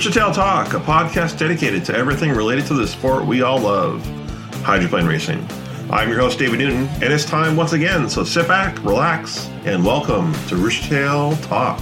Rooster 0.00 0.18
Tail 0.18 0.32
Talk, 0.32 0.72
a 0.72 0.80
podcast 0.80 1.38
dedicated 1.38 1.84
to 1.84 1.94
everything 1.94 2.30
related 2.30 2.64
to 2.68 2.74
the 2.74 2.88
sport 2.88 3.26
we 3.26 3.42
all 3.42 3.58
love, 3.58 4.02
hydroplane 4.62 5.04
racing. 5.04 5.46
I'm 5.90 6.08
your 6.08 6.20
host, 6.20 6.38
David 6.38 6.60
Newton, 6.60 6.86
and 7.02 7.12
it's 7.12 7.26
time 7.26 7.54
once 7.54 7.74
again, 7.74 8.08
so 8.08 8.24
sit 8.24 8.48
back, 8.48 8.82
relax, 8.82 9.48
and 9.66 9.84
welcome 9.84 10.32
to 10.48 10.56
Rooster 10.56 10.88
Tail 10.88 11.36
Talk. 11.42 11.78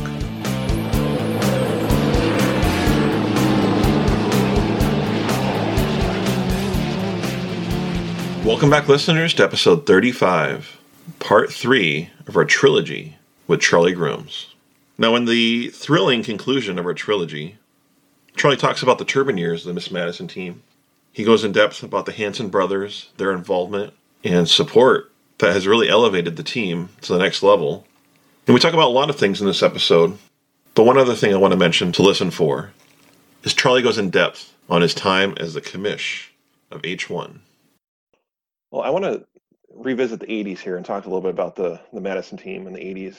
Welcome 8.44 8.68
back, 8.68 8.88
listeners, 8.88 9.32
to 9.34 9.44
episode 9.44 9.86
35, 9.86 10.76
part 11.20 11.52
three 11.52 12.10
of 12.26 12.36
our 12.36 12.44
trilogy 12.44 13.14
with 13.46 13.60
Charlie 13.60 13.92
Grooms. 13.92 14.56
Now, 14.98 15.14
in 15.14 15.26
the 15.26 15.68
thrilling 15.68 16.24
conclusion 16.24 16.80
of 16.80 16.84
our 16.84 16.94
trilogy, 16.94 17.58
Charlie 18.38 18.56
talks 18.56 18.82
about 18.82 18.98
the 18.98 19.04
turbine 19.04 19.36
years 19.36 19.62
of 19.62 19.68
the 19.68 19.74
Miss 19.74 19.90
Madison 19.90 20.28
team. 20.28 20.62
He 21.12 21.24
goes 21.24 21.42
in 21.42 21.50
depth 21.50 21.82
about 21.82 22.06
the 22.06 22.12
Hanson 22.12 22.48
brothers, 22.48 23.10
their 23.16 23.32
involvement 23.32 23.92
and 24.22 24.48
support 24.48 25.12
that 25.38 25.52
has 25.52 25.66
really 25.66 25.88
elevated 25.88 26.36
the 26.36 26.42
team 26.44 26.90
to 27.00 27.12
the 27.12 27.18
next 27.18 27.42
level. 27.42 27.84
And 28.46 28.54
we 28.54 28.60
talk 28.60 28.74
about 28.74 28.88
a 28.88 28.94
lot 28.94 29.10
of 29.10 29.16
things 29.16 29.40
in 29.40 29.46
this 29.46 29.62
episode, 29.62 30.16
but 30.74 30.84
one 30.84 30.98
other 30.98 31.14
thing 31.14 31.34
I 31.34 31.38
want 31.38 31.52
to 31.52 31.58
mention 31.58 31.90
to 31.92 32.02
listen 32.02 32.30
for 32.30 32.72
is 33.42 33.54
Charlie 33.54 33.82
goes 33.82 33.98
in 33.98 34.10
depth 34.10 34.54
on 34.68 34.82
his 34.82 34.94
time 34.94 35.34
as 35.38 35.54
the 35.54 35.60
commish 35.60 36.28
of 36.70 36.82
H1. 36.82 37.40
Well, 38.70 38.82
I 38.82 38.90
want 38.90 39.04
to 39.04 39.26
revisit 39.74 40.20
the 40.20 40.26
80s 40.26 40.58
here 40.58 40.76
and 40.76 40.86
talk 40.86 41.04
a 41.04 41.08
little 41.08 41.22
bit 41.22 41.30
about 41.30 41.56
the, 41.56 41.80
the 41.92 42.00
Madison 42.00 42.38
team 42.38 42.66
in 42.66 42.72
the 42.72 42.80
80s. 42.80 43.16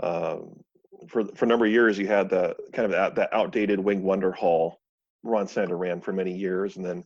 Um, 0.00 0.60
for, 1.08 1.24
for 1.24 1.44
a 1.44 1.48
number 1.48 1.66
of 1.66 1.72
years, 1.72 1.98
you 1.98 2.06
had 2.06 2.28
the 2.28 2.54
kind 2.72 2.84
of 2.86 2.92
that, 2.92 3.14
that 3.16 3.32
outdated 3.32 3.80
Wing 3.80 4.02
Wonder 4.02 4.32
hull 4.32 4.80
Ron 5.22 5.48
Snyder 5.48 5.76
ran 5.76 6.00
for 6.00 6.12
many 6.12 6.32
years. 6.32 6.76
And 6.76 6.84
then 6.84 7.04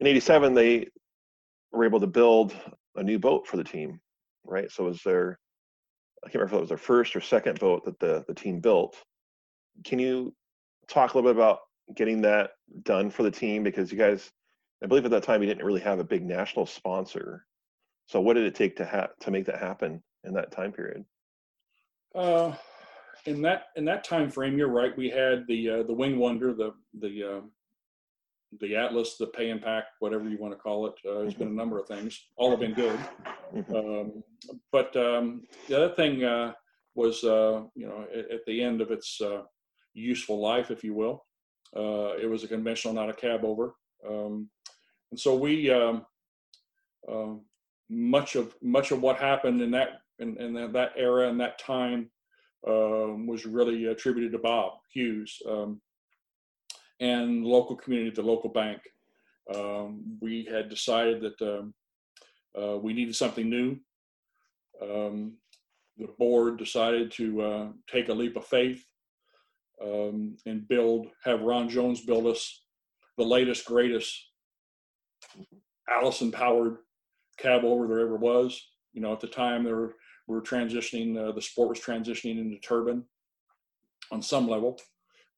in 0.00 0.06
87, 0.06 0.54
they 0.54 0.88
were 1.72 1.84
able 1.84 2.00
to 2.00 2.06
build 2.06 2.54
a 2.96 3.02
new 3.02 3.18
boat 3.18 3.46
for 3.46 3.56
the 3.56 3.64
team, 3.64 4.00
right? 4.44 4.70
So 4.70 4.84
was 4.84 5.02
their, 5.02 5.38
I 6.24 6.28
can't 6.28 6.36
remember 6.36 6.56
if 6.56 6.58
it 6.58 6.60
was 6.60 6.68
their 6.68 6.78
first 6.78 7.16
or 7.16 7.20
second 7.20 7.58
boat 7.58 7.84
that 7.84 7.98
the, 7.98 8.24
the 8.26 8.34
team 8.34 8.60
built. 8.60 8.96
Can 9.84 9.98
you 9.98 10.34
talk 10.88 11.14
a 11.14 11.16
little 11.18 11.30
bit 11.30 11.36
about 11.36 11.60
getting 11.94 12.20
that 12.22 12.50
done 12.82 13.10
for 13.10 13.22
the 13.22 13.30
team? 13.30 13.62
Because 13.62 13.90
you 13.90 13.98
guys, 13.98 14.30
I 14.82 14.86
believe 14.86 15.04
at 15.04 15.10
that 15.10 15.22
time 15.22 15.42
you 15.42 15.48
didn't 15.48 15.64
really 15.64 15.80
have 15.80 15.98
a 15.98 16.04
big 16.04 16.24
national 16.24 16.66
sponsor. 16.66 17.46
So 18.06 18.20
what 18.20 18.34
did 18.34 18.44
it 18.44 18.54
take 18.54 18.76
to 18.76 18.84
ha- 18.84 19.10
to 19.20 19.30
make 19.30 19.46
that 19.46 19.60
happen 19.60 20.02
in 20.24 20.34
that 20.34 20.50
time 20.50 20.72
period? 20.72 21.04
Uh, 22.14 22.52
in 23.26 23.42
that 23.42 23.64
in 23.76 23.84
that 23.86 24.04
time 24.04 24.30
frame, 24.30 24.58
you're 24.58 24.68
right. 24.68 24.96
We 24.96 25.10
had 25.10 25.46
the 25.46 25.70
uh, 25.70 25.82
the 25.84 25.92
Wing 25.92 26.18
Wonder, 26.18 26.52
the 26.52 26.74
the 26.98 27.36
uh, 27.36 27.40
the 28.60 28.76
Atlas, 28.76 29.16
the 29.16 29.26
Pay 29.26 29.50
and 29.50 29.62
Pack, 29.62 29.84
whatever 30.00 30.28
you 30.28 30.38
want 30.38 30.52
to 30.52 30.58
call 30.58 30.86
it. 30.86 30.94
Uh, 31.08 31.20
there's 31.20 31.34
been 31.34 31.48
a 31.48 31.52
number 31.52 31.78
of 31.78 31.86
things. 31.86 32.26
All 32.36 32.50
have 32.50 32.60
been 32.60 32.74
good. 32.74 32.98
Mm-hmm. 33.54 33.74
Um, 33.74 34.24
but 34.72 34.94
um, 34.96 35.42
the 35.68 35.76
other 35.76 35.94
thing 35.94 36.24
uh, 36.24 36.52
was, 36.94 37.22
uh, 37.22 37.62
you 37.74 37.86
know, 37.86 38.06
at, 38.12 38.30
at, 38.30 38.46
the 38.46 38.60
end 38.60 38.80
of 38.80 38.90
its 38.90 39.20
uh, 39.20 39.42
useful 39.94 40.40
life, 40.40 40.72
if 40.72 40.82
you 40.82 40.94
will, 40.94 41.24
uh, 41.76 42.16
it 42.20 42.28
was 42.28 42.42
a 42.42 42.48
conventional, 42.48 42.92
not 42.92 43.08
a 43.08 43.14
cab 43.14 43.44
over. 43.44 43.74
Um, 44.08 44.50
and 45.12 45.20
so 45.20 45.36
we, 45.36 45.70
um, 45.70 46.04
um, 47.08 47.42
much 47.88 48.36
of 48.36 48.54
much 48.62 48.92
of 48.92 49.00
what 49.00 49.16
happened 49.16 49.60
in 49.60 49.70
that 49.72 50.02
in, 50.20 50.36
in 50.40 50.72
that 50.72 50.92
era 50.96 51.28
and 51.28 51.40
that 51.40 51.58
time 51.58 52.10
um, 52.66 53.26
was 53.26 53.46
really 53.46 53.86
attributed 53.86 54.32
to 54.32 54.38
Bob 54.38 54.74
Hughes 54.92 55.40
um, 55.48 55.80
and 57.00 57.44
local 57.44 57.76
community, 57.76 58.10
the 58.10 58.22
local 58.22 58.50
bank. 58.50 58.80
Um, 59.54 60.18
we 60.20 60.44
had 60.44 60.68
decided 60.68 61.22
that 61.22 61.58
um, 61.58 61.74
uh, 62.60 62.76
we 62.76 62.92
needed 62.92 63.16
something 63.16 63.48
new. 63.48 63.76
Um, 64.82 65.36
the 65.96 66.08
board 66.18 66.58
decided 66.58 67.10
to 67.12 67.42
uh, 67.42 67.66
take 67.90 68.08
a 68.08 68.14
leap 68.14 68.36
of 68.36 68.46
faith 68.46 68.84
um, 69.82 70.36
and 70.46 70.68
build, 70.68 71.08
have 71.24 71.42
Ron 71.42 71.68
Jones 71.68 72.00
build 72.00 72.26
us 72.26 72.62
the 73.18 73.24
latest, 73.24 73.66
greatest 73.66 74.30
Allison 75.88 76.30
powered 76.30 76.78
cab 77.38 77.64
over 77.64 77.86
there 77.86 78.00
ever 78.00 78.16
was. 78.16 78.68
You 78.92 79.00
know, 79.00 79.12
at 79.12 79.20
the 79.20 79.26
time 79.26 79.64
there 79.64 79.76
were 79.76 79.94
we 80.30 80.36
were 80.36 80.42
transitioning, 80.42 81.18
uh, 81.18 81.32
the 81.32 81.42
sport 81.42 81.68
was 81.68 81.80
transitioning 81.80 82.38
into 82.38 82.56
turbine 82.60 83.02
on 84.12 84.22
some 84.22 84.48
level. 84.48 84.78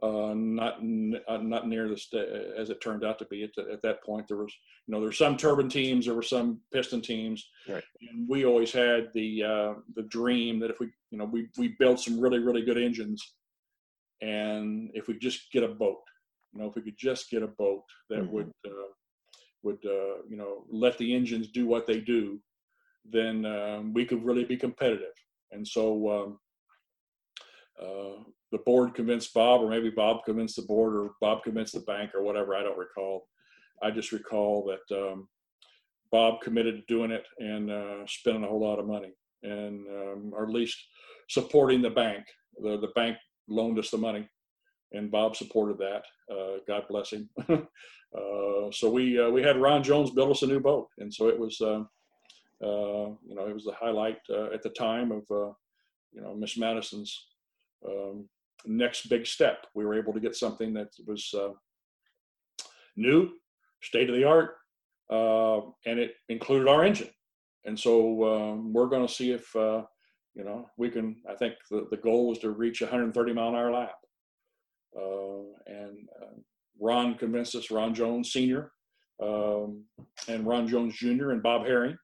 Uh, 0.02 0.34
not 0.34 0.80
uh, 1.28 1.38
not 1.38 1.68
near 1.68 1.88
the 1.88 1.96
st- 1.96 2.28
as 2.58 2.70
it 2.70 2.80
turned 2.80 3.04
out 3.04 3.20
to 3.20 3.24
be 3.26 3.44
at, 3.44 3.50
the, 3.56 3.72
at 3.72 3.80
that 3.82 4.02
point. 4.02 4.26
There 4.26 4.36
was 4.36 4.52
you 4.86 4.92
know 4.92 4.98
there 4.98 5.08
were 5.08 5.12
some 5.12 5.36
turbine 5.36 5.68
teams, 5.68 6.06
there 6.06 6.14
were 6.14 6.22
some 6.22 6.60
piston 6.72 7.00
teams, 7.00 7.48
right. 7.68 7.84
and 8.00 8.28
we 8.28 8.44
always 8.44 8.72
had 8.72 9.10
the 9.14 9.44
uh, 9.44 9.74
the 9.94 10.02
dream 10.02 10.58
that 10.58 10.70
if 10.70 10.80
we 10.80 10.88
you 11.12 11.18
know 11.18 11.24
we 11.24 11.48
we 11.56 11.76
built 11.78 12.00
some 12.00 12.18
really 12.18 12.40
really 12.40 12.62
good 12.62 12.78
engines, 12.78 13.34
and 14.20 14.90
if 14.92 15.06
we 15.06 15.16
just 15.18 15.52
get 15.52 15.62
a 15.62 15.68
boat, 15.68 16.00
you 16.52 16.60
know 16.60 16.68
if 16.68 16.74
we 16.74 16.82
could 16.82 16.98
just 16.98 17.30
get 17.30 17.44
a 17.44 17.48
boat 17.48 17.84
that 18.10 18.22
mm-hmm. 18.22 18.32
would 18.32 18.52
uh, 18.66 18.90
would 19.62 19.78
uh, 19.86 20.22
you 20.28 20.36
know 20.36 20.64
let 20.68 20.98
the 20.98 21.14
engines 21.14 21.48
do 21.48 21.68
what 21.68 21.86
they 21.86 22.00
do 22.00 22.40
then 23.04 23.44
um, 23.44 23.92
we 23.92 24.04
could 24.04 24.24
really 24.24 24.44
be 24.44 24.56
competitive. 24.56 25.14
And 25.50 25.66
so 25.66 26.10
um, 26.10 26.38
uh, 27.80 28.22
the 28.50 28.58
board 28.58 28.94
convinced 28.94 29.34
Bob, 29.34 29.62
or 29.62 29.68
maybe 29.68 29.90
Bob 29.90 30.24
convinced 30.24 30.56
the 30.56 30.62
board, 30.62 30.94
or 30.94 31.10
Bob 31.20 31.42
convinced 31.42 31.74
the 31.74 31.80
bank, 31.80 32.14
or 32.14 32.22
whatever. 32.22 32.54
I 32.54 32.62
don't 32.62 32.78
recall. 32.78 33.28
I 33.82 33.90
just 33.90 34.12
recall 34.12 34.70
that 34.70 34.96
um, 34.96 35.28
Bob 36.10 36.40
committed 36.40 36.76
to 36.76 36.94
doing 36.94 37.10
it 37.10 37.24
and 37.38 37.70
uh, 37.70 38.06
spending 38.06 38.44
a 38.44 38.46
whole 38.46 38.60
lot 38.60 38.78
of 38.78 38.86
money, 38.86 39.12
and 39.42 39.86
um, 39.88 40.32
or 40.34 40.44
at 40.44 40.50
least 40.52 40.76
supporting 41.28 41.82
the 41.82 41.90
bank. 41.90 42.24
The 42.60 42.78
the 42.78 42.92
bank 42.94 43.16
loaned 43.48 43.78
us 43.78 43.90
the 43.90 43.98
money, 43.98 44.28
and 44.92 45.10
Bob 45.10 45.34
supported 45.36 45.78
that. 45.78 46.02
Uh, 46.30 46.58
God 46.68 46.84
bless 46.88 47.12
him. 47.12 47.28
uh, 47.48 48.70
so 48.70 48.90
we 48.90 49.18
uh, 49.18 49.30
we 49.30 49.42
had 49.42 49.60
Ron 49.60 49.82
Jones 49.82 50.10
build 50.10 50.30
us 50.30 50.42
a 50.42 50.46
new 50.46 50.60
boat, 50.60 50.88
and 50.98 51.12
so 51.12 51.28
it 51.28 51.38
was 51.38 51.60
um, 51.62 51.88
you 52.62 53.34
know, 53.34 53.46
it 53.46 53.54
was 53.54 53.64
the 53.64 53.74
highlight 53.78 54.18
uh, 54.30 54.46
at 54.52 54.62
the 54.62 54.70
time 54.70 55.12
of, 55.12 55.22
uh, 55.30 55.52
you 56.12 56.20
know, 56.20 56.34
Miss 56.34 56.56
Madison's 56.56 57.28
um, 57.86 58.28
next 58.64 59.08
big 59.08 59.26
step. 59.26 59.66
We 59.74 59.84
were 59.84 59.94
able 59.94 60.12
to 60.12 60.20
get 60.20 60.36
something 60.36 60.72
that 60.74 60.88
was 61.06 61.34
new, 62.96 63.30
state 63.82 64.08
of 64.08 64.16
the 64.16 64.24
art, 64.24 64.56
and 65.10 65.98
it 65.98 66.14
included 66.28 66.68
our 66.68 66.84
engine. 66.84 67.10
And 67.64 67.78
so 67.78 68.24
um, 68.24 68.72
we're 68.72 68.88
going 68.88 69.06
to 69.06 69.12
see 69.12 69.32
if 69.32 69.54
you 70.34 70.44
know, 70.44 70.66
we 70.76 70.88
can, 70.88 71.16
I 71.28 71.34
think 71.34 71.54
the, 71.70 71.86
the 71.90 71.96
goal 71.96 72.28
was 72.28 72.38
to 72.38 72.50
reach 72.50 72.80
130 72.80 73.32
mile 73.32 73.48
an 73.48 73.54
hour 73.54 73.72
lap. 73.72 73.94
Uh, 74.96 75.42
and 75.66 76.08
uh, 76.20 76.40
Ron 76.80 77.14
convinced 77.16 77.54
us, 77.54 77.70
Ron 77.70 77.94
Jones 77.94 78.32
Sr., 78.32 78.72
um, 79.22 79.84
and 80.28 80.46
Ron 80.46 80.66
Jones 80.66 80.96
Jr. 80.96 81.30
and 81.30 81.42
Bob 81.42 81.66
Herring 81.66 81.96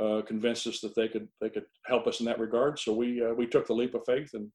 uh, 0.00 0.22
convinced 0.26 0.66
us 0.66 0.80
that 0.80 0.94
they 0.94 1.08
could 1.08 1.28
they 1.40 1.48
could 1.48 1.64
help 1.86 2.06
us 2.06 2.20
in 2.20 2.26
that 2.26 2.40
regard. 2.40 2.78
So 2.78 2.92
we 2.92 3.24
uh, 3.24 3.34
we 3.34 3.46
took 3.46 3.66
the 3.66 3.74
leap 3.74 3.94
of 3.94 4.04
faith 4.06 4.30
and 4.34 4.50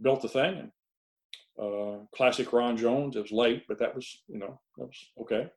built 0.00 0.22
the 0.22 0.28
thing. 0.28 0.58
And 0.58 0.70
uh, 1.60 1.98
classic 2.14 2.52
Ron 2.52 2.76
Jones. 2.76 3.16
It 3.16 3.22
was 3.22 3.32
late, 3.32 3.64
but 3.68 3.78
that 3.78 3.94
was 3.94 4.22
you 4.28 4.38
know 4.38 4.60
that 4.76 4.86
was 4.86 5.10
okay. 5.20 5.48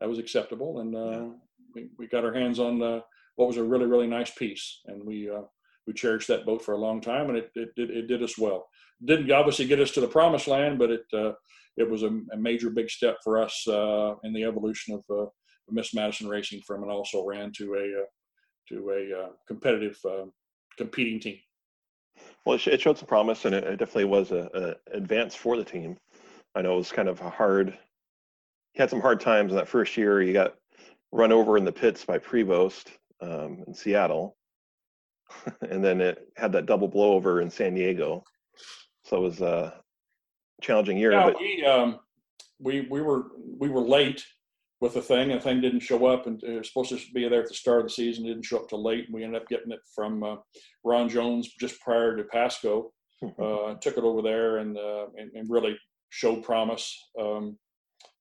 That 0.00 0.08
was 0.08 0.18
acceptable, 0.18 0.80
and 0.80 0.94
uh, 0.94 1.10
yeah. 1.10 1.28
we 1.74 1.88
we 1.98 2.06
got 2.08 2.24
our 2.24 2.34
hands 2.34 2.58
on 2.58 2.82
uh, 2.82 3.00
what 3.36 3.46
was 3.46 3.56
a 3.56 3.64
really 3.64 3.86
really 3.86 4.08
nice 4.08 4.32
piece, 4.32 4.80
and 4.86 5.04
we 5.04 5.30
uh, 5.30 5.42
we 5.86 5.92
cherished 5.92 6.28
that 6.28 6.46
boat 6.46 6.62
for 6.62 6.74
a 6.74 6.78
long 6.78 7.00
time, 7.00 7.28
and 7.28 7.38
it 7.38 7.50
it 7.54 7.74
did 7.76 7.90
it 7.90 8.08
did 8.08 8.22
us 8.22 8.36
well. 8.36 8.66
Didn't 9.04 9.30
obviously 9.30 9.66
get 9.66 9.80
us 9.80 9.92
to 9.92 10.00
the 10.00 10.08
promised 10.08 10.48
land, 10.48 10.78
but 10.78 10.90
it 10.90 11.04
it 11.76 11.88
was 11.88 12.02
a, 12.02 12.08
a, 12.32 12.36
major 12.36 12.70
big 12.70 12.88
step 12.88 13.18
for 13.22 13.40
us 13.40 13.64
in 14.24 14.32
the 14.32 14.44
evolution 14.44 14.94
of 14.94 15.30
Miss 15.70 15.94
Madison 15.94 16.26
Racing 16.26 16.62
from 16.66 16.82
an 16.82 16.90
also 16.90 17.24
ran 17.24 17.52
to 17.58 17.74
a 17.74 18.04
to 18.68 18.90
a 18.90 19.22
uh, 19.22 19.28
competitive 19.46 19.98
uh, 20.04 20.24
competing 20.76 21.20
team. 21.20 21.38
Well, 22.44 22.58
it 22.64 22.80
showed 22.80 22.98
some 22.98 23.08
promise, 23.08 23.44
and 23.44 23.54
it 23.54 23.78
definitely 23.78 24.04
was 24.06 24.30
a, 24.30 24.76
a, 24.92 24.96
advance 24.96 25.34
for 25.34 25.56
the 25.56 25.64
team. 25.64 25.98
I 26.54 26.62
know 26.62 26.74
it 26.74 26.78
was 26.78 26.92
kind 26.92 27.08
of 27.08 27.20
a 27.20 27.30
hard. 27.30 27.76
He 28.72 28.80
had 28.80 28.90
some 28.90 29.00
hard 29.00 29.20
times 29.20 29.52
in 29.52 29.56
that 29.56 29.68
first 29.68 29.96
year. 29.96 30.20
He 30.20 30.32
got 30.32 30.54
run 31.12 31.32
over 31.32 31.56
in 31.56 31.64
the 31.64 31.72
pits 31.72 32.04
by 32.04 32.18
Prevost 32.18 32.86
um, 33.20 33.64
in 33.66 33.74
Seattle, 33.74 34.36
and 35.70 35.84
then 35.84 36.00
it 36.00 36.28
had 36.36 36.52
that 36.52 36.66
double 36.66 36.88
blowover 36.88 37.42
in 37.42 37.50
San 37.50 37.74
Diego. 37.74 38.24
So 39.04 39.18
it 39.18 39.20
was 39.20 39.40
a 39.40 39.74
challenging 40.62 40.96
year. 40.96 41.12
Yeah, 41.12 41.24
but... 41.24 41.38
we 41.38 41.64
um, 41.64 41.98
we 42.58 42.86
we 42.90 43.02
were 43.02 43.26
we 43.58 43.68
were 43.68 43.82
late 43.82 44.24
with 44.80 44.94
the 44.94 45.02
thing. 45.02 45.30
and 45.30 45.40
The 45.40 45.44
thing 45.44 45.60
didn't 45.60 45.80
show 45.80 46.06
up, 46.06 46.26
and 46.26 46.42
it 46.42 46.58
was 46.58 46.68
supposed 46.68 46.90
to 46.90 47.12
be 47.12 47.28
there 47.28 47.42
at 47.42 47.48
the 47.48 47.54
start 47.54 47.80
of 47.80 47.86
the 47.86 47.90
season. 47.90 48.24
Didn't 48.24 48.44
show 48.44 48.58
up 48.58 48.68
till 48.68 48.82
late, 48.82 49.06
and 49.06 49.14
we 49.14 49.24
ended 49.24 49.40
up 49.40 49.48
getting 49.48 49.72
it 49.72 49.80
from 49.94 50.22
uh, 50.22 50.36
Ron 50.84 51.08
Jones 51.08 51.54
just 51.58 51.80
prior 51.80 52.16
to 52.16 52.24
Pasco. 52.24 52.92
Mm-hmm. 53.22 53.42
Uh, 53.42 53.74
took 53.80 53.96
it 53.96 54.04
over 54.04 54.20
there 54.20 54.58
and, 54.58 54.76
uh, 54.76 55.06
and, 55.16 55.30
and 55.34 55.48
really 55.48 55.74
showed 56.10 56.42
promise. 56.42 57.02
Um, 57.18 57.56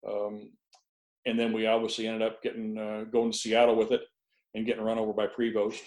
um, 0.10 0.52
and 1.26 1.38
then 1.38 1.52
we 1.52 1.68
obviously 1.68 2.08
ended 2.08 2.22
up 2.22 2.42
getting 2.42 2.78
uh, 2.78 3.04
going 3.12 3.32
to 3.32 3.38
Seattle 3.38 3.76
with 3.76 3.92
it 3.92 4.02
and 4.54 4.66
getting 4.66 4.84
run 4.84 4.98
over 4.98 5.12
by 5.12 5.28
Prevost. 5.28 5.82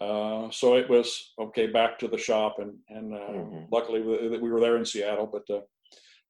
Uh, 0.00 0.50
so 0.50 0.74
it 0.74 0.90
was 0.90 1.32
okay 1.38 1.68
back 1.68 1.98
to 2.00 2.08
the 2.08 2.18
shop 2.18 2.56
and 2.58 2.74
and 2.88 3.14
uh, 3.14 3.30
mm-hmm. 3.30 3.64
luckily 3.70 4.02
we, 4.02 4.38
we 4.38 4.50
were 4.50 4.60
there 4.60 4.76
in 4.76 4.84
Seattle, 4.84 5.30
but 5.32 5.48
uh, 5.54 5.60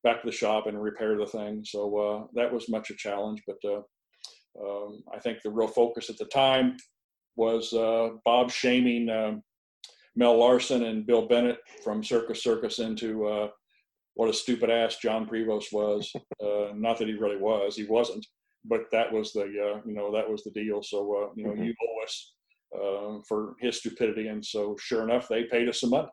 back 0.05 0.21
to 0.21 0.27
the 0.27 0.33
shop 0.33 0.67
and 0.67 0.81
repair 0.81 1.17
the 1.17 1.27
thing. 1.27 1.65
So 1.65 1.97
uh, 1.99 2.27
that 2.35 2.53
was 2.53 2.69
much 2.69 2.91
a 2.91 2.95
challenge, 2.95 3.43
but 3.47 3.57
uh, 3.65 3.81
um, 4.61 5.03
I 5.13 5.19
think 5.19 5.39
the 5.43 5.51
real 5.51 5.67
focus 5.67 6.11
at 6.11 6.19
the 6.19 6.27
time 6.27 6.77
was 7.37 7.73
uh, 7.73 8.11
Bob 8.25 8.51
shaming 8.53 9.09
um, 9.11 9.43
Mel 10.15 10.39
Larson 10.39 10.85
and 10.85 11.07
Bill 11.07 11.27
Bennett 11.27 11.59
from 11.83 12.05
Circus 12.05 12.43
Circus 12.43 12.79
into 12.79 13.51
what 14.15 14.31
a 14.31 14.33
stupid 14.33 14.71
ass 14.71 14.99
John 14.99 15.27
Prevost 15.27 15.73
was. 15.73 16.13
not 16.75 16.99
that 16.99 17.09
he 17.09 17.15
really 17.15 17.39
was, 17.39 17.75
he 17.75 17.85
wasn't, 17.85 18.25
but 18.65 18.83
that 18.93 19.13
was 19.13 19.33
the 19.33 19.47
you 19.85 19.95
know 19.95 20.13
that 20.13 20.31
was 20.31 20.45
the 20.45 20.53
deal. 20.53 20.83
So 20.85 21.33
you 21.35 21.45
know 21.45 21.51
mm-hmm. 21.51 21.65
you 21.65 21.75
owe 21.83 22.05
us 22.05 22.35
uh, 22.75 23.21
for 23.29 23.55
his 23.61 23.79
stupidity. 23.79 24.29
And 24.29 24.45
so, 24.45 24.77
sure 24.81 25.05
enough, 25.05 25.29
they 25.29 25.45
paid 25.45 25.69
us 25.69 25.81
some 25.81 25.91
money. 25.91 26.09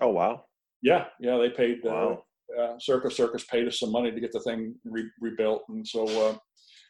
Oh 0.00 0.10
wow! 0.10 0.44
Yeah, 0.82 1.06
yeah, 1.20 1.36
they 1.38 1.50
paid. 1.50 1.78
Uh, 1.84 1.90
wow. 1.90 2.22
Uh, 2.58 2.78
Circus 2.78 3.16
Circus 3.16 3.44
paid 3.44 3.66
us 3.66 3.80
some 3.80 3.92
money 3.92 4.10
to 4.10 4.20
get 4.20 4.32
the 4.32 4.40
thing 4.40 4.74
re- 4.84 5.10
rebuilt, 5.20 5.62
and 5.68 5.86
so 5.86 6.06
uh, 6.28 6.36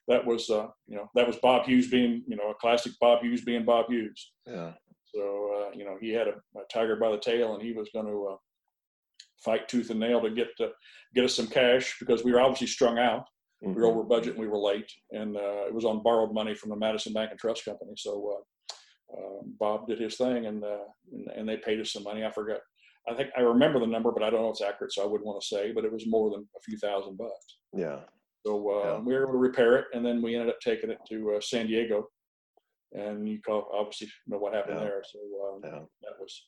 that 0.08 0.24
was 0.24 0.48
uh, 0.50 0.66
you 0.86 0.96
know 0.96 1.10
that 1.14 1.26
was 1.26 1.36
Bob 1.36 1.66
Hughes 1.66 1.90
being 1.90 2.22
you 2.26 2.36
know 2.36 2.50
a 2.50 2.54
classic 2.54 2.92
Bob 3.00 3.22
Hughes 3.22 3.44
being 3.44 3.64
Bob 3.64 3.86
Hughes. 3.88 4.32
Yeah. 4.46 4.72
So 5.14 5.20
uh, 5.20 5.76
you 5.76 5.84
know 5.84 5.96
he 6.00 6.10
had 6.10 6.28
a, 6.28 6.34
a, 6.58 6.64
tiger 6.72 6.96
by 6.96 7.10
the 7.10 7.18
tail, 7.18 7.54
and 7.54 7.62
he 7.62 7.72
was 7.72 7.88
going 7.92 8.06
to 8.06 8.28
uh, 8.32 8.36
fight 9.44 9.68
tooth 9.68 9.90
and 9.90 10.00
nail 10.00 10.20
to 10.20 10.30
get 10.30 10.48
to 10.58 10.70
get 11.14 11.24
us 11.24 11.34
some 11.34 11.48
cash 11.48 11.96
because 11.98 12.24
we 12.24 12.32
were 12.32 12.40
obviously 12.40 12.66
strung 12.66 12.98
out. 12.98 13.24
Mm-hmm. 13.64 13.74
We 13.74 13.80
were 13.80 13.88
mm-hmm. 13.88 13.98
over 13.98 14.08
budget 14.08 14.34
and 14.34 14.40
we 14.40 14.48
were 14.48 14.58
late, 14.58 14.90
and 15.10 15.36
uh, 15.36 15.66
it 15.66 15.74
was 15.74 15.84
on 15.84 16.02
borrowed 16.02 16.32
money 16.32 16.54
from 16.54 16.70
the 16.70 16.76
Madison 16.76 17.12
Bank 17.12 17.30
and 17.30 17.40
Trust 17.40 17.64
Company. 17.64 17.92
So 17.96 18.38
uh, 19.12 19.42
Bob 19.58 19.86
did 19.86 20.00
his 20.00 20.16
thing, 20.16 20.46
and, 20.46 20.64
uh, 20.64 20.84
and, 21.12 21.28
and 21.36 21.48
they 21.48 21.56
paid 21.56 21.80
us 21.80 21.92
some 21.92 22.02
money. 22.02 22.24
I 22.24 22.30
forgot. 22.30 22.60
I 23.08 23.14
think 23.14 23.30
I 23.36 23.40
remember 23.40 23.78
the 23.78 23.86
number, 23.86 24.10
but 24.10 24.22
I 24.22 24.30
don't 24.30 24.42
know 24.42 24.50
it's 24.50 24.62
accurate, 24.62 24.92
so 24.92 25.02
I 25.02 25.06
wouldn't 25.06 25.26
want 25.26 25.40
to 25.40 25.46
say. 25.46 25.72
But 25.72 25.84
it 25.84 25.92
was 25.92 26.06
more 26.06 26.30
than 26.30 26.46
a 26.56 26.60
few 26.60 26.76
thousand 26.78 27.16
bucks. 27.16 27.58
Yeah. 27.72 28.00
So 28.44 28.70
uh, 28.70 28.84
yeah. 28.84 28.98
we 29.00 29.14
were 29.14 29.22
able 29.22 29.32
to 29.32 29.38
repair 29.38 29.76
it, 29.76 29.86
and 29.92 30.04
then 30.04 30.22
we 30.22 30.34
ended 30.34 30.50
up 30.50 30.60
taking 30.60 30.90
it 30.90 30.98
to 31.08 31.34
uh, 31.36 31.40
San 31.40 31.66
Diego, 31.66 32.08
and 32.92 33.28
you 33.28 33.40
call, 33.40 33.68
obviously 33.72 34.08
know 34.26 34.38
what 34.38 34.54
happened 34.54 34.78
yeah. 34.78 34.84
there. 34.84 35.02
So 35.04 35.18
um, 35.18 35.60
yeah. 35.64 35.80
that 36.02 36.20
was 36.20 36.46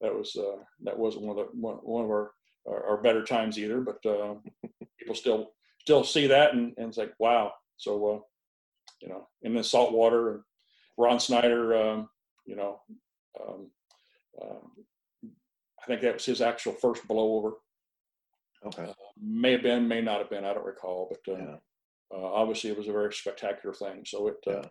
that 0.00 0.14
was 0.14 0.36
uh, 0.36 0.62
that 0.84 0.98
wasn't 0.98 1.24
one 1.24 1.38
of 1.38 1.46
the 1.46 1.52
one, 1.58 1.76
one 1.76 2.04
of 2.04 2.10
our, 2.10 2.32
our, 2.68 2.90
our 2.90 3.02
better 3.02 3.24
times 3.24 3.58
either. 3.58 3.80
But 3.80 4.04
uh, 4.08 4.34
people 4.98 5.14
still 5.14 5.50
still 5.80 6.04
see 6.04 6.26
that 6.26 6.52
and, 6.52 6.72
and 6.78 6.88
it's 6.88 6.98
like 6.98 7.12
wow. 7.18 7.52
So 7.76 8.24
you 9.02 9.08
know, 9.08 9.28
in 9.42 9.54
the 9.54 9.62
salt 9.62 9.92
water 9.92 10.32
and 10.32 10.40
Ron 10.96 11.20
Snyder, 11.20 11.76
um, 11.76 12.08
you 12.46 12.56
know, 12.56 12.80
um, 13.40 13.70
uh, 14.40 14.84
I 15.86 15.88
think 15.88 16.02
that 16.02 16.14
was 16.14 16.24
his 16.24 16.40
actual 16.40 16.72
first 16.72 17.06
blowover. 17.06 17.52
Okay. 18.66 18.84
Uh, 18.84 18.92
may 19.22 19.52
have 19.52 19.62
been, 19.62 19.86
may 19.86 20.00
not 20.00 20.18
have 20.18 20.30
been. 20.30 20.44
I 20.44 20.52
don't 20.52 20.66
recall, 20.66 21.08
but 21.10 21.32
uh, 21.32 21.38
yeah. 21.38 21.56
Uh, 22.12 22.24
obviously 22.24 22.70
it 22.70 22.78
was 22.78 22.88
a 22.88 22.92
very 22.92 23.12
spectacular 23.12 23.74
thing. 23.74 24.02
So 24.04 24.28
it 24.28 24.36
uh, 24.46 24.62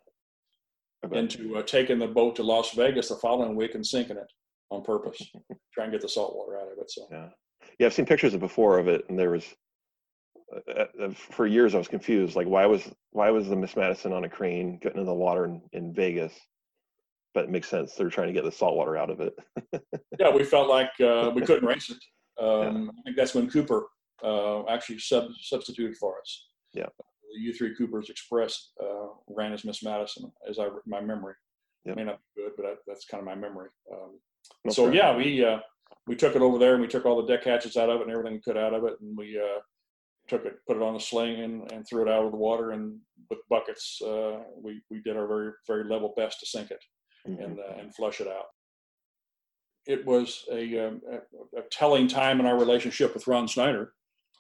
yeah. 1.12 1.20
into 1.20 1.62
taking 1.64 2.00
the 2.00 2.08
boat 2.08 2.36
to 2.38 2.44
Las 2.44 2.72
Vegas 2.72 3.10
the 3.10 3.16
following 3.16 3.56
week 3.56 3.76
and 3.76 3.86
sinking 3.86 4.18
it 4.18 4.32
on 4.72 4.84
purpose, 4.84 5.22
try 5.74 5.84
and 5.84 5.94
get 5.94 6.02
the 6.02 6.10
salt 6.10 6.36
water 6.36 6.58
out 6.58 6.72
of 6.72 6.78
it. 6.80 6.90
So 6.90 7.08
yeah, 7.12 7.30
yeah, 7.80 7.88
I've 7.88 7.94
seen 7.94 8.06
pictures 8.06 8.34
of 8.34 8.40
before 8.40 8.80
of 8.80 8.88
it, 8.88 9.06
and 9.10 9.20
there 9.20 9.32
was 9.32 9.46
uh, 10.54 10.86
uh, 11.02 11.10
for 11.12 11.48
years 11.48 11.76
I 11.76 11.78
was 11.78 11.88
confused. 11.88 12.36
Like, 12.36 12.48
why 12.48 12.66
was 12.66 12.90
why 13.12 13.30
was 13.32 13.48
the 13.48 13.56
Miss 13.56 13.76
Madison 13.76 14.14
on 14.14 14.26
a 14.26 14.30
crane 14.30 14.78
getting 14.82 15.00
in 15.00 15.06
the 15.06 15.14
water 15.14 15.46
in, 15.46 15.62
in 15.74 15.94
Vegas? 15.94 16.34
But 17.36 17.44
it 17.44 17.50
makes 17.50 17.68
sense. 17.68 17.94
They're 17.94 18.10
trying 18.10 18.28
to 18.28 18.34
get 18.34 18.46
the 18.46 18.52
salt 18.52 18.78
water 18.78 18.96
out 18.96 19.10
of 19.10 19.20
it. 19.20 19.38
yeah, 20.20 20.34
we 20.34 20.46
felt 20.46 20.70
like 20.70 20.90
uh, 21.02 21.32
we 21.36 21.42
couldn't 21.42 21.68
race 21.68 21.90
it. 21.90 21.98
Um, 22.42 22.86
yeah. 22.86 22.92
I 22.92 23.02
think 23.04 23.18
that's 23.18 23.36
when 23.36 23.50
Cooper 23.50 23.88
uh, 24.24 24.66
actually 24.68 25.00
sub- 25.00 25.32
substituted 25.42 25.98
for 25.98 26.18
us. 26.20 26.48
Yeah. 26.74 26.88
The 27.34 27.52
U3 27.52 27.78
Coopers 27.78 28.10
Express 28.10 28.72
uh, 28.82 29.08
ran 29.28 29.52
as 29.52 29.66
Miss 29.66 29.84
Madison, 29.84 30.32
as 30.50 30.60
I 30.60 30.70
my 30.86 31.02
memory. 31.02 31.34
Yep. 31.84 31.98
May 31.98 32.04
not 32.06 32.20
be 32.36 32.44
good, 32.44 32.54
but 32.56 32.66
I, 32.66 32.74
that's 32.88 33.06
kind 33.06 33.20
of 33.20 33.26
my 33.26 33.36
memory. 33.36 33.70
Um, 33.92 34.72
so 34.72 34.90
yeah, 34.90 35.16
we 35.16 35.44
uh, 35.44 35.60
we 36.08 36.16
took 36.16 36.38
it 36.38 36.42
over 36.42 36.58
there 36.58 36.74
and 36.74 36.82
we 36.82 36.88
took 36.88 37.06
all 37.06 37.22
the 37.22 37.28
deck 37.28 37.44
hatches 37.44 37.76
out 37.76 37.90
of 37.90 38.00
it 38.00 38.04
and 38.04 38.12
everything 38.12 38.34
we 38.34 38.42
could 38.42 38.58
out 38.58 38.74
of 38.74 38.86
it, 38.86 38.94
and 39.02 39.18
we 39.18 39.38
took 40.30 40.46
it, 40.46 40.56
put 40.66 40.78
it 40.78 40.82
on 40.82 40.96
a 40.96 41.00
sling, 41.00 41.42
and, 41.42 41.70
and 41.74 41.86
threw 41.86 42.02
it 42.02 42.10
out 42.10 42.26
of 42.26 42.32
the 42.32 42.38
water. 42.38 42.72
And 42.72 42.98
with 43.30 43.40
buckets, 43.50 44.02
uh, 44.02 44.40
we 44.58 44.82
we 44.90 45.02
did 45.02 45.18
our 45.18 45.28
very 45.28 45.52
very 45.68 45.84
level 45.84 46.14
best 46.16 46.40
to 46.40 46.46
sink 46.46 46.72
it 46.72 46.80
mm-hmm. 47.28 47.42
and 47.42 47.60
uh, 47.60 47.80
and 47.80 47.94
flush 47.96 48.22
it 48.22 48.28
out. 48.28 48.48
It 49.86 50.06
was 50.06 50.46
a, 50.52 50.88
um, 50.88 51.02
a, 51.12 51.60
a, 51.60 51.62
telling 51.72 52.08
time 52.08 52.40
in 52.40 52.48
our 52.48 52.58
relationship 52.58 53.14
with 53.14 53.28
Ron 53.28 53.48
Snyder. 53.48 53.94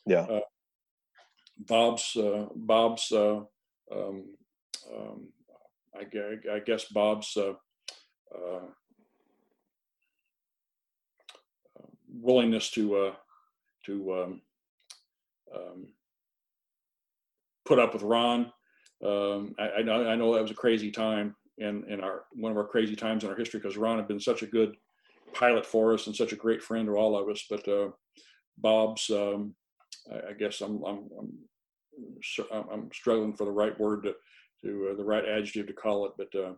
Yeah. 0.08 0.22
Uh, 0.22 0.40
Bob's 1.58 2.16
uh, 2.16 2.48
Bob's 2.56 3.12
uh, 3.12 3.42
um, 3.92 4.36
um, 4.92 5.28
I, 5.96 6.06
I, 6.52 6.60
guess 6.60 6.86
Bob's 6.86 7.38
uh, 7.38 7.54
willingness 12.10 12.72
to 12.72 13.14
to 13.86 14.14
um, 14.14 14.42
um, 15.56 15.88
put 17.66 17.80
up 17.80 17.94
with 17.94 18.04
Ron. 18.04 18.52
Um, 19.04 19.56
I, 19.60 19.70
I, 19.78 19.82
know, 19.82 20.08
I 20.08 20.16
know 20.16 20.34
that 20.34 20.42
was 20.42 20.52
a 20.52 20.56
crazy 20.56 20.92
time 20.92 21.36
in, 21.58 21.84
in 21.90 22.02
our 22.02 22.24
one 22.34 22.52
of 22.52 22.58
our 22.58 22.68
crazy 22.68 22.96
times 22.96 23.24
in 23.24 23.30
our 23.30 23.36
history 23.36 23.60
because 23.60 23.78
Ron 23.78 23.98
had 23.98 24.08
been 24.08 24.20
such 24.20 24.42
a 24.42 24.48
good 24.48 24.76
pilot 25.34 25.66
for 25.66 25.94
us 25.94 26.08
and 26.08 26.16
such 26.16 26.34
a 26.34 26.38
great 26.38 26.64
friend 26.64 26.88
to 26.88 26.96
all 26.96 27.18
of 27.18 27.30
us. 27.30 27.46
But 27.50 27.68
uh, 27.68 27.90
Bob's, 28.58 29.10
um, 29.10 29.56
I, 30.12 30.30
I, 30.30 30.34
guess 30.34 30.62
I'm, 30.62 30.84
I'm, 30.84 31.10
I'm, 31.20 32.70
I'm 32.72 32.90
struggling 32.94 33.34
for 33.34 33.46
the 33.46 33.52
right 33.52 33.78
word 33.80 34.04
to, 34.04 34.16
to 34.64 34.90
uh, 34.92 34.96
the 34.96 35.04
right 35.04 35.26
adjective 35.26 35.68
to 35.68 35.74
call 35.74 36.06
it. 36.06 36.14
But 36.18 36.40
uh, 36.40 36.54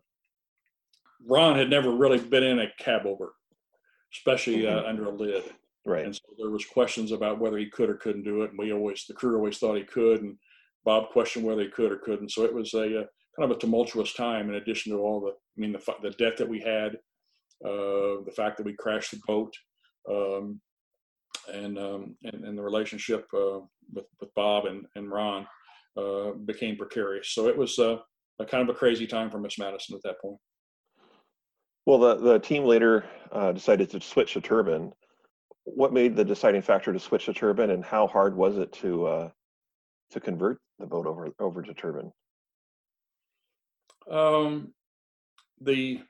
Ron 1.26 1.58
had 1.58 1.70
never 1.70 1.92
really 1.92 2.20
been 2.20 2.44
in 2.44 2.60
a 2.60 2.72
cab 2.80 3.06
over, 3.06 3.34
especially 4.14 4.68
uh, 4.68 4.80
mm-hmm. 4.80 4.90
under 4.90 5.06
a 5.06 5.12
lid. 5.12 5.44
Right. 5.86 6.06
And 6.06 6.14
so 6.14 6.22
there 6.38 6.50
was 6.50 6.66
questions 6.66 7.12
about 7.12 7.40
whether 7.40 7.58
he 7.58 7.68
could 7.68 7.90
or 7.90 7.96
couldn't 7.96 8.24
do 8.24 8.42
it, 8.44 8.50
and 8.50 8.60
we 8.60 8.74
always 8.74 9.06
the 9.08 9.14
crew 9.14 9.38
always 9.38 9.58
thought 9.58 9.78
he 9.78 9.84
could, 9.84 10.22
and 10.22 10.38
Bob 10.84 11.10
questioned 11.10 11.46
whether 11.46 11.62
he 11.62 11.70
could 11.70 11.94
or 11.94 11.98
couldn't. 11.98 12.32
So 12.32 12.44
it 12.44 12.54
was 12.54 12.74
a, 12.74 13.04
a 13.04 13.06
kind 13.38 13.52
of 13.52 13.58
a 13.58 13.60
tumultuous 13.60 14.14
time. 14.14 14.50
In 14.50 14.56
addition 14.56 14.92
to 14.92 15.00
all 15.00 15.22
the, 15.22 15.32
I 15.32 15.58
mean, 15.58 15.72
the 15.72 15.94
the 16.02 16.12
debt 16.12 16.38
that 16.38 16.50
we 16.50 16.60
had, 16.60 16.96
uh, 17.66 18.24
the 18.26 18.34
fact 18.36 18.58
that 18.58 18.66
we 18.66 18.74
crashed 18.74 19.12
the 19.12 19.20
boat, 19.28 19.54
um, 20.10 20.60
and, 21.54 21.78
um, 21.78 22.16
and, 22.24 22.44
and 22.44 22.58
the 22.58 22.64
relationship 22.64 23.28
uh, 23.34 23.60
with 23.94 24.06
with 24.20 24.34
Bob 24.36 24.66
and 24.66 24.86
and 24.96 25.12
Ron 25.12 25.48
uh, 25.98 26.32
became 26.46 26.78
precarious. 26.78 27.30
So 27.30 27.48
it 27.48 27.58
was 27.58 27.78
uh, 27.80 27.98
a 28.40 28.46
kind 28.46 28.68
of 28.68 28.76
a 28.76 28.78
crazy 28.78 29.08
time 29.08 29.30
for 29.30 29.40
Miss 29.40 29.60
Madison 29.60 29.96
at 29.96 30.02
that 30.04 30.22
point. 30.22 30.38
Well, 31.86 32.00
the 32.00 32.16
the 32.16 32.40
team 32.40 32.64
later 32.64 33.06
uh, 33.32 33.52
decided 33.52 33.90
to 33.92 34.02
switch 34.02 34.34
to 34.34 34.42
turbine 34.42 34.92
what 35.64 35.92
made 35.92 36.16
the 36.16 36.24
deciding 36.24 36.62
factor 36.62 36.94
to 36.94 37.00
switch 37.00 37.26
to 37.26 37.34
turbine 37.34 37.72
and 37.72 37.84
how 37.84 38.08
hard 38.08 38.36
was 38.36 38.58
it 38.58 38.72
to 38.72 39.06
uh, 39.06 39.30
to 40.12 40.20
convert 40.20 40.60
the 40.80 40.86
boat 40.86 41.06
over 41.06 41.30
over 41.40 41.62
to 41.62 41.74
turbine 41.74 42.12
um, 44.10 44.74
the 45.62 46.02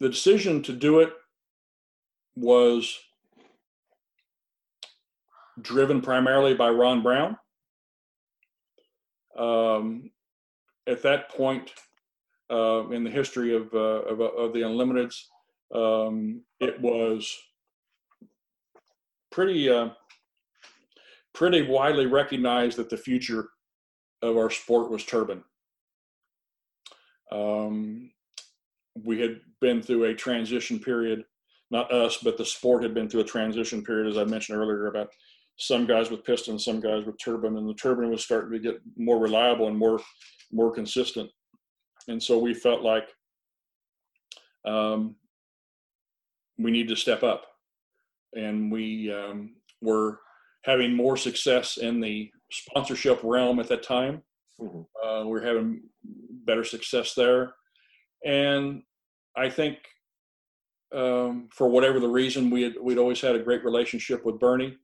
the 0.00 0.08
decision 0.08 0.62
to 0.62 0.72
do 0.72 1.00
it 1.00 1.12
was 2.36 2.96
driven 5.60 6.00
primarily 6.00 6.54
by 6.54 6.70
Ron 6.70 7.02
Brown. 7.02 7.36
Um, 9.36 10.10
at 10.86 11.02
that 11.02 11.30
point 11.30 11.72
uh, 12.50 12.88
in 12.90 13.04
the 13.04 13.10
history 13.10 13.54
of, 13.54 13.72
uh, 13.74 14.02
of, 14.06 14.20
of, 14.20 14.52
the 14.52 14.60
Unlimiteds, 14.60 15.22
um, 15.74 16.42
it 16.60 16.80
was 16.80 17.36
pretty 19.30 19.68
uh, 19.68 19.90
pretty 21.34 21.62
widely 21.62 22.06
recognized 22.06 22.78
that 22.78 22.88
the 22.88 22.96
future 22.96 23.50
of 24.22 24.36
our 24.36 24.50
sport 24.50 24.90
was 24.90 25.04
turbine. 25.04 25.44
Um, 27.30 28.10
we 29.04 29.20
had 29.20 29.40
been 29.60 29.82
through 29.82 30.04
a 30.04 30.14
transition 30.14 30.78
period, 30.78 31.24
not 31.70 31.92
us, 31.92 32.18
but 32.22 32.36
the 32.36 32.44
sport 32.44 32.82
had 32.82 32.94
been 32.94 33.08
through 33.08 33.20
a 33.20 33.24
transition 33.24 33.84
period, 33.84 34.08
as 34.10 34.16
I 34.18 34.24
mentioned 34.24 34.58
earlier, 34.58 34.86
about 34.86 35.08
some 35.56 35.86
guys 35.86 36.10
with 36.10 36.24
pistons, 36.24 36.64
some 36.64 36.80
guys 36.80 37.04
with 37.04 37.18
turbine, 37.18 37.56
and 37.56 37.68
the 37.68 37.74
turbine 37.74 38.10
was 38.10 38.24
starting 38.24 38.52
to 38.52 38.58
get 38.58 38.80
more 38.96 39.18
reliable 39.18 39.68
and 39.68 39.76
more 39.76 40.00
more 40.52 40.72
consistent. 40.72 41.30
And 42.08 42.22
so 42.22 42.38
we 42.38 42.54
felt 42.54 42.82
like 42.82 43.08
um, 44.64 45.16
we 46.58 46.70
need 46.70 46.88
to 46.88 46.96
step 46.96 47.22
up. 47.22 47.44
and 48.34 48.70
we 48.70 49.12
um, 49.12 49.54
were 49.80 50.20
having 50.64 50.94
more 50.94 51.16
success 51.16 51.76
in 51.78 52.00
the 52.00 52.30
sponsorship 52.50 53.20
realm 53.22 53.58
at 53.60 53.68
that 53.68 53.82
time. 53.82 54.22
Mhm. 54.60 54.86
Uh, 55.04 55.26
we 55.26 55.38
are 55.38 55.44
having 55.44 55.82
better 56.02 56.64
success 56.64 57.14
there, 57.14 57.54
and 58.24 58.82
I 59.36 59.50
think 59.50 59.78
um, 60.92 61.48
for 61.52 61.68
whatever 61.68 62.00
the 62.00 62.08
reason, 62.08 62.50
we 62.50 62.62
had, 62.62 62.74
we'd 62.80 62.98
always 62.98 63.20
had 63.20 63.36
a 63.36 63.42
great 63.42 63.62
relationship 63.62 64.24
with 64.24 64.38
Bernie. 64.38 64.76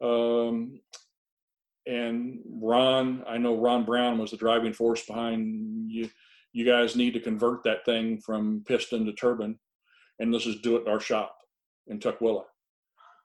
Um, 0.00 0.80
and 1.86 2.40
Ron, 2.60 3.24
I 3.26 3.38
know 3.38 3.56
Ron 3.56 3.84
Brown 3.84 4.18
was 4.18 4.30
the 4.30 4.36
driving 4.36 4.72
force 4.72 5.04
behind 5.04 5.90
you. 5.90 6.08
You 6.52 6.64
guys 6.64 6.96
need 6.96 7.12
to 7.14 7.20
convert 7.20 7.64
that 7.64 7.84
thing 7.84 8.20
from 8.20 8.64
piston 8.66 9.04
to 9.06 9.12
turbine, 9.12 9.58
and 10.18 10.32
let's 10.32 10.44
just 10.44 10.62
do 10.62 10.76
it 10.76 10.82
in 10.82 10.88
our 10.88 11.00
shop 11.00 11.36
in 11.88 11.98
Tukwila. 11.98 12.44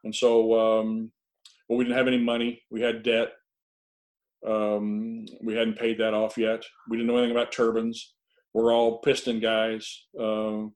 And 0.03 0.13
so, 0.13 0.60
um, 0.60 1.12
well, 1.68 1.77
we 1.77 1.86
didn't 1.86 1.98
have 1.98 2.08
any 2.08 2.18
money. 2.18 2.62
We 2.70 2.82
had 2.82 3.03
debt. 3.03 3.34
Um, 4.48 5.25
we 5.41 5.53
hadn't 5.55 5.77
paid 5.77 5.98
that 6.00 6.13
off 6.13 6.38
yet. 6.38 6.63
We 6.89 6.98
didn't 6.98 7.07
know 7.07 7.17
anything 7.17 7.36
about 7.36 7.51
turbines. 7.51 8.15
We're 8.53 8.74
all 8.74 9.00
piston 9.00 9.39
guys, 9.39 10.05
um, 10.19 10.74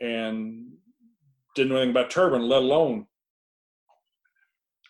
and 0.00 0.66
didn't 1.54 1.70
know 1.70 1.76
anything 1.76 1.90
about 1.90 2.10
turbine, 2.10 2.42
let 2.48 2.62
alone 2.62 3.06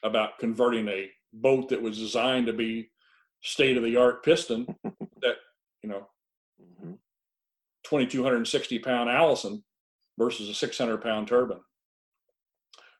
about 0.02 0.38
converting 0.38 0.88
a 0.88 1.08
boat 1.32 1.68
that 1.68 1.80
was 1.80 1.98
designed 1.98 2.46
to 2.46 2.52
be 2.52 2.90
state 3.42 3.76
of 3.76 3.82
the 3.84 3.96
art 3.96 4.24
piston 4.24 4.66
that 5.22 5.36
you 5.82 5.88
know 5.88 6.06
Mhm. 6.60 6.98
2260 7.84 8.78
pound 8.80 9.10
allison 9.10 9.64
versus 10.18 10.48
a 10.48 10.54
600 10.54 10.98
pound 11.02 11.26
turbine 11.26 11.60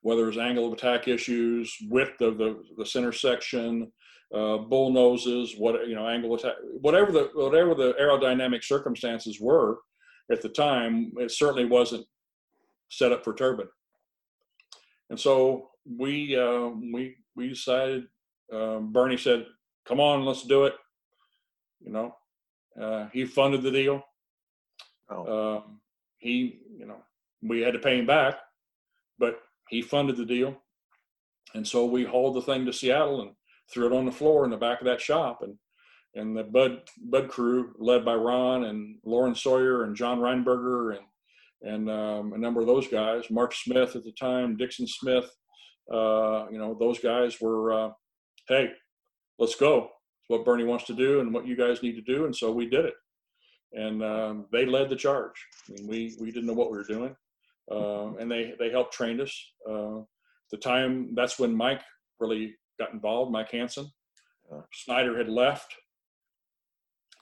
whether 0.01 0.23
it 0.25 0.27
was 0.27 0.39
angle 0.39 0.67
of 0.67 0.73
attack 0.73 1.07
issues 1.07 1.77
width 1.89 2.21
of 2.21 2.39
the, 2.39 2.61
the 2.77 2.87
center 2.87 3.13
section 3.13 3.93
uh, 4.35 4.59
bull 4.59 4.91
noses 4.91 5.55
what 5.59 5.87
you 5.89 5.95
know 5.95 6.09
angle 6.09 6.35
attack 6.35 6.55
whatever 6.81 7.13
the 7.13 7.31
whatever 7.35 7.75
the 7.75 7.93
aerodynamic 8.01 8.65
circumstances 8.65 9.41
were 9.41 9.79
at 10.31 10.41
the 10.41 10.49
time 10.49 11.13
it 11.19 11.31
certainly 11.31 11.65
wasn't 11.65 12.05
set 12.89 13.13
up 13.13 13.25
for 13.25 13.35
turbine 13.35 13.67
and 15.11 15.21
so 15.21 15.69
we 15.99 16.37
uh, 16.37 16.69
we 16.93 17.17
we 17.37 17.49
decided 17.49 18.07
um, 18.53 18.93
Bernie 18.93 19.17
said, 19.17 19.47
"Come 19.85 20.01
on, 20.01 20.25
let's 20.25 20.45
do 20.47 20.65
it." 20.65 20.75
You 21.81 21.93
know, 21.93 22.17
uh, 22.81 23.09
he 23.13 23.25
funded 23.25 23.63
the 23.63 23.71
deal. 23.71 24.03
Oh. 25.11 25.57
Um, 25.57 25.81
he, 26.19 26.61
you 26.79 26.87
know, 26.87 27.03
we 27.43 27.61
had 27.61 27.73
to 27.73 27.81
pay 27.81 27.99
him 27.99 28.07
back, 28.07 28.39
but 29.19 29.41
he 29.69 29.83
funded 29.83 30.17
the 30.17 30.25
deal, 30.25 30.57
and 31.55 31.67
so 31.67 31.85
we 31.85 32.05
hauled 32.05 32.37
the 32.37 32.43
thing 32.43 32.65
to 32.67 32.73
Seattle 32.73 33.23
and 33.23 33.31
threw 33.73 33.87
it 33.87 33.97
on 33.97 34.07
the 34.07 34.13
floor 34.13 34.45
in 34.45 34.51
the 34.51 34.57
back 34.57 34.81
of 34.81 34.87
that 34.87 35.01
shop, 35.01 35.43
and 35.43 35.57
and 36.15 36.37
the 36.37 36.45
Bud 36.45 36.83
Bud 37.11 37.29
crew 37.29 37.75
led 37.79 38.05
by 38.05 38.15
Ron 38.15 38.65
and 38.65 38.97
Lauren 39.05 39.35
Sawyer 39.35 39.85
and 39.85 39.97
John 39.97 40.19
Reinberger 40.19 40.97
and 40.97 41.07
and 41.63 41.89
um, 41.89 42.33
a 42.33 42.39
number 42.39 42.61
of 42.61 42.67
those 42.67 42.89
guys, 42.89 43.31
Mark 43.31 43.55
Smith 43.55 43.95
at 43.95 44.05
the 44.05 44.13
time, 44.13 44.57
Dixon 44.57 44.87
Smith, 44.87 45.31
uh, 45.93 46.47
you 46.51 46.59
know, 46.59 46.77
those 46.79 46.99
guys 46.99 47.41
were, 47.41 47.73
uh, 47.73 47.91
hey, 48.49 48.71
let's 49.39 49.55
go. 49.55 49.85
It's 49.85 50.29
what 50.29 50.45
Bernie 50.45 50.65
wants 50.65 50.85
to 50.87 50.95
do 50.95 51.21
and 51.21 51.33
what 51.33 51.47
you 51.47 51.57
guys 51.57 51.83
need 51.83 51.95
to 51.95 52.03
do. 52.03 52.25
And 52.25 52.35
so 52.35 52.51
we 52.53 52.69
did 52.69 52.87
it. 52.87 52.95
And 53.73 54.03
um, 54.03 54.47
they 54.53 54.67
led 54.67 54.91
the 54.91 54.97
charge. 54.97 55.35
I 55.69 55.73
mean, 55.73 55.89
we, 55.89 56.17
we 56.21 56.31
didn't 56.31 56.47
know 56.47 56.53
what 56.53 56.71
we 56.71 56.79
were 56.79 56.85
doing. 56.85 57.17
Uh, 57.71 58.15
and 58.17 58.31
they, 58.31 58.55
they 58.59 58.71
helped 58.71 58.93
train 58.93 59.21
us. 59.21 59.33
Uh, 59.69 60.01
the 60.51 60.59
time, 60.59 61.15
that's 61.15 61.39
when 61.39 61.55
Mike 61.55 61.81
really 62.21 62.55
got 62.83 62.93
involved, 62.93 63.33
Mike 63.33 63.51
Hanson. 63.51 63.87
Yeah. 64.51 64.61
Snyder 64.73 65.17
had 65.17 65.29
left 65.29 65.75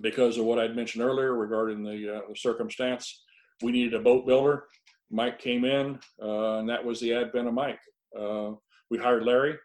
because 0.00 0.38
of 0.38 0.44
what 0.44 0.58
I'd 0.58 0.76
mentioned 0.76 1.04
earlier 1.04 1.34
regarding 1.34 1.82
the, 1.82 2.16
uh, 2.16 2.20
the 2.28 2.36
circumstance. 2.36 3.22
We 3.62 3.72
needed 3.72 3.94
a 3.94 4.00
boat 4.00 4.26
builder. 4.26 4.64
Mike 5.10 5.38
came 5.38 5.64
in, 5.64 5.98
uh, 6.22 6.58
and 6.58 6.68
that 6.68 6.84
was 6.84 7.00
the 7.00 7.12
advent 7.12 7.48
of 7.48 7.54
Mike. 7.54 7.80
Uh, 8.18 8.52
we 8.90 8.98
hired 8.98 9.24
Larry, 9.24 9.56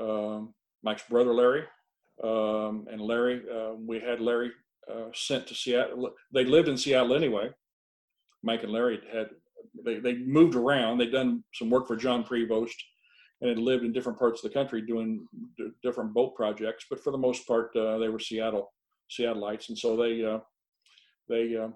um, 0.00 0.52
Mike's 0.82 1.04
brother 1.08 1.32
Larry, 1.32 1.64
um, 2.22 2.86
and 2.90 3.00
Larry. 3.00 3.42
Uh, 3.50 3.74
we 3.74 4.00
had 4.00 4.20
Larry 4.20 4.50
uh, 4.90 5.08
sent 5.14 5.46
to 5.46 5.54
Seattle. 5.54 6.10
They 6.34 6.44
lived 6.44 6.68
in 6.68 6.76
Seattle 6.76 7.14
anyway. 7.14 7.50
Mike 8.42 8.64
and 8.64 8.72
Larry 8.72 9.00
had 9.12 9.28
they, 9.84 10.00
they 10.00 10.14
moved 10.14 10.56
around. 10.56 10.98
They'd 10.98 11.12
done 11.12 11.44
some 11.54 11.70
work 11.70 11.86
for 11.86 11.96
John 11.96 12.24
Prevost 12.24 12.74
and 13.42 13.48
had 13.48 13.58
lived 13.58 13.84
in 13.84 13.92
different 13.92 14.18
parts 14.18 14.42
of 14.42 14.48
the 14.48 14.54
country 14.54 14.80
doing 14.80 15.26
d- 15.58 15.70
different 15.82 16.14
boat 16.14 16.34
projects. 16.36 16.86
But 16.88 17.02
for 17.02 17.10
the 17.10 17.18
most 17.18 17.46
part, 17.46 17.74
uh, 17.76 17.98
they 17.98 18.08
were 18.08 18.20
Seattle 18.20 18.72
Seattleites, 19.10 19.68
and 19.68 19.76
so 19.76 19.96
they 19.96 20.24
uh, 20.24 20.38
they 21.28 21.56
uh, 21.56 21.68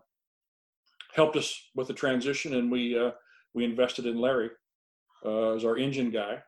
helped 1.12 1.36
us 1.36 1.60
with 1.74 1.88
the 1.88 1.94
transition, 1.94 2.54
and 2.54 2.70
we 2.70 2.96
uh, 2.96 3.10
we 3.52 3.64
invested 3.64 4.06
in 4.06 4.20
Larry 4.20 4.50
uh, 5.24 5.54
as 5.54 5.64
our 5.64 5.76
engine 5.76 6.10
guy 6.10 6.38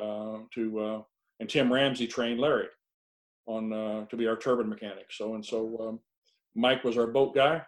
uh, 0.00 0.38
to 0.54 1.04
and 1.40 1.48
Tim 1.48 1.72
Ramsey 1.72 2.06
trained 2.06 2.40
Larry 2.40 2.68
on 3.46 4.06
to 4.08 4.16
be 4.16 4.28
our 4.28 4.36
turbine 4.36 4.68
mechanic. 4.68 5.06
So 5.10 5.34
and 5.34 5.44
so 5.44 5.76
um, 5.80 6.00
Mike 6.54 6.84
was 6.84 6.96
our 6.96 7.08
boat 7.08 7.34
guy. 7.34 7.62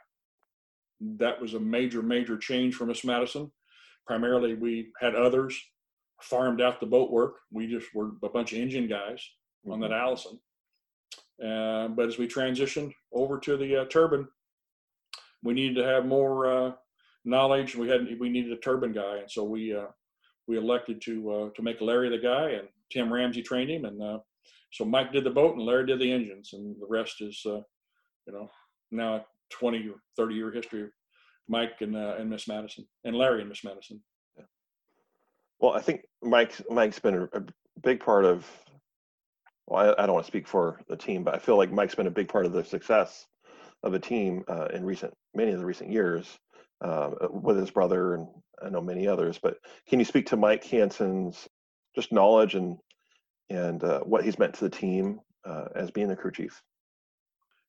That 1.01 1.41
was 1.41 1.55
a 1.55 1.61
major 1.61 2.03
major 2.03 2.37
change 2.37 2.77
for 2.77 2.87
Miss 2.87 3.05
Madison. 3.05 3.51
Primarily, 4.07 4.55
we 4.55 4.93
had 5.01 5.15
others 5.17 5.61
farmed 6.23 6.61
out 6.61 6.81
the 6.81 6.87
boat 6.87 7.11
work. 7.11 7.37
We 7.51 7.67
just 7.67 7.95
were 7.95 8.11
a 8.23 8.29
bunch 8.29 8.53
of 8.53 8.59
engine 8.59 8.89
guys 8.89 9.23
on 9.71 9.81
that 9.81 9.93
Allison. 9.93 10.39
Uh, 11.43 11.89
but 11.89 12.07
as 12.07 12.19
we 12.19 12.29
transitioned 12.29 12.93
over 13.13 13.39
to 13.39 13.57
the 13.57 13.83
uh, 13.83 13.85
turbine, 13.87 14.29
we 15.43 15.55
needed 15.55 15.77
to 15.77 15.85
have 15.85 16.05
more 16.05 16.47
uh, 16.47 16.73
knowledge. 17.25 17.75
We 17.75 17.89
had 17.89 18.19
we 18.19 18.29
needed 18.29 18.53
a 18.53 18.57
turbine 18.57 18.93
guy, 18.93 19.19
and 19.19 19.31
so 19.31 19.45
we 19.45 19.75
uh, 19.75 19.87
we 20.47 20.59
elected 20.59 21.01
to 21.03 21.31
uh, 21.31 21.51
to 21.51 21.63
make 21.63 21.81
Larry 21.81 22.11
the 22.11 22.19
guy, 22.19 22.51
and 22.51 22.69
Tim 22.91 23.13
Ramsey 23.13 23.43
trained 23.43 23.71
him, 23.71 23.85
and 23.85 24.03
uh, 24.03 24.19
so 24.73 24.85
Mike 24.85 25.13
did 25.13 25.25
the 25.25 25.31
boat, 25.31 25.57
and 25.57 25.65
Larry 25.65 25.87
did 25.87 25.99
the 25.99 26.13
engines, 26.13 26.53
and 26.53 26.77
the 26.81 26.87
rest 26.89 27.21
is 27.21 27.41
uh, 27.47 27.61
you 28.27 28.33
know 28.33 28.51
now 28.91 29.17
a 29.17 29.25
20 29.51 29.89
or 29.89 29.97
30 30.17 30.35
year 30.35 30.53
history 30.53 30.83
of 30.83 30.91
Mike 31.49 31.81
and 31.81 31.97
uh, 31.97 32.17
and 32.19 32.29
Miss 32.29 32.49
Madison 32.49 32.87
and 33.05 33.17
Larry 33.17 33.41
and 33.41 33.49
Miss 33.49 33.65
Madison. 33.65 34.01
Well, 35.61 35.73
I 35.73 35.81
think 35.81 36.03
Mike's 36.23 36.63
Mike's 36.71 36.99
been 36.99 37.29
a, 37.33 37.43
big 37.83 38.01
part 38.01 38.25
of. 38.25 38.47
Well, 39.67 39.95
I, 39.99 40.03
I 40.03 40.07
don't 40.07 40.15
want 40.15 40.27
to 40.27 40.31
speak 40.31 40.49
for 40.49 40.81
the 40.89 40.97
team, 40.97 41.23
but 41.23 41.35
I 41.35 41.39
feel 41.39 41.57
like 41.57 41.73
Mike's 41.73 41.95
been 41.95 42.07
a 42.07 42.11
big 42.11 42.29
part 42.29 42.47
of 42.47 42.53
the 42.53 42.65
success 42.65 43.27
of 43.83 43.93
the 43.93 43.99
team 43.99 44.45
uh, 44.49 44.67
in 44.75 44.85
recent 44.85 45.15
many 45.35 45.53
of 45.53 45.59
the 45.59 45.65
recent 45.65 45.91
years 45.91 46.39
uh, 46.83 47.11
with 47.31 47.57
his 47.57 47.71
brother 47.71 48.15
and 48.15 48.27
I 48.63 48.69
know 48.69 48.81
many 48.81 49.07
others. 49.07 49.39
But 49.43 49.57
can 49.89 49.99
you 49.99 50.05
speak 50.05 50.27
to 50.27 50.37
Mike 50.37 50.65
Hanson's 50.65 51.49
just 51.95 52.13
knowledge 52.13 52.55
and 52.55 52.77
and 53.49 53.83
uh, 53.83 54.01
what 54.01 54.25
he's 54.25 54.39
meant 54.39 54.55
to 54.55 54.65
the 54.65 54.71
team 54.71 55.21
uh, 55.45 55.67
as 55.75 55.91
being 55.91 56.09
the 56.09 56.17
crew 56.17 56.31
chief? 56.33 56.63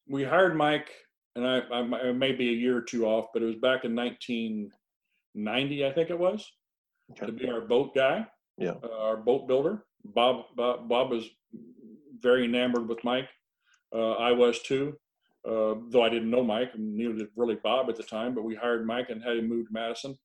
We 0.07 0.23
hired 0.23 0.55
Mike, 0.55 0.91
and 1.35 1.47
I, 1.47 1.59
I, 1.71 2.09
I 2.09 2.11
may 2.11 2.31
be 2.33 2.49
a 2.49 2.53
year 2.53 2.77
or 2.77 2.81
two 2.81 3.05
off, 3.05 3.27
but 3.33 3.41
it 3.41 3.45
was 3.45 3.55
back 3.55 3.83
in 3.85 3.95
1990, 3.95 5.85
I 5.85 5.91
think 5.91 6.09
it 6.09 6.19
was, 6.19 6.51
Okay. 7.11 7.25
to 7.27 7.31
be 7.31 7.49
our 7.49 7.61
boat 7.61 7.93
guy, 7.95 8.27
Yeah. 8.57 8.75
uh, 8.83 8.97
our 8.99 9.17
boat 9.17 9.47
builder. 9.47 9.85
Bob, 10.03 10.45
Bob, 10.55 10.87
Bob 10.89 11.11
was 11.11 11.29
very 12.19 12.45
enamored 12.45 12.87
with 12.87 13.03
Mike. 13.03 13.29
Uh, 13.93 14.13
I 14.13 14.31
was 14.31 14.61
too, 14.61 14.97
uh, 15.45 15.75
though 15.89 16.03
I 16.03 16.09
didn't 16.09 16.29
know 16.29 16.43
Mike, 16.43 16.73
and 16.75 16.95
neither 16.95 17.13
did 17.13 17.27
really 17.35 17.55
Bob 17.55 17.89
at 17.89 17.95
the 17.95 18.03
time. 18.03 18.33
But 18.33 18.43
we 18.43 18.55
hired 18.55 18.85
Mike 18.85 19.09
and 19.09 19.21
had 19.23 19.37
him 19.37 19.49
move 19.49 19.67
to 19.67 19.73
Madison 19.73 20.17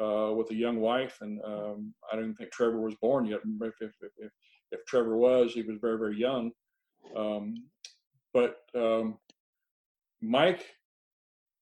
uh, 0.00 0.32
with 0.36 0.50
a 0.50 0.54
young 0.54 0.80
wife, 0.80 1.18
and 1.20 1.40
um, 1.44 1.94
I 2.10 2.16
don't 2.16 2.34
think 2.34 2.50
Trevor 2.52 2.80
was 2.80 2.94
born 2.96 3.26
yet. 3.26 3.40
If, 3.60 3.74
if, 3.80 3.92
if, 4.18 4.30
if 4.70 4.84
Trevor 4.86 5.16
was, 5.16 5.52
he 5.52 5.62
was 5.62 5.78
very, 5.80 5.98
very 5.98 6.16
young. 6.18 6.52
Um, 7.16 7.54
but 8.32 8.58
um, 8.74 9.18
Mike 10.20 10.64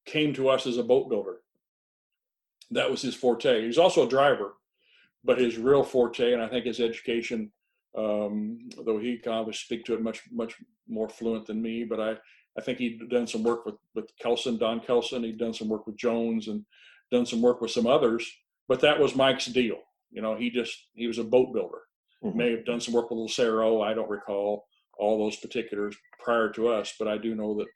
came 0.06 0.34
to 0.34 0.48
us 0.48 0.66
as 0.66 0.76
a 0.76 0.82
boat 0.82 1.08
builder. 1.08 1.40
That 2.70 2.90
was 2.90 3.02
his 3.02 3.14
forte. 3.14 3.60
He 3.60 3.66
was 3.66 3.78
also 3.78 4.06
a 4.06 4.08
driver, 4.08 4.54
but 5.24 5.38
his 5.38 5.58
real 5.58 5.82
forte, 5.82 6.32
and 6.32 6.42
I 6.42 6.48
think 6.48 6.66
his 6.66 6.80
education, 6.80 7.50
um, 7.96 8.58
though 8.84 8.98
he 8.98 9.18
can 9.18 9.32
obviously 9.32 9.76
speak 9.76 9.84
to 9.86 9.94
it 9.94 10.02
much 10.02 10.22
much 10.30 10.54
more 10.88 11.08
fluent 11.08 11.46
than 11.46 11.60
me, 11.60 11.84
but 11.84 12.00
I, 12.00 12.16
I 12.58 12.62
think 12.62 12.78
he'd 12.78 13.08
done 13.10 13.26
some 13.26 13.42
work 13.42 13.66
with 13.66 13.76
with 13.94 14.10
Kelson, 14.20 14.56
Don 14.58 14.80
Kelson. 14.80 15.24
He'd 15.24 15.38
done 15.38 15.54
some 15.54 15.68
work 15.68 15.86
with 15.86 15.96
Jones 15.96 16.48
and 16.48 16.64
done 17.10 17.26
some 17.26 17.42
work 17.42 17.60
with 17.60 17.70
some 17.70 17.86
others. 17.86 18.28
But 18.68 18.80
that 18.80 19.00
was 19.00 19.16
Mike's 19.16 19.46
deal. 19.46 19.78
You 20.12 20.22
know, 20.22 20.36
he 20.36 20.50
just 20.50 20.76
he 20.94 21.06
was 21.06 21.18
a 21.18 21.24
boat 21.24 21.52
builder. 21.52 21.82
Mhm. 22.24 22.34
May 22.34 22.50
have 22.52 22.64
done 22.64 22.80
some 22.80 22.94
work 22.94 23.10
with 23.10 23.18
Lucero. 23.18 23.80
I 23.80 23.94
don't 23.94 24.10
recall 24.10 24.66
all 24.98 25.18
those 25.18 25.36
particulars 25.36 25.96
prior 26.22 26.50
to 26.50 26.68
us, 26.68 26.94
but 26.98 27.08
I 27.08 27.16
do 27.18 27.34
know 27.34 27.54
that 27.54 27.66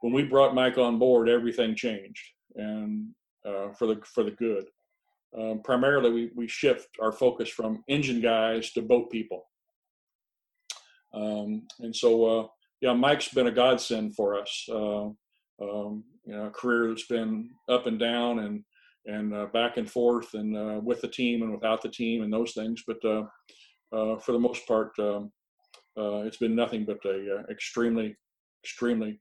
when 0.00 0.12
we 0.12 0.22
brought 0.22 0.54
Mike 0.54 0.78
on 0.78 0.98
board, 0.98 1.28
everything 1.28 1.74
changed 1.74 2.22
and 2.54 3.08
uh, 3.46 3.72
for 3.72 3.86
the 3.86 4.00
for 4.04 4.24
the 4.24 4.30
good. 4.32 4.64
um, 5.38 5.60
primarily 5.62 6.10
we, 6.10 6.30
we 6.34 6.46
shift 6.46 6.88
our 7.00 7.12
focus 7.12 7.48
from 7.48 7.82
engine 7.88 8.20
guys 8.20 8.72
to 8.72 8.82
boat 8.82 9.10
people. 9.10 9.44
Um, 11.12 11.66
and 11.80 11.94
so, 11.94 12.40
uh, 12.40 12.46
yeah, 12.80 12.92
Mike's 12.92 13.28
been 13.28 13.46
a 13.46 13.52
godsend 13.52 14.14
for 14.14 14.38
us. 14.40 14.66
Uh, 14.70 15.06
um, 15.62 16.04
you 16.24 16.32
know, 16.34 16.46
a 16.46 16.50
career 16.50 16.88
that's 16.88 17.06
been 17.06 17.50
up 17.68 17.86
and 17.86 17.98
down 17.98 18.40
and 18.40 18.64
and 19.06 19.34
uh, 19.34 19.46
back 19.52 19.76
and 19.76 19.90
forth, 19.90 20.32
and 20.32 20.56
uh, 20.56 20.80
with 20.82 21.02
the 21.02 21.08
team 21.08 21.42
and 21.42 21.52
without 21.52 21.82
the 21.82 21.90
team, 21.90 22.22
and 22.22 22.32
those 22.32 22.52
things. 22.52 22.82
But 22.86 23.04
uh, 23.04 23.24
for 24.18 24.32
the 24.32 24.38
most 24.38 24.66
part, 24.66 24.92
um, 24.98 25.30
it's 25.96 26.38
been 26.38 26.54
nothing 26.54 26.86
but 26.86 27.04
a 27.04 27.44
extremely, 27.50 28.16
extremely 28.64 29.20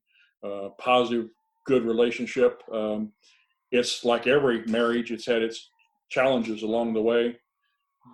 positive, 0.79 1.27
good 1.65 1.83
relationship. 1.83 2.63
Um, 3.73 3.79
it's 3.79 4.05
like 4.05 4.27
every 4.27 4.65
marriage; 4.65 5.11
it's 5.11 5.25
had 5.25 5.41
its 5.41 5.69
challenges 6.09 6.63
along 6.63 6.93
the 6.93 7.01
way. 7.01 7.37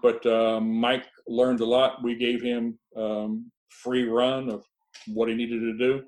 But 0.02 0.24
Mike 0.62 1.06
learned 1.28 1.62
a 1.62 1.66
lot. 1.66 2.04
We 2.04 2.16
gave 2.16 2.42
him 2.42 2.78
um, 2.96 3.52
free 3.70 4.04
run 4.04 4.50
of 4.50 4.64
what 5.08 5.30
he 5.30 5.36
needed 5.36 5.60
to 5.62 5.78
do. 5.78 6.04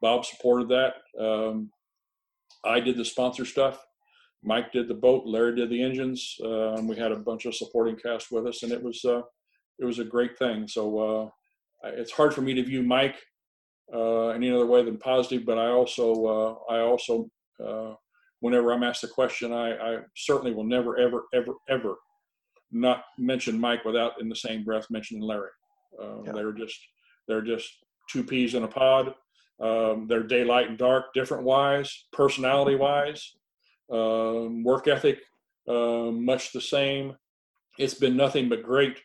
Bob 0.00 0.24
supported 0.24 0.68
that. 0.68 0.94
Um, 1.18 1.70
I 2.64 2.80
did 2.80 2.96
the 2.96 3.04
sponsor 3.04 3.44
stuff. 3.44 3.84
Mike 4.42 4.72
did 4.72 4.88
the 4.88 4.94
boat. 4.94 5.24
Larry 5.26 5.56
did 5.56 5.70
the 5.70 5.82
engines. 5.82 6.36
Uh, 6.44 6.80
we 6.82 6.96
had 6.96 7.12
a 7.12 7.16
bunch 7.16 7.46
of 7.46 7.54
supporting 7.54 7.96
cast 7.96 8.30
with 8.30 8.46
us, 8.46 8.62
and 8.62 8.72
it 8.72 8.82
was 8.82 9.02
uh, 9.04 9.22
it 9.78 9.84
was 9.84 9.98
a 9.98 10.04
great 10.04 10.38
thing. 10.38 10.68
So 10.68 10.98
uh, 10.98 11.30
it's 11.84 12.12
hard 12.12 12.34
for 12.34 12.42
me 12.42 12.54
to 12.54 12.62
view 12.62 12.82
Mike 12.82 13.16
uh, 13.92 14.28
any 14.28 14.50
other 14.50 14.66
way 14.66 14.84
than 14.84 14.98
positive, 14.98 15.46
but 15.46 15.58
I 15.58 15.68
also 15.68 16.26
uh, 16.26 16.72
I 16.74 16.80
also 16.80 17.30
uh, 17.64 17.94
whenever 18.44 18.72
I'm 18.72 18.82
asked 18.82 19.04
a 19.04 19.08
question, 19.08 19.54
I, 19.54 19.72
I, 19.72 19.98
certainly 20.16 20.52
will 20.52 20.64
never 20.64 20.98
ever 20.98 21.24
ever 21.32 21.54
ever 21.70 21.94
not 22.70 23.04
mention 23.18 23.58
Mike 23.58 23.84
without 23.86 24.20
in 24.20 24.28
the 24.28 24.36
same 24.36 24.64
breath 24.64 24.86
mentioning 24.90 25.22
Larry. 25.22 25.48
Yeah. 25.98 26.32
They're 26.32 26.52
just 26.52 26.78
they're 27.26 27.48
just 27.54 27.70
two 28.10 28.22
peas 28.22 28.54
in 28.54 28.64
a 28.64 28.68
pod. 28.68 29.14
Um, 29.62 30.06
they're 30.08 30.24
daylight 30.24 30.68
and 30.68 30.76
dark, 30.76 31.14
different 31.14 31.44
wise, 31.44 32.06
personality 32.12 32.76
wise, 32.76 33.34
um, 33.90 34.62
work 34.62 34.88
ethic, 34.88 35.20
uh, 35.68 36.10
much 36.10 36.52
the 36.52 36.60
same. 36.60 37.16
It's 37.78 37.94
been 37.94 38.16
nothing 38.16 38.50
but 38.50 38.62
great 38.62 39.00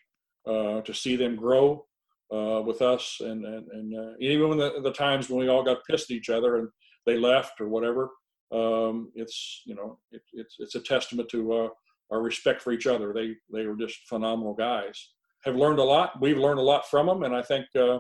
uh, 0.48 0.82
to 0.82 0.94
see 0.94 1.16
them 1.16 1.36
grow 1.36 1.86
uh, 2.34 2.62
with 2.66 2.82
us, 2.82 3.18
and 3.22 3.46
and, 3.46 3.68
and 3.72 3.88
uh, 3.98 4.14
even 4.20 4.50
when 4.50 4.58
the, 4.58 4.82
the, 4.82 4.92
times 4.92 5.30
when 5.30 5.40
we 5.40 5.48
all 5.48 5.64
got 5.64 5.86
pissed 5.90 6.12
at 6.12 6.18
each 6.18 6.30
other 6.30 6.58
and 6.58 6.68
they 7.06 7.18
left 7.18 7.62
or 7.62 7.70
whatever, 7.70 8.10
um, 8.52 9.12
it's 9.16 9.62
you 9.66 9.76
know 9.76 10.00
it, 10.12 10.22
it's 10.34 10.56
it's 10.60 10.76
a 10.76 10.80
testament 10.80 11.30
to 11.30 11.54
uh, 11.54 11.70
our 12.12 12.22
respect 12.22 12.62
for 12.62 12.72
each 12.72 12.88
other. 12.88 13.14
They 13.14 13.36
they 13.52 13.66
were 13.66 13.76
just 13.76 14.08
phenomenal 14.08 14.54
guys. 14.54 15.10
Have 15.44 15.56
learned 15.56 15.80
a 15.80 15.84
lot. 15.84 16.20
We've 16.20 16.38
learned 16.38 16.60
a 16.60 16.64
lot 16.64 16.90
from 16.90 17.06
them, 17.06 17.24
and 17.24 17.36
I 17.36 17.42
think 17.42 17.66
uh, 17.76 18.00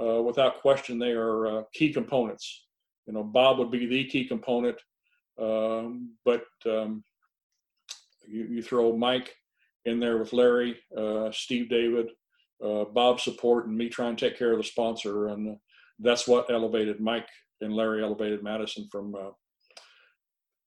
uh, 0.00 0.22
without 0.22 0.60
question, 0.60 0.98
they 0.98 1.12
are 1.12 1.46
uh, 1.46 1.62
key 1.72 1.92
components. 1.92 2.66
You 3.06 3.14
know, 3.14 3.22
Bob 3.22 3.58
would 3.58 3.70
be 3.70 3.86
the 3.86 4.04
key 4.04 4.26
component, 4.26 4.76
um, 5.40 6.14
but 6.24 6.44
um, 6.66 7.02
you, 8.28 8.44
you, 8.50 8.62
throw 8.62 8.94
Mike 8.94 9.34
in 9.86 9.98
there 9.98 10.18
with 10.18 10.34
Larry, 10.34 10.78
uh, 10.94 11.30
Steve 11.32 11.70
David, 11.70 12.10
uh, 12.62 12.84
Bob's 12.84 13.22
support, 13.22 13.66
and 13.66 13.78
me 13.78 13.88
trying 13.88 14.14
to 14.14 14.28
take 14.28 14.38
care 14.38 14.52
of 14.52 14.58
the 14.58 14.64
sponsor, 14.64 15.28
and 15.28 15.56
that's 16.00 16.28
what 16.28 16.50
elevated 16.50 17.00
Mike 17.00 17.28
and 17.62 17.72
Larry 17.72 18.02
elevated 18.02 18.42
Madison 18.42 18.88
from, 18.92 19.14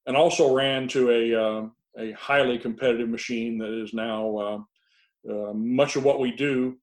and 0.06 0.18
also 0.18 0.54
ran 0.54 0.88
to 0.90 1.10
a 1.12 1.44
uh, 1.44 1.68
a 1.98 2.12
highly 2.14 2.58
competitive 2.58 3.10
machine 3.10 3.58
that 3.58 3.74
is 3.84 3.94
now 3.94 4.66
much 5.54 5.96
of 5.96 6.04
what 6.06 6.20
we 6.20 6.32
do 6.32 6.78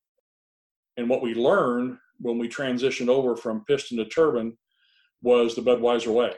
and 0.99 1.09
what 1.09 1.23
we 1.23 1.35
learn 1.35 1.99
when 2.21 2.39
we 2.39 2.49
transitioned 2.49 3.09
over 3.09 3.37
from 3.37 3.65
piston 3.65 3.97
to 3.97 4.05
turbine 4.05 4.57
was 5.23 5.55
the 5.55 5.63
Budweiser 5.63 6.13
way. 6.13 6.33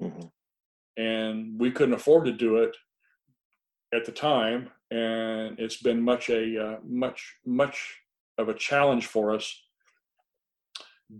Mm-hmm. 0.00 0.26
And 1.02 1.58
we 1.58 1.70
couldn't 1.70 1.94
afford 1.94 2.26
to 2.26 2.32
do 2.32 2.58
it 2.58 2.76
at 3.94 4.04
the 4.04 4.12
time. 4.12 4.70
And 4.90 5.58
it's 5.58 5.82
been 5.82 6.02
much 6.02 6.30
a 6.30 6.64
uh, 6.64 6.76
much 6.84 7.34
much 7.46 7.96
of 8.38 8.48
a 8.48 8.54
challenge 8.54 9.06
for 9.06 9.34
us. 9.34 9.54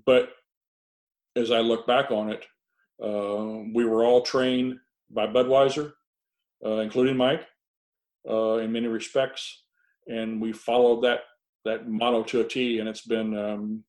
But 0.07 0.31
as 1.37 1.51
I 1.51 1.61
look 1.61 1.87
back 1.87 2.11
on 2.11 2.31
it, 2.31 2.45
uh, 2.45 2.47
we 3.01 3.85
were 3.85 4.05
all 4.05 4.23
trained 4.23 4.79
by 5.11 5.27
Budweiser, 5.27 5.93
uh, 6.65 6.79
including 6.79 7.17
Mike, 7.17 7.47
uh, 8.29 8.57
in 8.57 8.73
many 8.73 8.87
respects, 8.87 9.63
and 10.07 10.41
we 10.41 10.53
followed 10.53 11.03
that 11.03 11.21
that 11.65 11.89
motto 11.89 12.23
to 12.23 12.41
a 12.41 12.45
T, 12.45 12.79
and 12.79 12.89
it's 12.89 13.07
been 13.07 13.37
um, 13.37 13.85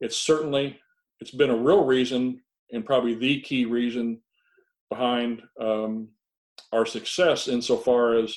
it's 0.00 0.16
certainly 0.16 0.78
it's 1.20 1.30
been 1.30 1.50
a 1.50 1.56
real 1.56 1.84
reason 1.84 2.40
and 2.72 2.84
probably 2.84 3.14
the 3.14 3.40
key 3.40 3.64
reason 3.64 4.20
behind 4.88 5.42
um, 5.60 6.08
our 6.72 6.86
success 6.86 7.48
insofar 7.48 8.16
as 8.16 8.36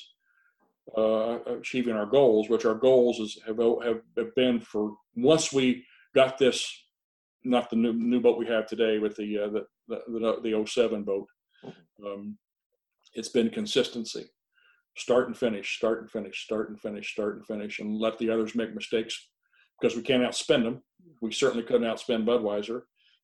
uh, 0.97 1.39
achieving 1.47 1.95
our 1.95 2.05
goals, 2.05 2.49
which 2.49 2.65
our 2.65 2.75
goals 2.75 3.19
is 3.19 3.39
have, 3.45 3.57
have 3.57 4.35
been 4.35 4.59
for 4.59 4.95
once 5.15 5.51
we 5.51 5.83
got 6.13 6.37
this, 6.37 6.84
not 7.45 7.69
the 7.69 7.75
new 7.75 7.93
new 7.93 8.19
boat 8.19 8.37
we 8.37 8.47
have 8.47 8.67
today 8.67 8.99
with 8.99 9.15
the 9.15 9.39
uh, 9.39 9.49
the, 9.49 9.65
the 10.07 10.39
the 10.43 10.65
07 10.65 11.03
boat. 11.03 11.27
Um, 12.05 12.37
it's 13.13 13.29
been 13.29 13.49
consistency 13.49 14.25
start 14.97 15.27
and 15.27 15.37
finish, 15.37 15.77
start 15.77 16.01
and 16.01 16.09
finish, 16.09 16.43
start 16.43 16.69
and 16.69 16.79
finish, 16.79 17.11
start 17.11 17.35
and 17.35 17.45
finish, 17.45 17.79
and 17.79 17.99
let 17.99 18.17
the 18.17 18.29
others 18.29 18.55
make 18.55 18.73
mistakes 18.73 19.29
because 19.79 19.95
we 19.95 20.01
can't 20.01 20.23
outspend 20.23 20.63
them. 20.63 20.81
We 21.21 21.31
certainly 21.31 21.65
couldn't 21.65 21.87
outspend 21.87 22.25
Budweiser. 22.25 22.81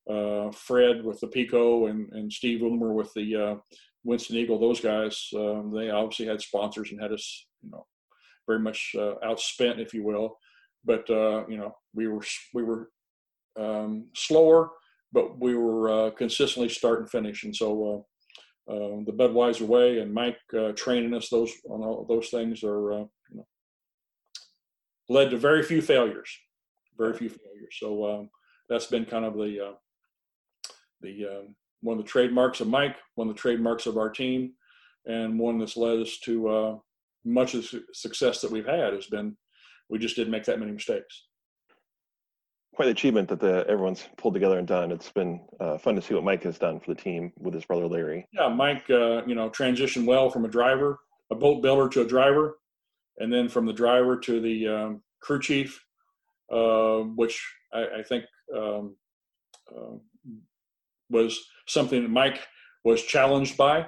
Uh, 0.10 0.52
Fred 0.52 1.04
with 1.04 1.20
the 1.20 1.28
Pico 1.28 1.88
and, 1.88 2.12
and 2.12 2.32
Steve 2.32 2.62
Woomer 2.62 2.94
with 2.94 3.14
the 3.14 3.36
uh, 3.36 3.56
Winston 4.04 4.36
Eagle, 4.36 4.60
those 4.60 4.82
guys, 4.82 5.30
um, 5.36 5.72
they 5.74 5.92
obviously 5.92 6.26
had 6.26 6.42
sponsors 6.42 6.92
and 6.92 7.00
had 7.00 7.14
us, 7.14 7.46
you 7.62 7.70
know, 7.70 7.86
very 8.48 8.60
much 8.60 8.96
uh, 8.98 9.14
outspent, 9.24 9.80
if 9.80 9.94
you 9.94 10.04
will. 10.04 10.38
But 10.84 11.08
uh, 11.10 11.46
you 11.48 11.58
know, 11.58 11.76
we 11.94 12.08
were 12.08 12.24
we 12.56 12.64
were 12.64 12.90
um, 13.60 14.08
slower, 14.16 14.70
but 15.12 15.40
we 15.40 15.56
were 15.56 15.90
uh, 15.90 16.12
consistently 16.12 16.70
start 16.70 17.00
and 17.00 17.10
finish, 17.10 17.44
and 17.44 17.56
so 17.56 18.06
uh, 18.70 18.74
uh, 18.74 19.04
the 19.06 19.14
Budweiser 19.14 19.68
way 19.68 20.00
and 20.00 20.14
Mike 20.14 20.40
uh, 20.58 20.72
training 20.74 21.14
us 21.14 21.30
those 21.30 21.52
on 21.70 21.82
all 21.82 22.06
those 22.08 22.30
things 22.30 22.64
are 22.64 22.94
uh, 22.94 23.06
you 23.30 23.38
know, 23.38 23.48
led 25.10 25.32
to 25.32 25.38
very 25.38 25.64
few 25.64 25.82
failures, 25.82 26.30
very 26.98 27.14
few 27.14 27.30
failures. 27.30 27.78
So 27.78 28.06
um, 28.06 28.30
that's 28.70 28.86
been 28.86 29.06
kind 29.06 29.26
of 29.26 29.34
the 29.34 29.60
uh, 29.60 29.74
the 31.02 31.26
um, 31.26 31.56
one 31.82 31.98
of 31.98 32.06
the 32.06 32.10
trademarks 32.10 32.62
of 32.62 32.68
Mike, 32.68 32.98
one 33.16 33.28
of 33.28 33.36
the 33.36 33.42
trademarks 33.42 33.88
of 33.88 33.98
our 33.98 34.10
team, 34.10 34.54
and 35.06 35.40
one 35.40 35.58
that's 35.58 35.78
led 35.78 36.00
us 36.00 36.20
to 36.20 36.80
much 37.24 37.54
of 37.54 37.70
the 37.70 37.84
success 37.94 38.42
that 38.42 38.52
we've 38.52 38.66
had 38.66 38.94
has 38.94 39.06
been 39.06 39.38
we 39.90 40.00
just 40.00 40.16
didn't 40.16 40.32
make 40.32 40.46
that 40.46 40.60
many 40.60 40.72
mistakes 40.72 41.26
quite 42.74 42.86
an 42.88 42.92
achievement 42.92 43.28
that 43.30 43.40
the 43.40 43.66
everyone's 43.68 44.08
pulled 44.18 44.34
together 44.34 44.58
and 44.58 44.68
done. 44.68 44.92
It's 44.92 45.12
been 45.12 45.42
uh, 45.60 45.78
fun 45.78 45.96
to 45.96 46.02
see 46.02 46.14
what 46.14 46.24
Mike 46.24 46.44
has 46.44 46.58
done 46.58 46.80
for 46.80 46.94
the 46.94 47.02
team 47.02 47.34
with 47.38 47.54
his 47.54 47.66
brother 47.66 47.88
Larry. 47.88 48.28
Yeah, 48.32 48.48
Mike, 48.48 48.90
uh, 48.90 49.26
you 49.26 49.36
know, 49.36 49.50
transitioned 49.50 50.06
well 50.06 50.30
from 50.30 50.46
a 50.46 50.48
driver, 50.48 51.00
a 51.32 51.36
boat 51.36 51.62
builder 51.62 51.90
to 51.90 52.02
a 52.02 52.08
driver, 52.08 52.58
and 53.18 53.32
then 53.32 53.50
from 53.50 53.66
the 53.66 53.74
driver 53.74 54.18
to 54.20 54.40
the 54.40 54.68
um, 54.68 55.04
crew 55.22 55.42
chief, 55.42 55.84
uh, 56.52 57.00
which 57.16 57.46
I, 57.74 58.00
I 58.00 58.04
think 58.04 58.26
um, 58.56 58.96
uh, 59.70 59.98
was 61.10 61.40
something 61.68 62.02
that 62.02 62.10
Mike 62.10 62.48
was 62.84 63.04
challenged 63.04 63.58
by. 63.58 63.88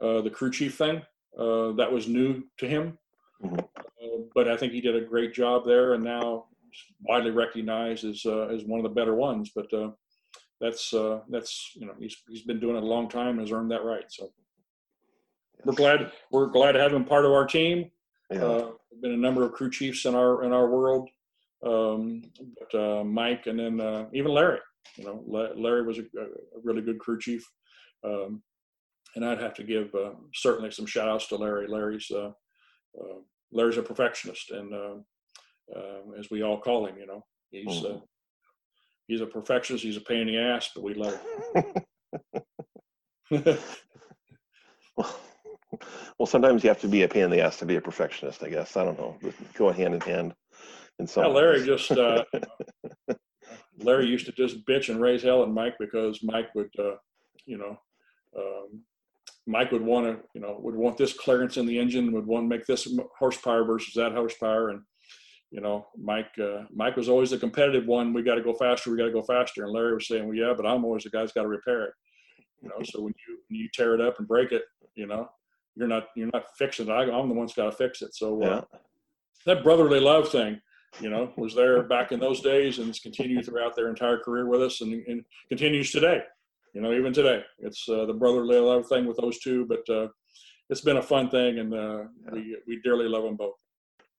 Uh, 0.00 0.20
the 0.20 0.30
crew 0.30 0.50
chief 0.50 0.76
thing 0.76 1.02
uh, 1.38 1.72
that 1.72 1.90
was 1.90 2.08
new 2.08 2.42
to 2.58 2.66
him, 2.66 2.98
mm-hmm. 3.42 3.56
but 4.34 4.48
I 4.48 4.56
think 4.56 4.72
he 4.72 4.80
did 4.80 4.96
a 4.96 5.00
great 5.00 5.32
job 5.32 5.64
there. 5.64 5.94
And 5.94 6.02
now 6.02 6.46
widely 7.00 7.30
recognized 7.30 8.04
as 8.04 8.22
uh, 8.26 8.46
as 8.46 8.64
one 8.64 8.80
of 8.80 8.84
the 8.84 9.00
better 9.00 9.14
ones. 9.14 9.50
But 9.54 9.72
uh, 9.72 9.90
that's 10.60 10.94
uh, 10.94 11.20
that's 11.28 11.72
you 11.74 11.86
know 11.86 11.94
he's 11.98 12.16
he's 12.28 12.42
been 12.42 12.60
doing 12.60 12.76
it 12.76 12.82
a 12.82 12.86
long 12.86 13.08
time 13.08 13.38
and 13.38 13.40
has 13.40 13.52
earned 13.52 13.70
that 13.70 13.84
right. 13.84 14.04
So 14.08 14.30
we're 15.64 15.74
glad 15.74 16.10
we're 16.30 16.46
glad 16.46 16.72
to 16.72 16.80
have 16.80 16.92
him 16.92 17.04
part 17.04 17.24
of 17.24 17.32
our 17.32 17.46
team. 17.46 17.90
Yeah. 18.30 18.44
Uh, 18.44 18.70
been 19.02 19.12
a 19.12 19.16
number 19.16 19.42
of 19.42 19.52
crew 19.52 19.70
chiefs 19.70 20.04
in 20.04 20.14
our 20.14 20.44
in 20.44 20.52
our 20.52 20.68
world, 20.68 21.08
um, 21.66 22.22
but 22.58 22.78
uh, 22.78 23.04
Mike 23.04 23.46
and 23.46 23.58
then 23.58 23.80
uh, 23.80 24.06
even 24.12 24.32
Larry. 24.32 24.60
You 24.96 25.04
know, 25.04 25.52
Larry 25.56 25.82
was 25.82 25.98
a, 25.98 26.02
a 26.02 26.60
really 26.62 26.82
good 26.82 26.98
crew 26.98 27.18
chief. 27.18 27.44
Um, 28.04 28.42
and 29.16 29.24
I'd 29.24 29.40
have 29.40 29.54
to 29.54 29.64
give 29.64 29.94
uh, 29.94 30.12
certainly 30.34 30.70
some 30.70 30.86
shout 30.86 31.08
outs 31.08 31.28
to 31.28 31.36
Larry. 31.36 31.66
Larry's 31.66 32.10
Larry's 33.52 33.76
a 33.76 33.82
perfectionist, 33.82 34.50
and 34.50 35.04
um, 35.74 36.14
as 36.18 36.30
we 36.30 36.42
all 36.42 36.58
call 36.58 36.86
him. 36.86 36.96
You 36.98 37.06
know, 37.06 37.24
he's 37.50 37.66
mm-hmm. 37.66 37.96
uh, 37.96 38.00
he's 39.08 39.20
a 39.20 39.26
perfectionist. 39.26 39.84
He's 39.84 39.96
a 39.96 40.00
pain 40.00 40.28
in 40.28 40.34
the 40.34 40.38
ass, 40.38 40.70
but 40.74 40.84
we 40.84 40.94
love 40.94 41.18
him. 41.54 41.74
well, 44.96 46.26
sometimes 46.26 46.62
you 46.62 46.68
have 46.68 46.80
to 46.80 46.88
be 46.88 47.02
a 47.02 47.08
pain 47.08 47.24
in 47.24 47.30
the 47.30 47.40
ass 47.40 47.58
to 47.58 47.66
be 47.66 47.76
a 47.76 47.80
perfectionist. 47.80 48.42
I 48.42 48.48
guess 48.48 48.76
I 48.76 48.84
don't 48.84 48.98
know. 48.98 49.16
Go 49.54 49.70
hand 49.70 49.94
in 49.94 50.00
hand. 50.00 50.34
And 50.98 51.08
so 51.10 51.22
yeah, 51.22 51.28
Larry 51.28 51.64
just 51.64 51.90
uh, 51.90 52.24
Larry 53.78 54.06
used 54.06 54.26
to 54.26 54.32
just 54.32 54.64
bitch 54.66 54.88
and 54.88 55.00
raise 55.00 55.22
hell 55.22 55.42
at 55.42 55.48
Mike 55.48 55.74
because 55.78 56.20
Mike 56.22 56.54
would, 56.54 56.70
uh, 56.78 56.94
you 57.46 57.58
know, 57.58 57.76
um, 58.36 58.82
Mike 59.46 59.72
would 59.72 59.82
want 59.82 60.06
to, 60.06 60.22
you 60.34 60.40
know, 60.40 60.58
would 60.60 60.76
want 60.76 60.96
this 60.96 61.12
clearance 61.12 61.56
in 61.56 61.66
the 61.66 61.78
engine, 61.78 62.12
would 62.12 62.26
want 62.26 62.44
to 62.44 62.48
make 62.48 62.66
this 62.66 62.88
horsepower 63.18 63.64
versus 63.64 63.94
that 63.94 64.12
horsepower, 64.12 64.70
and 64.70 64.82
you 65.54 65.60
know, 65.60 65.86
Mike 65.96 66.36
uh, 66.42 66.64
Mike 66.74 66.96
was 66.96 67.08
always 67.08 67.30
the 67.30 67.38
competitive 67.38 67.86
one. 67.86 68.12
We 68.12 68.24
got 68.24 68.34
to 68.34 68.42
go 68.42 68.54
faster. 68.54 68.90
We 68.90 68.96
got 68.96 69.04
to 69.04 69.12
go 69.12 69.22
faster. 69.22 69.62
And 69.62 69.72
Larry 69.72 69.94
was 69.94 70.08
saying, 70.08 70.26
well, 70.26 70.36
yeah, 70.36 70.52
but 70.54 70.66
I'm 70.66 70.84
always 70.84 71.04
the 71.04 71.10
guy's 71.10 71.30
got 71.30 71.42
to 71.42 71.48
repair 71.48 71.84
it. 71.84 71.92
You 72.60 72.70
know, 72.70 72.82
so 72.82 73.02
when 73.02 73.14
you 73.28 73.38
when 73.48 73.60
you 73.60 73.68
tear 73.72 73.94
it 73.94 74.00
up 74.00 74.18
and 74.18 74.26
break 74.26 74.50
it, 74.50 74.62
you 74.96 75.06
know, 75.06 75.28
you're 75.76 75.86
not 75.86 76.08
you're 76.16 76.30
not 76.32 76.46
fixing 76.58 76.88
it. 76.88 76.90
I, 76.90 77.04
am 77.04 77.28
the 77.28 77.36
one's 77.36 77.54
got 77.54 77.66
to 77.66 77.76
fix 77.76 78.02
it. 78.02 78.16
So 78.16 78.42
uh, 78.42 78.46
yeah. 78.72 78.78
that 79.46 79.62
brotherly 79.62 80.00
love 80.00 80.28
thing, 80.28 80.60
you 80.98 81.08
know, 81.08 81.32
was 81.36 81.54
there 81.54 81.84
back 81.84 82.10
in 82.10 82.18
those 82.18 82.40
days 82.40 82.80
and 82.80 82.88
it's 82.88 82.98
continued 82.98 83.46
throughout 83.46 83.76
their 83.76 83.90
entire 83.90 84.18
career 84.18 84.48
with 84.48 84.60
us 84.60 84.80
and, 84.80 85.06
and 85.06 85.24
continues 85.48 85.92
today. 85.92 86.24
You 86.72 86.80
know, 86.80 86.92
even 86.92 87.12
today, 87.12 87.44
it's 87.60 87.88
uh, 87.88 88.06
the 88.06 88.14
brotherly 88.14 88.58
love 88.58 88.88
thing 88.88 89.06
with 89.06 89.18
those 89.18 89.38
two. 89.38 89.66
But 89.66 89.88
uh, 89.88 90.08
it's 90.68 90.80
been 90.80 90.96
a 90.96 91.02
fun 91.02 91.30
thing, 91.30 91.60
and 91.60 91.72
uh, 91.72 91.98
yeah. 92.24 92.32
we 92.32 92.56
we 92.66 92.80
dearly 92.82 93.06
love 93.06 93.22
them 93.22 93.36
both. 93.36 93.54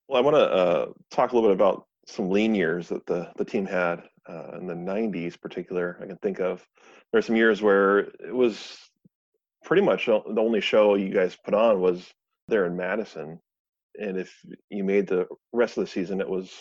Well, 0.08 0.20
I 0.20 0.22
want 0.22 0.36
to 0.36 0.42
uh, 0.42 0.86
talk 1.10 1.32
a 1.32 1.36
little 1.36 1.50
bit 1.50 1.56
about 1.56 1.88
some 2.06 2.30
lean 2.30 2.54
years 2.54 2.90
that 2.90 3.06
the, 3.08 3.32
the 3.38 3.46
team 3.46 3.66
had 3.66 4.04
uh, 4.30 4.58
in 4.58 4.68
the 4.68 4.76
90s, 4.76 5.40
particular. 5.40 5.98
I 6.02 6.06
can 6.06 6.18
think 6.18 6.40
of. 6.40 6.64
There 7.12 7.20
are 7.20 7.24
some 7.24 7.36
years 7.36 7.62
where 7.62 8.00
it 8.00 8.34
was 8.34 8.78
pretty 9.64 9.82
much 9.82 10.06
the 10.06 10.22
only 10.38 10.62
show 10.62 10.96
you 10.96 11.12
guys 11.12 11.38
put 11.44 11.56
on 11.56 11.82
was 11.82 12.08
there 12.48 12.66
in 12.66 12.76
Madison, 12.76 13.40
and 14.00 14.18
if 14.18 14.36
you 14.70 14.84
made 14.84 15.08
the 15.08 15.26
rest 15.54 15.78
of 15.78 15.84
the 15.84 15.90
season, 15.90 16.22
it 16.22 16.30
was 16.30 16.52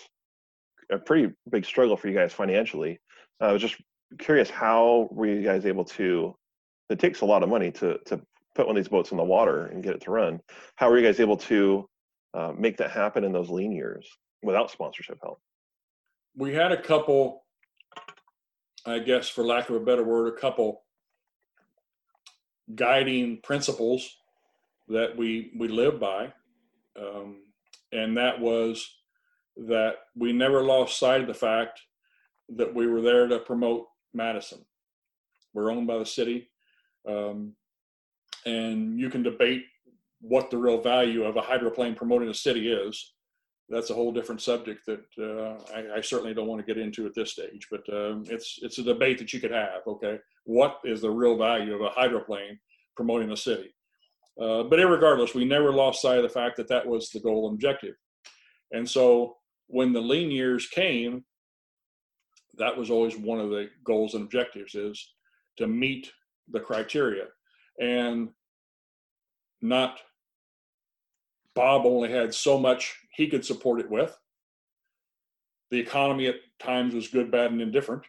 a 0.90 0.98
pretty 0.98 1.34
big 1.50 1.66
struggle 1.66 1.96
for 1.96 2.08
you 2.08 2.14
guys 2.14 2.32
financially. 2.32 2.98
I 3.40 3.52
was 3.52 3.60
just 3.60 3.76
curious, 4.18 4.48
how 4.48 5.08
were 5.10 5.26
you 5.26 5.42
guys 5.42 5.66
able 5.66 5.84
to? 5.84 6.34
It 6.88 6.98
takes 6.98 7.20
a 7.20 7.26
lot 7.26 7.42
of 7.42 7.50
money 7.50 7.70
to 7.72 7.98
to 8.06 8.20
put 8.54 8.66
one 8.66 8.76
of 8.76 8.82
these 8.82 8.88
boats 8.88 9.10
in 9.10 9.16
the 9.16 9.24
water 9.24 9.66
and 9.66 9.82
get 9.82 9.94
it 9.94 10.02
to 10.02 10.10
run. 10.10 10.40
How 10.76 10.88
were 10.88 10.98
you 10.98 11.04
guys 11.04 11.20
able 11.20 11.36
to 11.38 11.88
uh, 12.34 12.52
make 12.56 12.76
that 12.78 12.90
happen 12.90 13.24
in 13.24 13.32
those 13.32 13.48
lean 13.48 13.72
years 13.72 14.06
without 14.42 14.70
sponsorship 14.70 15.18
help? 15.22 15.40
We 16.36 16.52
had 16.52 16.72
a 16.72 16.82
couple, 16.82 17.44
I 18.84 18.98
guess, 18.98 19.28
for 19.28 19.44
lack 19.44 19.70
of 19.70 19.76
a 19.76 19.80
better 19.80 20.02
word, 20.02 20.34
a 20.34 20.40
couple 20.40 20.82
guiding 22.74 23.38
principles 23.42 24.16
that 24.88 25.16
we 25.16 25.52
we 25.56 25.68
live 25.68 26.00
by, 26.00 26.32
um, 27.00 27.42
and 27.92 28.16
that 28.16 28.40
was 28.40 28.96
that 29.56 29.96
we 30.16 30.32
never 30.32 30.62
lost 30.62 30.98
sight 30.98 31.20
of 31.20 31.26
the 31.28 31.34
fact 31.34 31.80
that 32.48 32.74
we 32.74 32.86
were 32.86 33.00
there 33.00 33.28
to 33.28 33.38
promote 33.38 33.86
Madison. 34.12 34.64
We're 35.52 35.70
owned 35.70 35.86
by 35.86 35.98
the 35.98 36.06
city, 36.06 36.50
um, 37.08 37.54
and 38.44 38.98
you 38.98 39.08
can 39.08 39.22
debate 39.22 39.62
what 40.26 40.50
the 40.50 40.56
real 40.56 40.80
value 40.80 41.24
of 41.24 41.36
a 41.36 41.42
hydroplane 41.42 41.94
promoting 41.94 42.30
a 42.30 42.34
city 42.34 42.72
is. 42.72 43.12
That's 43.68 43.90
a 43.90 43.94
whole 43.94 44.10
different 44.10 44.40
subject 44.40 44.86
that 44.86 45.04
uh, 45.18 45.62
I, 45.74 45.98
I, 45.98 46.00
certainly 46.00 46.32
don't 46.32 46.46
want 46.46 46.64
to 46.64 46.74
get 46.74 46.82
into 46.82 47.06
at 47.06 47.14
this 47.14 47.32
stage. 47.32 47.66
But 47.70 47.82
um, 47.92 48.24
it's 48.28 48.58
it's 48.62 48.78
a 48.78 48.82
debate 48.82 49.18
that 49.18 49.32
you 49.32 49.40
could 49.40 49.50
have. 49.50 49.82
Okay, 49.86 50.18
what 50.44 50.80
is 50.84 51.02
the 51.02 51.10
real 51.10 51.36
value 51.36 51.74
of 51.74 51.82
a 51.82 51.90
hydroplane 51.90 52.58
promoting 52.96 53.32
a 53.32 53.36
city? 53.36 53.74
Uh, 54.40 54.62
but 54.64 54.78
regardless, 54.78 55.34
we 55.34 55.44
never 55.44 55.72
lost 55.72 56.02
sight 56.02 56.16
of 56.16 56.22
the 56.22 56.28
fact 56.28 56.56
that 56.56 56.68
that 56.68 56.86
was 56.86 57.10
the 57.10 57.20
goal 57.20 57.48
and 57.48 57.54
objective. 57.54 57.94
And 58.72 58.88
so 58.88 59.36
when 59.68 59.92
the 59.92 60.00
lean 60.00 60.30
years 60.30 60.66
came, 60.66 61.24
that 62.56 62.76
was 62.76 62.90
always 62.90 63.16
one 63.16 63.40
of 63.40 63.50
the 63.50 63.68
goals 63.84 64.14
and 64.14 64.24
objectives 64.24 64.74
is 64.74 65.14
to 65.58 65.66
meet 65.66 66.10
the 66.50 66.60
criteria 66.60 67.26
and 67.80 68.28
not 69.62 70.00
Bob 71.54 71.86
only 71.86 72.10
had 72.10 72.34
so 72.34 72.58
much 72.58 72.96
he 73.12 73.28
could 73.28 73.44
support 73.44 73.80
it 73.80 73.90
with. 73.90 74.16
The 75.70 75.78
economy 75.78 76.26
at 76.26 76.36
times 76.58 76.94
was 76.94 77.08
good, 77.08 77.30
bad, 77.30 77.52
and 77.52 77.60
indifferent. 77.60 78.04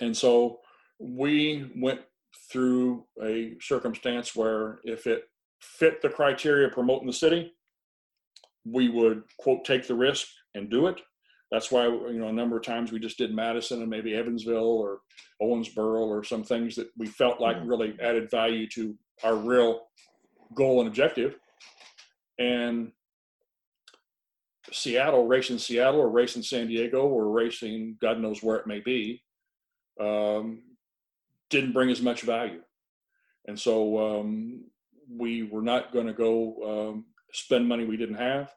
And 0.00 0.16
so 0.16 0.60
we 0.98 1.70
went 1.76 2.00
through 2.50 3.04
a 3.22 3.54
circumstance 3.60 4.34
where 4.34 4.80
if 4.84 5.06
it 5.06 5.24
fit 5.60 6.02
the 6.02 6.08
criteria 6.08 6.68
promoting 6.68 7.06
the 7.06 7.12
city, 7.12 7.52
we 8.64 8.88
would 8.88 9.22
quote 9.38 9.64
take 9.64 9.86
the 9.86 9.94
risk 9.94 10.26
and 10.54 10.70
do 10.70 10.86
it. 10.86 11.00
That's 11.50 11.70
why 11.70 11.86
you 11.86 12.18
know 12.18 12.28
a 12.28 12.32
number 12.32 12.56
of 12.56 12.64
times 12.64 12.90
we 12.90 12.98
just 12.98 13.18
did 13.18 13.34
Madison 13.34 13.80
and 13.80 13.90
maybe 13.90 14.14
Evansville 14.14 14.56
or 14.56 15.00
Owensboro 15.40 16.00
or 16.00 16.24
some 16.24 16.42
things 16.42 16.74
that 16.76 16.88
we 16.96 17.06
felt 17.06 17.40
like 17.40 17.56
mm-hmm. 17.58 17.68
really 17.68 17.96
added 18.02 18.30
value 18.30 18.66
to 18.70 18.96
our 19.22 19.36
real 19.36 19.82
goal 20.54 20.80
and 20.80 20.88
objective 20.88 21.36
and 22.38 22.92
Seattle, 24.72 25.26
racing 25.26 25.58
Seattle 25.58 26.00
or 26.00 26.08
racing 26.08 26.42
San 26.42 26.68
Diego 26.68 27.06
or 27.06 27.30
racing 27.30 27.96
God 28.00 28.18
knows 28.18 28.42
where 28.42 28.56
it 28.56 28.66
may 28.66 28.80
be, 28.80 29.22
um, 30.00 30.62
didn't 31.50 31.72
bring 31.72 31.90
as 31.90 32.00
much 32.00 32.22
value. 32.22 32.60
And 33.46 33.58
so 33.58 34.20
um, 34.20 34.64
we 35.08 35.42
were 35.42 35.62
not 35.62 35.92
going 35.92 36.06
to 36.06 36.14
go 36.14 36.90
um, 36.90 37.04
spend 37.32 37.68
money 37.68 37.84
we 37.84 37.96
didn't 37.96 38.16
have. 38.16 38.50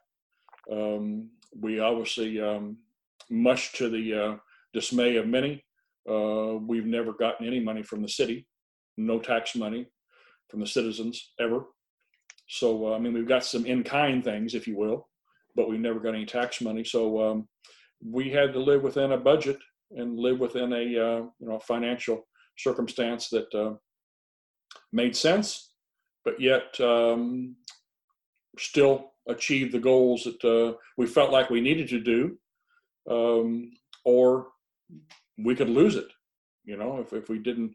Um, 0.70 1.30
we 1.58 1.80
obviously, 1.80 2.40
um, 2.40 2.78
much 3.30 3.72
to 3.74 3.88
the 3.90 4.14
uh, 4.14 4.36
dismay 4.72 5.16
of 5.16 5.26
many, 5.26 5.64
uh, 6.08 6.54
we've 6.56 6.86
never 6.86 7.12
gotten 7.12 7.46
any 7.46 7.60
money 7.60 7.82
from 7.82 8.00
the 8.02 8.08
city, 8.08 8.46
no 8.96 9.18
tax 9.18 9.54
money 9.54 9.86
from 10.48 10.60
the 10.60 10.66
citizens 10.66 11.32
ever. 11.38 11.64
So 12.48 12.88
uh, 12.88 12.96
I 12.96 12.98
mean, 12.98 13.12
we've 13.12 13.28
got 13.28 13.44
some 13.44 13.66
in-kind 13.66 14.24
things, 14.24 14.54
if 14.54 14.66
you 14.66 14.76
will, 14.76 15.08
but 15.54 15.68
we've 15.68 15.80
never 15.80 16.00
got 16.00 16.14
any 16.14 16.26
tax 16.26 16.60
money. 16.60 16.84
So 16.84 17.30
um, 17.30 17.48
we 18.04 18.30
had 18.30 18.52
to 18.52 18.58
live 18.58 18.82
within 18.82 19.12
a 19.12 19.18
budget 19.18 19.58
and 19.92 20.18
live 20.18 20.40
within 20.40 20.72
a 20.72 20.76
uh, 20.76 21.22
you 21.38 21.48
know 21.48 21.58
financial 21.60 22.26
circumstance 22.56 23.28
that 23.28 23.54
uh, 23.54 23.74
made 24.92 25.14
sense, 25.16 25.72
but 26.24 26.40
yet 26.40 26.78
um, 26.80 27.56
still 28.58 29.12
achieve 29.28 29.70
the 29.70 29.78
goals 29.78 30.24
that 30.24 30.44
uh, 30.44 30.76
we 30.96 31.06
felt 31.06 31.30
like 31.30 31.50
we 31.50 31.60
needed 31.60 31.88
to 31.88 32.00
do, 32.00 32.38
um, 33.10 33.70
or 34.04 34.48
we 35.38 35.54
could 35.54 35.68
lose 35.68 35.96
it. 35.96 36.08
You 36.64 36.76
know, 36.76 37.00
if 37.00 37.12
if 37.12 37.28
we 37.28 37.38
didn't 37.38 37.74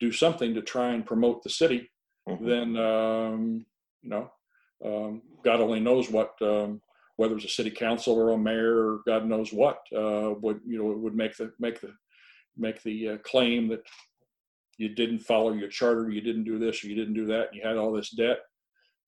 do 0.00 0.12
something 0.12 0.54
to 0.54 0.62
try 0.62 0.92
and 0.92 1.06
promote 1.06 1.42
the 1.42 1.50
city, 1.50 1.90
mm-hmm. 2.28 2.46
then 2.46 2.76
um, 2.76 3.66
you 4.02 4.10
know, 4.10 4.30
um, 4.84 5.22
God 5.44 5.60
only 5.60 5.80
knows 5.80 6.10
what 6.10 6.34
um, 6.42 6.80
whether 7.16 7.36
it's 7.36 7.44
a 7.44 7.48
city 7.48 7.70
council 7.70 8.14
or 8.14 8.30
a 8.30 8.38
mayor 8.38 8.76
or 8.76 9.00
God 9.06 9.26
knows 9.26 9.52
what 9.52 9.78
uh, 9.96 10.34
would 10.40 10.60
you 10.66 10.78
know 10.78 10.90
it 10.92 10.98
would 10.98 11.14
make 11.14 11.36
the 11.36 11.52
make 11.58 11.80
the 11.80 11.92
make 12.56 12.82
the 12.82 13.10
uh, 13.10 13.16
claim 13.18 13.68
that 13.68 13.82
you 14.78 14.88
didn't 14.88 15.20
follow 15.20 15.52
your 15.52 15.68
charter, 15.68 16.10
you 16.10 16.20
didn't 16.20 16.44
do 16.44 16.58
this, 16.58 16.82
or 16.82 16.88
you 16.88 16.94
didn't 16.94 17.14
do 17.14 17.26
that, 17.26 17.48
and 17.48 17.56
you 17.56 17.62
had 17.62 17.76
all 17.76 17.92
this 17.92 18.10
debt, 18.10 18.38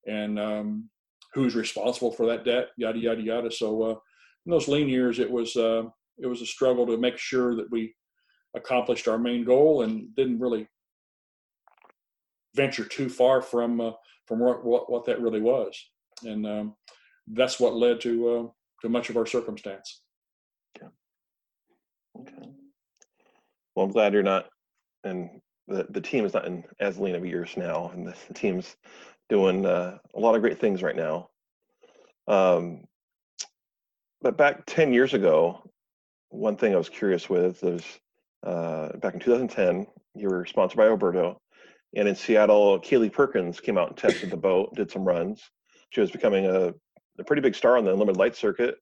and 0.07 0.39
um, 0.39 0.89
who's 1.33 1.55
responsible 1.55 2.11
for 2.11 2.25
that 2.27 2.45
debt, 2.45 2.69
yada 2.77 2.97
yada 2.97 3.21
yada. 3.21 3.51
So 3.51 3.83
uh, 3.83 3.95
in 4.45 4.51
those 4.51 4.67
lean 4.67 4.87
years, 4.87 5.19
it 5.19 5.29
was 5.29 5.55
uh, 5.55 5.83
it 6.17 6.27
was 6.27 6.41
a 6.41 6.45
struggle 6.45 6.85
to 6.87 6.97
make 6.97 7.17
sure 7.17 7.55
that 7.55 7.69
we 7.71 7.93
accomplished 8.55 9.07
our 9.07 9.17
main 9.17 9.43
goal 9.43 9.81
and 9.81 10.15
didn't 10.15 10.39
really 10.39 10.67
venture 12.55 12.85
too 12.85 13.09
far 13.09 13.41
from 13.41 13.81
uh, 13.81 13.91
from 14.27 14.39
what, 14.39 14.65
what, 14.65 14.91
what 14.91 15.05
that 15.05 15.21
really 15.21 15.41
was. 15.41 15.77
And 16.23 16.45
um, 16.45 16.75
that's 17.27 17.59
what 17.59 17.75
led 17.75 18.01
to, 18.01 18.29
uh, 18.29 18.47
to 18.81 18.89
much 18.89 19.09
of 19.09 19.17
our 19.17 19.25
circumstance. 19.25 20.01
Okay. 20.77 20.87
Okay. 22.19 22.49
Well, 23.75 23.85
I'm 23.85 23.91
glad 23.91 24.13
you're 24.13 24.23
not, 24.23 24.47
and 25.03 25.29
the, 25.67 25.85
the 25.89 26.01
team 26.01 26.25
is 26.25 26.33
not 26.33 26.45
in 26.45 26.63
as 26.79 26.97
lean 26.97 27.15
of 27.15 27.25
years 27.25 27.55
now, 27.57 27.91
and 27.93 28.07
the, 28.07 28.15
team's 28.33 28.75
doing 29.29 29.65
uh, 29.65 29.97
a 30.15 30.19
lot 30.19 30.35
of 30.35 30.41
great 30.41 30.59
things 30.59 30.83
right 30.83 30.95
now. 30.95 31.29
Um, 32.27 32.85
but 34.21 34.37
back 34.37 34.63
10 34.65 34.93
years 34.93 35.13
ago, 35.13 35.61
one 36.29 36.55
thing 36.55 36.73
I 36.73 36.77
was 36.77 36.89
curious 36.89 37.29
with 37.29 37.63
is 37.63 37.83
uh, 38.45 38.95
back 38.97 39.13
in 39.13 39.19
2010, 39.19 39.87
you 40.15 40.29
were 40.29 40.45
sponsored 40.45 40.77
by 40.77 40.87
Oberto, 40.87 41.37
and 41.95 42.07
in 42.07 42.15
Seattle, 42.15 42.79
Kaylee 42.79 43.11
Perkins 43.11 43.59
came 43.59 43.77
out 43.77 43.89
and 43.89 43.97
tested 43.97 44.29
the 44.29 44.37
boat, 44.37 44.75
did 44.75 44.91
some 44.91 45.05
runs. 45.05 45.41
She 45.91 46.01
was 46.01 46.11
becoming 46.11 46.45
a, 46.45 46.73
a 47.19 47.23
pretty 47.25 47.41
big 47.41 47.55
star 47.55 47.77
on 47.77 47.85
the 47.85 47.93
limited 47.93 48.17
light 48.17 48.35
circuit. 48.35 48.75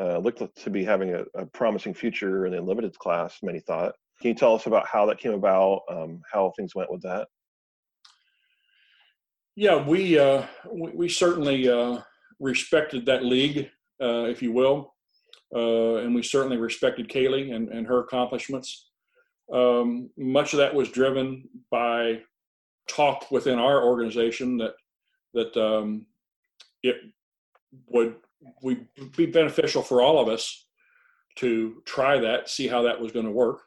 Uh, 0.00 0.18
looked 0.18 0.42
to 0.56 0.70
be 0.70 0.84
having 0.84 1.14
a, 1.14 1.24
a, 1.34 1.44
promising 1.46 1.92
future 1.92 2.46
in 2.46 2.52
the 2.52 2.60
limited 2.60 2.98
class, 2.98 3.38
many 3.42 3.60
thought. 3.60 3.92
Can 4.22 4.28
you 4.28 4.34
tell 4.34 4.54
us 4.54 4.66
about 4.66 4.86
how 4.86 5.04
that 5.06 5.18
came 5.18 5.32
about, 5.32 5.82
um, 5.90 6.22
how 6.32 6.50
things 6.56 6.74
went 6.74 6.90
with 6.90 7.02
that? 7.02 7.28
Yeah, 9.54 9.86
we 9.86 10.18
uh, 10.18 10.46
we, 10.70 10.90
we, 10.92 11.08
certainly 11.10 11.68
uh, 11.68 11.98
respected 12.40 13.04
that 13.04 13.22
league, 13.22 13.68
uh, 14.02 14.24
if 14.24 14.40
you 14.40 14.50
will, 14.50 14.94
uh, 15.54 15.96
and 15.96 16.14
we 16.14 16.22
certainly 16.22 16.56
respected 16.56 17.10
Kaylee 17.10 17.54
and, 17.54 17.68
and 17.68 17.86
her 17.86 18.00
accomplishments. 18.00 18.88
Um, 19.52 20.08
much 20.16 20.54
of 20.54 20.58
that 20.58 20.74
was 20.74 20.88
driven 20.88 21.46
by 21.70 22.22
talk 22.88 23.30
within 23.30 23.58
our 23.58 23.84
organization 23.84 24.58
that 24.58 24.74
that 25.34 25.56
um, 25.56 26.06
it 26.82 26.96
would 27.88 28.16
would 28.62 28.86
be 29.16 29.26
beneficial 29.26 29.82
for 29.82 30.02
all 30.02 30.20
of 30.20 30.28
us 30.28 30.66
to 31.36 31.82
try 31.86 32.18
that, 32.18 32.48
see 32.48 32.66
how 32.68 32.82
that 32.82 33.00
was 33.00 33.12
going 33.12 33.24
to 33.24 33.32
work. 33.32 33.62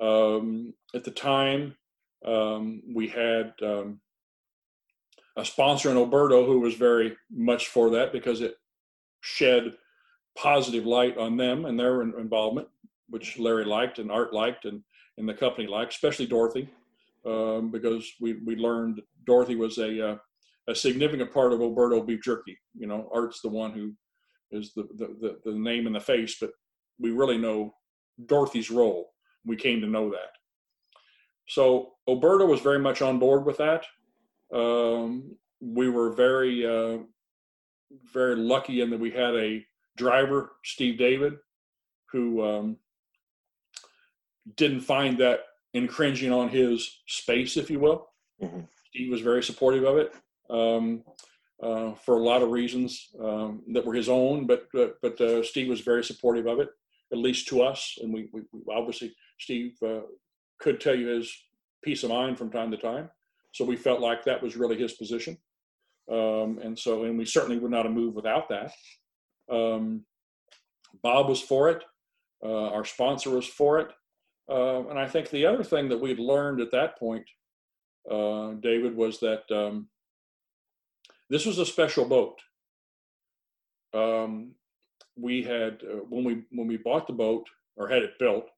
Um, 0.00 0.74
at 0.94 1.04
the 1.04 1.10
time, 1.10 1.74
um, 2.24 2.82
we 2.94 3.08
had 3.08 3.54
um, 3.62 4.00
a 5.36 5.44
sponsor 5.44 5.90
in 5.90 5.96
Oberto 5.96 6.44
who 6.44 6.60
was 6.60 6.74
very 6.74 7.16
much 7.30 7.68
for 7.68 7.90
that 7.90 8.12
because 8.12 8.40
it 8.40 8.56
shed 9.20 9.74
positive 10.36 10.84
light 10.84 11.16
on 11.16 11.36
them 11.36 11.64
and 11.64 11.78
their 11.78 12.02
involvement, 12.02 12.68
which 13.08 13.38
Larry 13.38 13.64
liked 13.64 13.98
and 13.98 14.10
Art 14.10 14.32
liked 14.32 14.64
and, 14.64 14.82
and 15.18 15.28
the 15.28 15.34
company 15.34 15.66
liked, 15.66 15.92
especially 15.92 16.26
Dorothy, 16.26 16.68
um, 17.26 17.70
because 17.70 18.10
we, 18.20 18.34
we 18.44 18.56
learned 18.56 19.00
Dorothy 19.24 19.56
was 19.56 19.78
a, 19.78 20.10
uh, 20.10 20.16
a 20.68 20.74
significant 20.74 21.32
part 21.32 21.52
of 21.52 21.60
Oberto 21.60 22.04
beef 22.06 22.22
jerky. 22.22 22.58
You 22.76 22.86
know, 22.86 23.08
Art's 23.12 23.40
the 23.40 23.48
one 23.48 23.72
who 23.72 23.92
is 24.50 24.72
the, 24.74 24.88
the, 24.96 25.16
the, 25.20 25.50
the 25.50 25.58
name 25.58 25.86
and 25.86 25.94
the 25.94 26.00
face, 26.00 26.36
but 26.40 26.50
we 26.98 27.10
really 27.10 27.38
know 27.38 27.74
Dorothy's 28.26 28.70
role. 28.70 29.12
We 29.44 29.56
came 29.56 29.80
to 29.80 29.86
know 29.86 30.10
that. 30.10 30.30
So 31.48 31.92
Oberto 32.08 32.46
was 32.46 32.60
very 32.60 32.78
much 32.78 33.02
on 33.02 33.18
board 33.18 33.44
with 33.44 33.58
that. 33.58 33.84
Um, 34.54 35.36
we 35.60 35.88
were 35.88 36.12
very, 36.12 36.66
uh, 36.66 36.98
very 38.12 38.36
lucky 38.36 38.80
in 38.80 38.90
that 38.90 39.00
we 39.00 39.10
had 39.10 39.34
a 39.34 39.64
driver, 39.96 40.52
Steve 40.64 40.98
David, 40.98 41.34
who 42.10 42.44
um, 42.44 42.76
didn't 44.56 44.80
find 44.80 45.18
that 45.18 45.40
infringing 45.74 46.32
on 46.32 46.48
his 46.48 47.02
space, 47.06 47.56
if 47.56 47.70
you 47.70 47.80
will. 47.80 48.08
Mm-hmm. 48.42 48.60
Steve 48.88 49.10
was 49.10 49.20
very 49.20 49.42
supportive 49.42 49.84
of 49.84 49.96
it 49.96 50.12
um, 50.50 51.02
uh, 51.62 51.94
for 51.94 52.16
a 52.18 52.22
lot 52.22 52.42
of 52.42 52.50
reasons 52.50 53.08
um, 53.20 53.62
that 53.72 53.84
were 53.84 53.94
his 53.94 54.08
own, 54.08 54.46
but 54.46 54.68
but, 54.72 54.96
but 55.00 55.20
uh, 55.20 55.42
Steve 55.42 55.68
was 55.68 55.80
very 55.80 56.04
supportive 56.04 56.46
of 56.46 56.60
it, 56.60 56.68
at 57.12 57.18
least 57.18 57.48
to 57.48 57.62
us. 57.62 57.98
And 58.02 58.12
we, 58.12 58.28
we, 58.32 58.42
we 58.52 58.60
obviously 58.74 59.14
Steve 59.38 59.74
uh, 59.82 60.00
could 60.58 60.80
tell 60.80 60.94
you 60.94 61.08
his 61.08 61.32
peace 61.82 62.02
of 62.02 62.10
mind 62.10 62.38
from 62.38 62.50
time 62.50 62.70
to 62.70 62.76
time. 62.76 63.10
So 63.52 63.64
we 63.64 63.76
felt 63.76 64.00
like 64.00 64.24
that 64.24 64.42
was 64.42 64.56
really 64.56 64.78
his 64.78 64.92
position. 64.92 65.36
Um, 66.10 66.58
and 66.62 66.78
so, 66.78 67.04
and 67.04 67.16
we 67.18 67.24
certainly 67.24 67.58
would 67.58 67.70
not 67.70 67.84
have 67.84 67.94
moved 67.94 68.16
without 68.16 68.48
that. 68.48 68.72
Um, 69.50 70.04
Bob 71.02 71.28
was 71.28 71.40
for 71.40 71.70
it. 71.70 71.84
Uh, 72.44 72.70
our 72.70 72.84
sponsor 72.84 73.30
was 73.30 73.46
for 73.46 73.78
it. 73.78 73.88
Uh, 74.52 74.86
and 74.90 74.98
I 74.98 75.06
think 75.08 75.30
the 75.30 75.46
other 75.46 75.64
thing 75.64 75.88
that 75.88 76.00
we'd 76.00 76.18
learned 76.18 76.60
at 76.60 76.72
that 76.72 76.98
point, 76.98 77.24
uh, 78.10 78.52
David, 78.60 78.94
was 78.94 79.18
that 79.20 79.50
um, 79.50 79.88
this 81.30 81.46
was 81.46 81.58
a 81.58 81.64
special 81.64 82.04
boat. 82.04 82.38
Um, 83.94 84.52
we 85.16 85.42
had 85.42 85.82
uh, 85.82 86.04
when 86.08 86.24
we 86.24 86.42
when 86.50 86.68
we 86.68 86.76
bought 86.76 87.06
the 87.06 87.14
boat 87.14 87.46
or 87.76 87.88
had 87.88 88.02
it 88.02 88.18
built, 88.18 88.50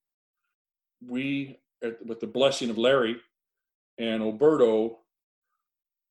we 1.07 1.61
at, 1.85 2.05
with 2.05 2.19
the 2.19 2.27
blessing 2.27 2.71
of 2.71 2.79
Larry 2.79 3.17
and 3.99 4.21
Alberto, 4.21 4.99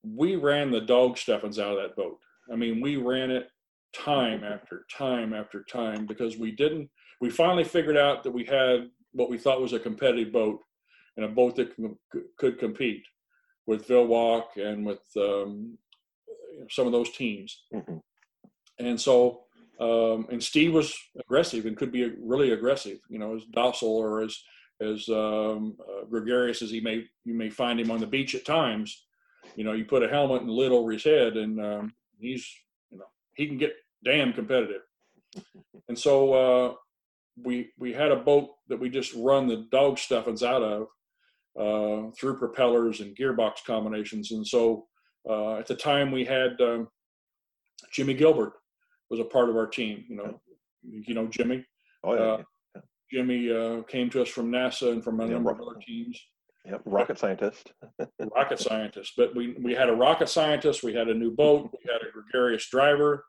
we 0.03 0.37
ran 0.37 0.71
the 0.71 0.81
dog 0.81 1.17
stuffings 1.17 1.59
out 1.59 1.77
of 1.77 1.81
that 1.81 1.97
boat. 1.97 2.19
I 2.51 2.55
mean, 2.55 2.79
we 2.79 2.95
ran 2.95 3.31
it 3.31 3.49
time 3.93 4.43
after 4.45 4.85
time 4.95 5.33
after 5.33 5.63
time 5.63 6.05
because 6.05 6.37
we 6.37 6.51
didn't. 6.51 6.89
We 7.19 7.29
finally 7.29 7.65
figured 7.65 7.97
out 7.97 8.23
that 8.23 8.31
we 8.31 8.45
had 8.45 8.89
what 9.13 9.29
we 9.29 9.37
thought 9.37 9.61
was 9.61 9.73
a 9.73 9.79
competitive 9.79 10.33
boat 10.33 10.59
and 11.17 11.25
a 11.25 11.29
boat 11.29 11.55
that 11.55 11.71
could 12.37 12.59
compete 12.59 13.03
with 13.65 13.87
Vilwalk 13.87 14.57
and 14.57 14.85
with 14.85 15.01
um, 15.17 15.77
some 16.69 16.85
of 16.85 16.91
those 16.91 17.11
teams. 17.11 17.63
Mm-hmm. 17.73 17.97
And 18.79 18.99
so, 18.99 19.43
um, 19.79 20.27
and 20.31 20.43
Steve 20.43 20.73
was 20.73 20.95
aggressive 21.19 21.65
and 21.65 21.77
could 21.77 21.91
be 21.91 22.11
really 22.19 22.51
aggressive, 22.51 22.99
you 23.09 23.19
know, 23.19 23.35
as 23.35 23.45
docile 23.45 23.97
or 23.97 24.23
as 24.23 24.37
as 24.81 25.07
um, 25.09 25.77
uh, 25.79 26.05
gregarious 26.05 26.61
as 26.61 26.71
he 26.71 26.81
may 26.81 27.05
you 27.23 27.33
may 27.33 27.49
find 27.49 27.79
him 27.79 27.91
on 27.91 27.99
the 27.99 28.07
beach 28.07 28.35
at 28.35 28.45
times. 28.45 29.05
You 29.55 29.63
know, 29.63 29.73
you 29.73 29.85
put 29.85 30.03
a 30.03 30.09
helmet 30.09 30.41
and 30.41 30.49
lid 30.49 30.71
over 30.71 30.91
his 30.91 31.03
head, 31.03 31.37
and 31.37 31.59
um, 31.63 31.93
he's 32.19 32.47
you 32.91 32.97
know 32.97 33.05
he 33.35 33.47
can 33.47 33.57
get 33.57 33.75
damn 34.03 34.33
competitive. 34.33 34.81
And 35.89 35.99
so 35.99 36.33
uh, 36.33 36.73
we 37.41 37.69
we 37.77 37.93
had 37.93 38.11
a 38.11 38.15
boat 38.15 38.49
that 38.67 38.79
we 38.79 38.89
just 38.89 39.13
run 39.15 39.47
the 39.47 39.67
dog 39.71 39.97
stuffings 39.97 40.43
out 40.43 40.61
of 40.61 40.87
uh, 41.59 42.11
through 42.17 42.37
propellers 42.37 42.99
and 42.99 43.15
gearbox 43.15 43.63
combinations. 43.65 44.31
And 44.31 44.45
so 44.45 44.85
uh, 45.29 45.55
at 45.55 45.67
the 45.67 45.75
time 45.75 46.11
we 46.11 46.25
had 46.25 46.59
um, 46.61 46.87
Jimmy 47.91 48.13
Gilbert 48.13 48.53
was 49.09 49.19
a 49.19 49.25
part 49.25 49.49
of 49.49 49.55
our 49.55 49.67
team. 49.67 50.05
You 50.07 50.15
know, 50.17 50.41
you 50.83 51.13
know 51.13 51.27
Jimmy. 51.27 51.65
Oh 52.03 52.13
yeah. 52.13 52.21
Uh, 52.21 52.43
Jimmy 53.11 53.51
uh, 53.51 53.83
came 53.83 54.09
to 54.09 54.21
us 54.23 54.29
from 54.29 54.51
NASA 54.51 54.91
and 54.91 55.03
from 55.03 55.19
a 55.19 55.25
yeah, 55.25 55.33
number 55.33 55.51
of 55.51 55.61
other 55.61 55.79
teams. 55.85 56.19
Yep, 56.65 56.81
rocket 56.85 57.19
scientist. 57.19 57.73
rocket 58.35 58.59
scientist. 58.59 59.13
But 59.17 59.35
we, 59.35 59.55
we 59.61 59.73
had 59.73 59.89
a 59.89 59.93
rocket 59.93 60.29
scientist, 60.29 60.81
we 60.81 60.93
had 60.93 61.09
a 61.09 61.13
new 61.13 61.29
boat, 61.29 61.69
we 61.73 61.91
had 61.91 62.01
a 62.01 62.11
gregarious 62.11 62.67
driver. 62.69 63.25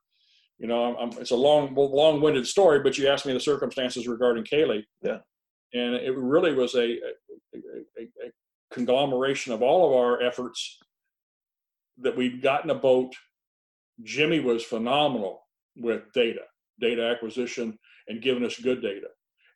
You 0.58 0.68
know, 0.68 0.96
I'm, 0.96 1.10
it's 1.18 1.32
a 1.32 1.36
long, 1.36 1.74
long-winded 1.74 2.46
story, 2.46 2.80
but 2.80 2.96
you 2.96 3.08
asked 3.08 3.26
me 3.26 3.32
the 3.32 3.40
circumstances 3.40 4.06
regarding 4.06 4.44
Kaylee. 4.44 4.84
Yeah. 5.02 5.18
And 5.72 5.94
it 5.94 6.16
really 6.16 6.54
was 6.54 6.74
a, 6.74 6.78
a, 6.78 7.58
a, 7.98 8.02
a 8.02 8.30
conglomeration 8.72 9.52
of 9.52 9.62
all 9.62 9.88
of 9.88 9.96
our 9.96 10.22
efforts 10.22 10.78
that 11.98 12.16
we'd 12.16 12.42
gotten 12.42 12.70
a 12.70 12.74
boat. 12.74 13.14
Jimmy 14.02 14.40
was 14.40 14.62
phenomenal 14.62 15.46
with 15.76 16.02
data, 16.12 16.42
data 16.80 17.02
acquisition, 17.04 17.78
and 18.08 18.22
giving 18.22 18.44
us 18.44 18.58
good 18.58 18.80
data 18.80 19.08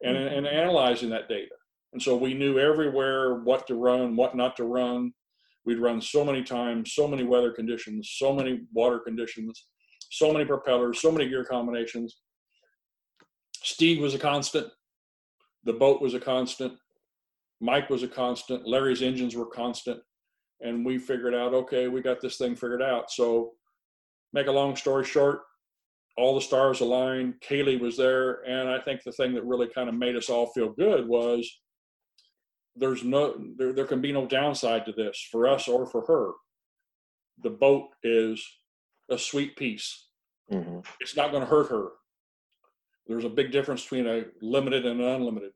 and, 0.02 0.16
mm-hmm. 0.16 0.36
and 0.36 0.46
analyzing 0.46 1.10
that 1.10 1.28
data. 1.28 1.54
And 1.92 2.02
so 2.02 2.16
we 2.16 2.34
knew 2.34 2.58
everywhere 2.58 3.36
what 3.36 3.66
to 3.68 3.74
run, 3.74 4.16
what 4.16 4.36
not 4.36 4.56
to 4.56 4.64
run. 4.64 5.12
We'd 5.64 5.78
run 5.78 6.00
so 6.00 6.24
many 6.24 6.42
times, 6.42 6.92
so 6.92 7.06
many 7.06 7.24
weather 7.24 7.52
conditions, 7.52 8.14
so 8.16 8.32
many 8.32 8.62
water 8.72 8.98
conditions, 8.98 9.66
so 10.10 10.32
many 10.32 10.44
propellers, 10.44 11.00
so 11.00 11.12
many 11.12 11.28
gear 11.28 11.44
combinations. 11.44 12.18
Steve 13.62 14.00
was 14.00 14.14
a 14.14 14.18
constant. 14.18 14.68
The 15.64 15.72
boat 15.72 16.00
was 16.00 16.14
a 16.14 16.20
constant. 16.20 16.74
Mike 17.60 17.90
was 17.90 18.02
a 18.02 18.08
constant. 18.08 18.66
Larry's 18.66 19.02
engines 19.02 19.36
were 19.36 19.46
constant. 19.46 20.00
And 20.60 20.84
we 20.84 20.98
figured 20.98 21.34
out, 21.34 21.54
okay, 21.54 21.88
we 21.88 22.00
got 22.00 22.20
this 22.20 22.36
thing 22.36 22.54
figured 22.54 22.82
out. 22.82 23.10
So, 23.10 23.52
make 24.32 24.46
a 24.46 24.52
long 24.52 24.76
story 24.76 25.04
short, 25.04 25.40
all 26.16 26.34
the 26.34 26.40
stars 26.40 26.80
aligned. 26.80 27.34
Kaylee 27.40 27.80
was 27.80 27.96
there, 27.96 28.42
and 28.46 28.68
I 28.68 28.80
think 28.80 29.02
the 29.02 29.12
thing 29.12 29.34
that 29.34 29.44
really 29.44 29.68
kind 29.68 29.88
of 29.88 29.94
made 29.94 30.16
us 30.16 30.28
all 30.28 30.46
feel 30.52 30.70
good 30.70 31.06
was 31.06 31.48
there's 32.74 33.04
no 33.04 33.36
there, 33.56 33.72
there 33.72 33.86
can 33.86 34.00
be 34.00 34.12
no 34.12 34.26
downside 34.26 34.84
to 34.86 34.92
this 34.92 35.26
for 35.30 35.48
us 35.48 35.68
or 35.68 35.86
for 35.86 36.04
her. 36.06 36.32
The 37.42 37.50
boat 37.50 37.88
is 38.02 38.44
a 39.10 39.18
sweet 39.18 39.56
piece. 39.56 40.06
Mm-hmm. 40.52 40.80
It's 41.00 41.16
not 41.16 41.30
going 41.30 41.42
to 41.42 41.48
hurt 41.48 41.70
her. 41.70 41.88
There's 43.06 43.24
a 43.24 43.30
big 43.30 43.52
difference 43.52 43.82
between 43.82 44.06
a 44.06 44.24
limited 44.42 44.84
and 44.86 45.00
an 45.00 45.08
unlimited. 45.08 45.52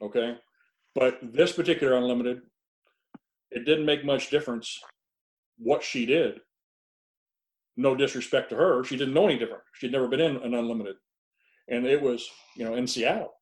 Okay, 0.00 0.36
but 0.94 1.18
this 1.22 1.52
particular 1.52 1.96
unlimited, 1.96 2.42
it 3.50 3.64
didn't 3.64 3.86
make 3.86 4.04
much 4.04 4.30
difference 4.30 4.80
what 5.58 5.82
she 5.82 6.06
did 6.06 6.40
no 7.76 7.94
disrespect 7.94 8.50
to 8.50 8.56
her, 8.56 8.84
she 8.84 8.96
didn't 8.96 9.14
know 9.14 9.26
any 9.26 9.38
different. 9.38 9.62
She'd 9.74 9.92
never 9.92 10.08
been 10.08 10.20
in 10.20 10.36
an 10.36 10.54
unlimited, 10.54 10.96
and 11.68 11.86
it 11.86 12.00
was 12.00 12.28
you 12.56 12.64
know 12.64 12.74
in 12.74 12.86
Seattle. 12.86 13.32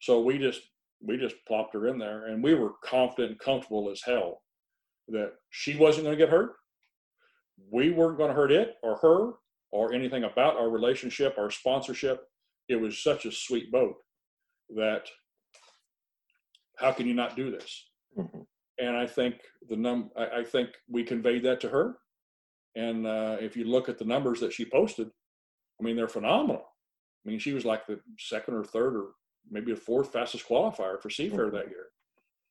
So 0.00 0.20
we 0.20 0.38
just 0.38 0.62
we 1.02 1.16
just 1.16 1.36
plopped 1.46 1.74
her 1.74 1.88
in 1.88 1.98
there, 1.98 2.26
and 2.26 2.42
we 2.42 2.54
were 2.54 2.72
confident 2.84 3.32
and 3.32 3.40
comfortable 3.40 3.90
as 3.90 4.02
hell 4.04 4.42
that 5.08 5.32
she 5.50 5.76
wasn't 5.76 6.04
going 6.04 6.16
to 6.16 6.24
get 6.24 6.32
hurt. 6.32 6.52
We 7.70 7.90
weren't 7.90 8.18
going 8.18 8.28
to 8.28 8.34
hurt 8.34 8.52
it 8.52 8.76
or 8.82 8.96
her 8.96 9.32
or 9.72 9.92
anything 9.92 10.24
about 10.24 10.56
our 10.56 10.68
relationship, 10.68 11.36
our 11.38 11.50
sponsorship. 11.50 12.26
It 12.68 12.76
was 12.76 13.02
such 13.02 13.24
a 13.26 13.32
sweet 13.32 13.70
boat 13.72 13.96
that 14.76 15.06
how 16.78 16.92
can 16.92 17.06
you 17.06 17.14
not 17.14 17.36
do 17.36 17.50
this? 17.50 17.86
Mm-hmm. 18.16 18.40
And 18.78 18.96
I 18.96 19.06
think 19.06 19.36
the 19.68 19.76
num 19.76 20.10
I, 20.16 20.40
I 20.40 20.44
think 20.44 20.70
we 20.88 21.02
conveyed 21.04 21.42
that 21.44 21.60
to 21.60 21.68
her 21.68 21.98
and 22.76 23.06
uh, 23.06 23.36
if 23.40 23.56
you 23.56 23.64
look 23.64 23.88
at 23.88 23.98
the 23.98 24.04
numbers 24.04 24.40
that 24.40 24.52
she 24.52 24.64
posted, 24.64 25.10
I 25.80 25.84
mean, 25.84 25.96
they're 25.96 26.08
phenomenal. 26.08 26.62
I 27.24 27.28
mean, 27.28 27.38
she 27.38 27.52
was 27.52 27.64
like 27.64 27.86
the 27.86 28.00
second 28.18 28.54
or 28.54 28.64
third 28.64 28.96
or 28.96 29.08
maybe 29.50 29.72
the 29.72 29.80
fourth 29.80 30.12
fastest 30.12 30.48
qualifier 30.48 31.00
for 31.00 31.08
Seafair 31.08 31.32
mm-hmm. 31.32 31.56
that 31.56 31.68
year. 31.68 31.86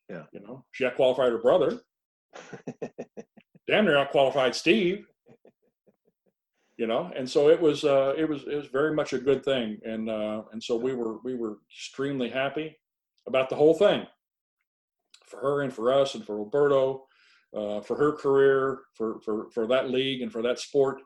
Yeah. 0.10 0.24
You 0.34 0.42
know, 0.42 0.66
she 0.72 0.84
had 0.84 0.96
qualified 0.96 1.32
her 1.32 1.38
brother, 1.38 1.82
damn 3.70 3.86
near 3.86 3.98
out 3.98 4.12
qualified 4.12 4.56
Steve. 4.56 5.06
You 6.78 6.88
know, 6.88 7.12
and 7.16 7.30
so 7.30 7.50
it 7.50 7.60
was 7.60 7.84
uh, 7.84 8.14
it 8.18 8.28
was 8.28 8.44
it 8.44 8.56
was 8.56 8.68
very 8.68 8.96
much 8.96 9.12
a 9.12 9.20
good 9.20 9.44
thing, 9.44 9.78
and 9.84 10.10
uh, 10.10 10.44
and 10.54 10.64
so 10.64 10.78
we 10.78 10.96
were 10.96 11.18
we 11.26 11.36
were 11.36 11.58
extremely 11.70 12.30
happy 12.30 12.78
about 13.28 13.50
the 13.50 13.56
whole 13.56 13.74
thing 13.74 14.06
for 15.26 15.40
her 15.42 15.62
and 15.62 15.74
for 15.74 15.94
us 15.94 16.16
and 16.16 16.26
for 16.26 16.38
Roberto, 16.38 17.06
uh, 17.56 17.82
for 17.82 17.98
her 17.98 18.14
career, 18.14 18.80
for 18.96 19.20
for 19.20 19.50
for 19.52 19.68
that 19.68 19.90
league 19.90 20.22
and 20.22 20.32
for 20.32 20.42
that 20.42 20.58
sport, 20.58 21.02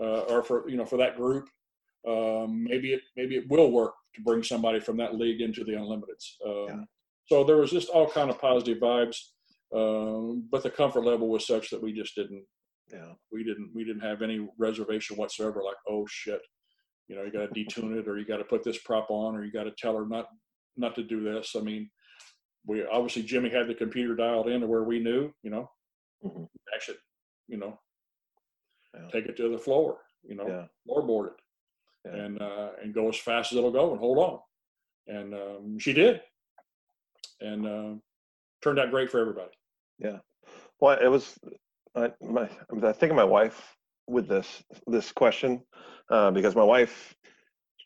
uh, 0.00 0.22
or 0.22 0.42
for 0.42 0.68
you 0.68 0.76
know 0.76 0.84
for 0.84 0.98
that 0.98 1.16
group. 1.16 1.48
Um, 2.06 2.64
maybe 2.64 2.92
it 2.94 3.02
maybe 3.16 3.36
it 3.36 3.48
will 3.48 3.70
work 3.70 3.94
to 4.14 4.22
bring 4.22 4.42
somebody 4.42 4.80
from 4.80 4.96
that 4.96 5.14
league 5.14 5.40
into 5.40 5.62
the 5.62 5.72
unlimiteds. 5.72 6.34
Um, 6.44 6.66
yeah. 6.68 6.84
So 7.26 7.44
there 7.44 7.56
was 7.56 7.70
just 7.70 7.88
all 7.88 8.10
kind 8.10 8.28
of 8.28 8.40
positive 8.40 8.78
vibes, 8.78 9.16
um, 9.74 10.46
but 10.50 10.62
the 10.62 10.70
comfort 10.70 11.04
level 11.04 11.28
was 11.28 11.46
such 11.46 11.70
that 11.70 11.82
we 11.82 11.92
just 11.92 12.14
didn't. 12.14 12.44
Yeah, 12.92 13.12
we 13.30 13.44
didn't 13.44 13.70
we 13.74 13.84
didn't 13.84 14.02
have 14.02 14.22
any 14.22 14.46
reservation 14.58 15.16
whatsoever. 15.16 15.62
Like, 15.62 15.76
oh 15.88 16.06
shit, 16.08 16.40
you 17.08 17.16
know, 17.16 17.22
you 17.22 17.32
got 17.32 17.52
to 17.52 17.60
detune 17.60 17.98
it, 17.98 18.08
or 18.08 18.18
you 18.18 18.26
got 18.26 18.38
to 18.38 18.44
put 18.44 18.64
this 18.64 18.78
prop 18.78 19.10
on, 19.10 19.34
or 19.34 19.44
you 19.44 19.52
got 19.52 19.64
to 19.64 19.72
tell 19.78 19.96
her 19.96 20.06
not 20.06 20.26
not 20.76 20.94
to 20.96 21.02
do 21.02 21.22
this. 21.22 21.54
I 21.56 21.60
mean, 21.60 21.90
we 22.66 22.84
obviously 22.86 23.22
Jimmy 23.22 23.50
had 23.50 23.66
the 23.66 23.74
computer 23.74 24.14
dialed 24.14 24.48
in 24.48 24.60
to 24.60 24.66
where 24.66 24.84
we 24.84 24.98
knew, 24.98 25.32
you 25.42 25.50
know, 25.50 25.70
mm-hmm. 26.24 26.44
actually, 26.74 26.98
you 27.48 27.56
know, 27.56 27.78
yeah. 28.94 29.08
take 29.10 29.26
it 29.26 29.36
to 29.38 29.48
the 29.48 29.58
floor, 29.58 29.98
you 30.22 30.34
know, 30.34 30.46
yeah. 30.46 30.64
floorboard 30.86 31.28
it 31.28 31.32
yeah. 32.04 32.14
and 32.14 32.40
uh, 32.40 32.70
and 32.82 32.94
go 32.94 33.08
as 33.08 33.16
fast 33.16 33.52
as 33.52 33.58
it'll 33.58 33.70
go 33.70 33.92
and 33.92 34.00
hold 34.00 34.18
on. 34.18 34.38
And 35.08 35.34
um, 35.34 35.78
she 35.78 35.92
did, 35.92 36.20
and 37.40 37.66
uh, 37.66 37.94
turned 38.62 38.78
out 38.78 38.90
great 38.90 39.10
for 39.10 39.20
everybody. 39.20 39.50
Yeah, 40.02 40.18
well, 40.80 40.98
it 40.98 41.08
was. 41.08 41.38
I, 41.94 42.10
my, 42.22 42.48
I 42.82 42.92
think 42.92 43.10
of 43.10 43.16
my 43.16 43.24
wife 43.24 43.76
with 44.08 44.28
this 44.28 44.62
this 44.86 45.12
question 45.12 45.62
uh, 46.10 46.30
because 46.30 46.56
my 46.56 46.64
wife 46.64 47.14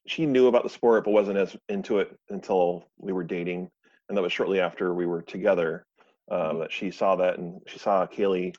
she 0.07 0.25
knew 0.25 0.47
about 0.47 0.63
the 0.63 0.71
sport 0.71 1.05
but 1.05 1.11
wasn't 1.11 1.37
as 1.37 1.57
into 1.69 1.99
it 1.99 2.17
until 2.31 2.87
we 2.99 3.13
were 3.13 3.25
dating, 3.25 3.69
and 4.09 4.17
that 4.17 4.23
was 4.23 4.33
shortly 4.33 4.61
after 4.61 4.95
we 4.95 5.07
were 5.07 5.23
together. 5.23 5.85
Um, 6.29 6.41
mm-hmm. 6.41 6.59
that 6.61 6.73
she 6.73 6.91
saw 6.91 7.15
that 7.17 7.39
and 7.39 7.61
she 7.69 7.79
saw 7.79 8.05
Kaylee 8.05 8.53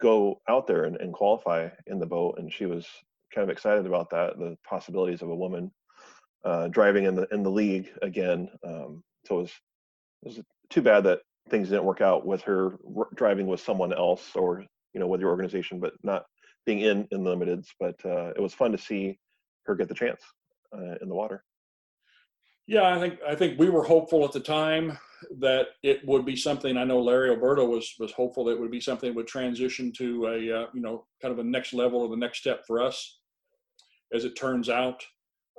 go 0.00 0.40
out 0.48 0.68
there 0.68 0.84
and, 0.84 0.96
and 0.96 1.12
qualify 1.12 1.68
in 1.86 1.98
the 1.98 2.06
boat, 2.06 2.38
and 2.38 2.52
she 2.52 2.66
was 2.66 2.86
kind 3.34 3.42
of 3.42 3.50
excited 3.50 3.86
about 3.86 4.10
that, 4.10 4.38
the 4.38 4.56
possibilities 4.68 5.22
of 5.22 5.30
a 5.30 5.34
woman 5.34 5.72
uh, 6.44 6.68
driving 6.68 7.04
in 7.04 7.14
the 7.14 7.26
in 7.32 7.42
the 7.42 7.50
league 7.50 7.90
again. 8.02 8.48
Um, 8.64 9.02
so 9.26 9.38
it 9.38 9.42
was, 9.42 9.52
it 10.22 10.28
was 10.28 10.40
too 10.70 10.82
bad 10.82 11.04
that 11.04 11.20
things 11.50 11.68
didn't 11.68 11.84
work 11.84 12.00
out 12.00 12.26
with 12.26 12.42
her 12.42 12.78
driving 13.14 13.46
with 13.46 13.60
someone 13.60 13.92
else 13.92 14.30
or 14.34 14.64
you 14.92 15.00
know 15.00 15.06
with 15.06 15.20
your 15.20 15.30
organization, 15.30 15.80
but 15.80 15.92
not 16.02 16.24
being 16.66 16.80
in 16.80 17.06
in 17.10 17.20
limiteds. 17.20 17.68
But 17.80 17.96
uh, 18.04 18.32
it 18.36 18.40
was 18.40 18.54
fun 18.54 18.72
to 18.72 18.78
see 18.78 19.18
her 19.66 19.74
get 19.74 19.88
the 19.88 19.94
chance 19.94 20.22
uh, 20.76 20.96
in 21.00 21.08
the 21.08 21.14
water. 21.14 21.44
Yeah, 22.66 22.94
I 22.94 22.98
think 23.00 23.18
I 23.26 23.34
think 23.34 23.58
we 23.58 23.70
were 23.70 23.84
hopeful 23.84 24.24
at 24.24 24.32
the 24.32 24.40
time 24.40 24.98
that 25.40 25.68
it 25.82 26.06
would 26.06 26.24
be 26.24 26.36
something. 26.36 26.76
I 26.76 26.84
know 26.84 27.00
Larry 27.00 27.30
Alberto 27.30 27.64
was 27.64 27.94
was 27.98 28.12
hopeful 28.12 28.44
that 28.44 28.52
it 28.52 28.60
would 28.60 28.70
be 28.70 28.80
something 28.80 29.10
that 29.10 29.16
would 29.16 29.26
transition 29.26 29.92
to 29.98 30.26
a 30.26 30.62
uh, 30.62 30.66
you 30.74 30.80
know 30.80 31.06
kind 31.20 31.32
of 31.32 31.38
a 31.38 31.44
next 31.44 31.72
level 31.72 32.00
or 32.00 32.08
the 32.08 32.16
next 32.16 32.38
step 32.38 32.64
for 32.66 32.82
us 32.82 33.18
as 34.12 34.24
it 34.24 34.36
turns 34.36 34.68
out, 34.68 35.04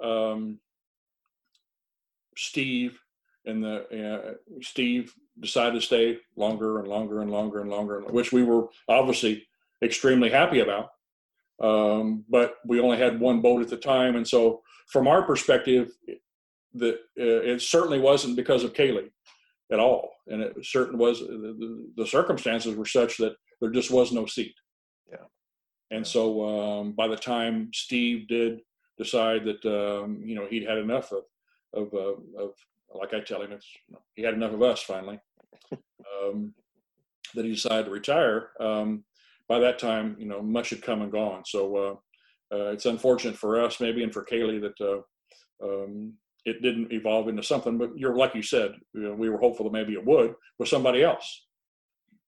um, 0.04 0.60
Steve 2.36 3.00
and 3.50 3.64
the 3.64 4.14
uh, 4.14 4.34
Steve 4.62 5.14
decided 5.40 5.76
to 5.76 5.86
stay 5.86 6.18
longer 6.36 6.80
and 6.80 6.88
longer 6.88 7.22
and 7.22 7.32
longer 7.32 7.60
and 7.60 7.70
longer, 7.70 8.02
which 8.12 8.32
we 8.32 8.44
were 8.44 8.68
obviously 8.88 9.48
extremely 9.84 10.30
happy 10.30 10.60
about. 10.60 10.90
Um, 11.62 12.24
but 12.30 12.56
we 12.66 12.80
only 12.80 12.98
had 12.98 13.20
one 13.20 13.42
boat 13.42 13.62
at 13.62 13.70
the 13.70 13.78
time, 13.78 14.16
and 14.16 14.28
so 14.28 14.62
from 14.88 15.08
our 15.08 15.24
perspective, 15.24 15.92
uh, 16.10 16.92
it 17.16 17.62
certainly 17.62 18.00
wasn't 18.00 18.36
because 18.36 18.64
of 18.64 18.74
Kaylee 18.74 19.12
at 19.72 19.80
all, 19.80 20.12
and 20.28 20.42
it 20.42 20.56
certainly 20.64 21.00
was 21.00 21.20
the, 21.20 21.92
the 21.96 22.08
circumstances 22.08 22.76
were 22.76 22.86
such 22.86 23.18
that 23.18 23.36
there 23.60 23.72
just 23.72 23.92
was 23.92 24.12
no 24.12 24.26
seat. 24.26 24.56
Yeah. 25.12 25.28
And 25.92 26.06
so 26.06 26.48
um, 26.48 26.94
by 26.94 27.08
the 27.08 27.16
time 27.18 27.72
Steve 27.74 28.28
did 28.28 28.62
decide 28.98 29.44
that 29.46 29.66
um, 29.66 30.22
you 30.24 30.36
know 30.36 30.46
he'd 30.46 30.68
had 30.68 30.78
enough 30.78 31.12
of 31.12 31.24
of, 31.74 31.94
uh, 31.94 32.42
of 32.42 32.52
like 32.94 33.14
I 33.14 33.20
tell 33.20 33.42
him, 33.42 33.52
it's 33.52 33.68
you 33.88 33.94
know, 33.94 34.02
he 34.16 34.24
had 34.24 34.34
enough 34.34 34.54
of 34.54 34.62
us 34.62 34.82
finally. 34.82 35.20
Um, 36.24 36.54
that 37.36 37.46
he 37.46 37.52
decided 37.52 37.86
to 37.86 37.92
retire. 37.92 38.50
Um, 38.60 39.04
by 39.48 39.60
that 39.60 39.80
time, 39.80 40.16
you 40.20 40.26
know, 40.26 40.42
much 40.42 40.70
had 40.70 40.82
come 40.82 41.02
and 41.02 41.12
gone. 41.12 41.44
So 41.46 41.76
uh, 41.76 42.56
uh, 42.56 42.72
it's 42.72 42.86
unfortunate 42.86 43.36
for 43.38 43.64
us, 43.64 43.80
maybe, 43.80 44.04
and 44.04 44.14
for 44.14 44.26
Kaylee 44.26 44.62
that 44.62 44.82
uh, 44.82 45.66
um, 45.66 46.14
it 46.46 46.62
didn't 46.62 46.92
evolve 46.92 47.28
into 47.28 47.44
something. 47.44 47.78
But 47.78 47.98
you're 47.98 48.16
like 48.16 48.36
you 48.36 48.44
said, 48.44 48.74
you 48.94 49.02
know, 49.02 49.14
we 49.14 49.30
were 49.30 49.40
hopeful 49.40 49.66
that 49.66 49.74
maybe 49.74 49.94
it 49.94 50.06
would 50.06 50.36
with 50.58 50.70
somebody 50.70 51.04
else. 51.04 51.46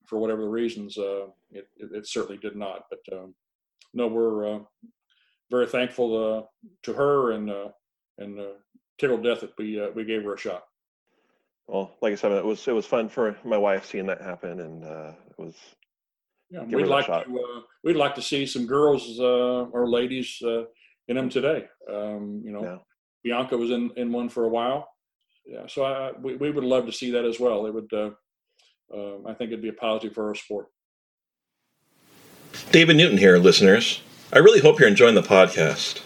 For 0.08 0.17
whatever 0.17 0.41
the 0.41 0.50
reasons, 0.50 0.97
uh, 0.97 1.28
it, 1.52 1.67
it, 1.78 1.89
it, 1.93 2.08
certainly 2.08 2.38
did 2.38 2.56
not. 2.56 2.84
But 2.89 3.17
um, 3.17 3.34
no, 3.93 4.08
we're 4.08 4.56
uh, 4.56 4.60
very 5.50 5.67
thankful 5.67 6.38
uh, 6.38 6.41
to 6.84 6.93
her 6.93 7.32
and 7.32 7.50
and 8.17 8.39
tickled 9.02 9.24
death 9.24 9.42
that 9.42 9.58
we 9.58 9.82
uh, 9.82 9.90
we 9.96 10.06
gave 10.06 10.24
her 10.24 10.36
a 10.36 10.38
shot. 10.38 10.64
Well, 11.68 11.92
like 12.02 12.14
I 12.14 12.16
said, 12.16 12.32
it 12.32 12.46
was 12.46 12.66
it 12.68 12.74
was 12.74 12.86
fun 12.86 13.10
for 13.10 13.36
my 13.44 13.58
wife 13.58 13.86
seeing 13.86 14.06
that 14.06 14.22
happen, 14.22 14.60
and 14.62 14.86
uh, 14.86 15.12
it 15.30 15.38
was. 15.38 15.56
Yeah, 16.52 16.64
we'd 16.64 16.88
like 16.88 17.06
to 17.06 17.14
uh, 17.14 17.62
we'd 17.84 17.96
like 17.96 18.14
to 18.16 18.22
see 18.22 18.46
some 18.46 18.68
girls 18.68 19.20
uh, 19.20 19.64
or 19.72 19.90
ladies 19.90 20.38
uh, 20.46 20.64
in 21.08 21.16
them 21.16 21.30
today. 21.30 21.66
Um, 21.90 22.42
you 22.46 22.52
know, 22.52 22.64
yeah. 22.64 22.78
Bianca 23.24 23.58
was 23.58 23.72
in, 23.72 23.90
in 23.96 24.12
one 24.12 24.28
for 24.28 24.44
a 24.44 24.50
while. 24.50 24.90
Yeah, 25.46 25.66
so 25.68 25.86
I, 25.86 26.12
we 26.22 26.36
we 26.36 26.52
would 26.52 26.66
love 26.66 26.86
to 26.86 26.92
see 26.92 27.12
that 27.12 27.26
as 27.26 27.40
well. 27.40 27.66
It 27.66 27.74
would. 27.74 27.92
Uh, 27.94 28.12
um, 28.94 29.24
I 29.26 29.34
think 29.34 29.52
it'd 29.52 29.62
be 29.62 29.70
a 29.70 29.74
positive 29.74 30.14
for 30.14 30.28
our 30.28 30.36
sport. 30.36 30.68
David 32.72 32.98
Newton 32.98 33.18
here, 33.18 33.38
listeners. 33.38 34.02
I 34.34 34.40
really 34.40 34.60
hope 34.60 34.80
you're 34.80 34.90
enjoying 34.90 35.16
the 35.16 35.22
podcast. 35.22 36.02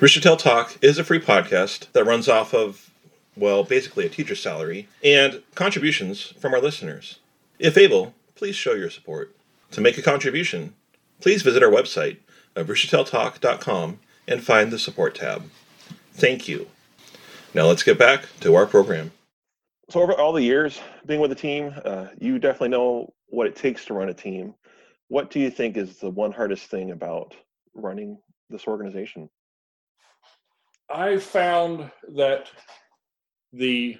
Rooster 0.00 0.20
Talk 0.20 0.76
is 0.80 0.98
a 0.98 1.04
free 1.04 1.20
podcast 1.20 1.90
that 1.92 2.04
runs 2.04 2.28
off 2.28 2.54
of, 2.54 2.90
well, 3.36 3.64
basically 3.64 4.06
a 4.06 4.08
teacher's 4.08 4.40
salary 4.40 4.88
and 5.02 5.42
contributions 5.54 6.34
from 6.38 6.54
our 6.54 6.60
listeners. 6.60 7.18
If 7.58 7.76
able, 7.76 8.14
please 8.34 8.54
show 8.54 8.74
your 8.74 8.90
support. 8.90 9.34
To 9.72 9.80
make 9.80 9.98
a 9.98 10.02
contribution, 10.02 10.74
please 11.20 11.42
visit 11.42 11.62
our 11.62 11.70
website 11.70 12.18
at 12.54 12.66
roostertailtalk.com 12.66 13.98
and 14.26 14.44
find 14.44 14.70
the 14.70 14.78
support 14.78 15.16
tab. 15.16 15.50
Thank 16.12 16.48
you. 16.48 16.68
Now 17.52 17.64
let's 17.66 17.82
get 17.82 17.98
back 17.98 18.26
to 18.40 18.54
our 18.54 18.66
program. 18.66 19.12
So, 19.90 20.00
over 20.00 20.12
all 20.12 20.32
the 20.32 20.42
years 20.42 20.80
being 21.06 21.20
with 21.20 21.30
the 21.30 21.36
team, 21.36 21.74
uh, 21.84 22.06
you 22.20 22.38
definitely 22.38 22.68
know 22.68 23.12
what 23.28 23.46
it 23.46 23.56
takes 23.56 23.84
to 23.86 23.94
run 23.94 24.08
a 24.10 24.14
team 24.14 24.54
what 25.08 25.30
do 25.30 25.40
you 25.40 25.50
think 25.50 25.76
is 25.76 25.96
the 25.96 26.10
one 26.10 26.32
hardest 26.32 26.66
thing 26.66 26.90
about 26.90 27.34
running 27.74 28.18
this 28.50 28.66
organization? 28.66 29.28
I 30.90 31.18
found 31.18 31.90
that 32.14 32.50
the 33.52 33.98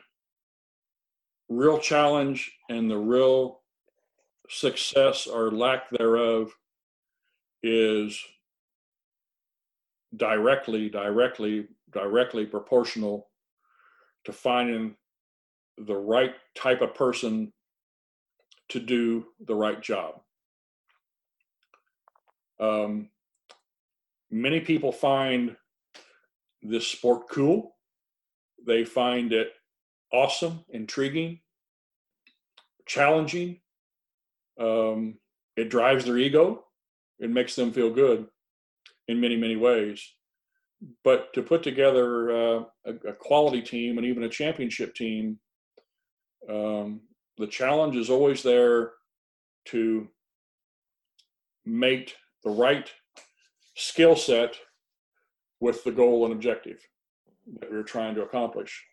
real 1.49 1.79
challenge 1.79 2.51
and 2.71 2.91
the 2.91 2.99
real 2.99 3.61
success 4.49 5.27
or 5.27 5.51
lack 5.51 5.91
thereof 5.91 6.51
is 7.63 8.19
directly, 10.17 10.89
directly, 10.89 11.69
directly 11.93 12.47
proportional 12.47 13.29
to 14.25 14.33
finding 14.33 14.97
the 15.77 15.97
right 15.97 16.35
type 16.55 16.81
of 16.81 16.95
person 16.95 17.53
to 18.71 18.81
do 18.81 19.27
the 19.47 19.55
right 19.55 19.81
job. 19.83 20.21
Um, 22.61 23.11
many 24.31 24.61
people 24.61 24.93
find 24.93 25.57
this 26.63 26.87
sport 26.87 27.29
cool. 27.31 27.77
They 28.67 28.85
find 28.85 29.33
it 29.33 29.53
awesome, 30.13 30.65
intriguing, 30.71 31.41
challenging. 32.87 33.61
Um, 34.61 35.19
it 35.57 35.71
drives 35.71 36.05
their 36.05 36.19
ego. 36.19 36.65
It 37.19 37.31
makes 37.31 37.55
them 37.55 37.73
feel 37.73 37.91
good 37.91 38.27
in 39.07 39.21
many, 39.21 39.37
many 39.37 39.57
ways. 39.57 40.03
But 41.03 41.33
to 41.35 41.43
put 41.43 41.63
together 41.63 42.31
uh, 42.31 42.65
a, 42.87 42.93
a, 43.09 43.13
quality 43.13 43.63
team 43.63 43.99
and 43.99 44.07
even 44.07 44.23
a 44.23 44.29
championship 44.29 44.95
team, 44.95 45.41
um, 46.49 47.01
the 47.37 47.49
challenge 47.49 47.97
is 47.97 48.11
always 48.11 48.45
there 48.45 48.93
to 49.67 50.09
mate 51.67 52.15
the 52.45 52.51
right 52.51 52.91
skill 53.75 54.15
set 54.15 54.55
with 55.61 55.85
the 55.85 55.93
goal 55.93 56.25
and 56.25 56.33
objective 56.33 56.81
that 57.61 57.71
we're 57.71 57.83
trying 57.83 58.15
to 58.15 58.23
accomplish. 58.23 58.85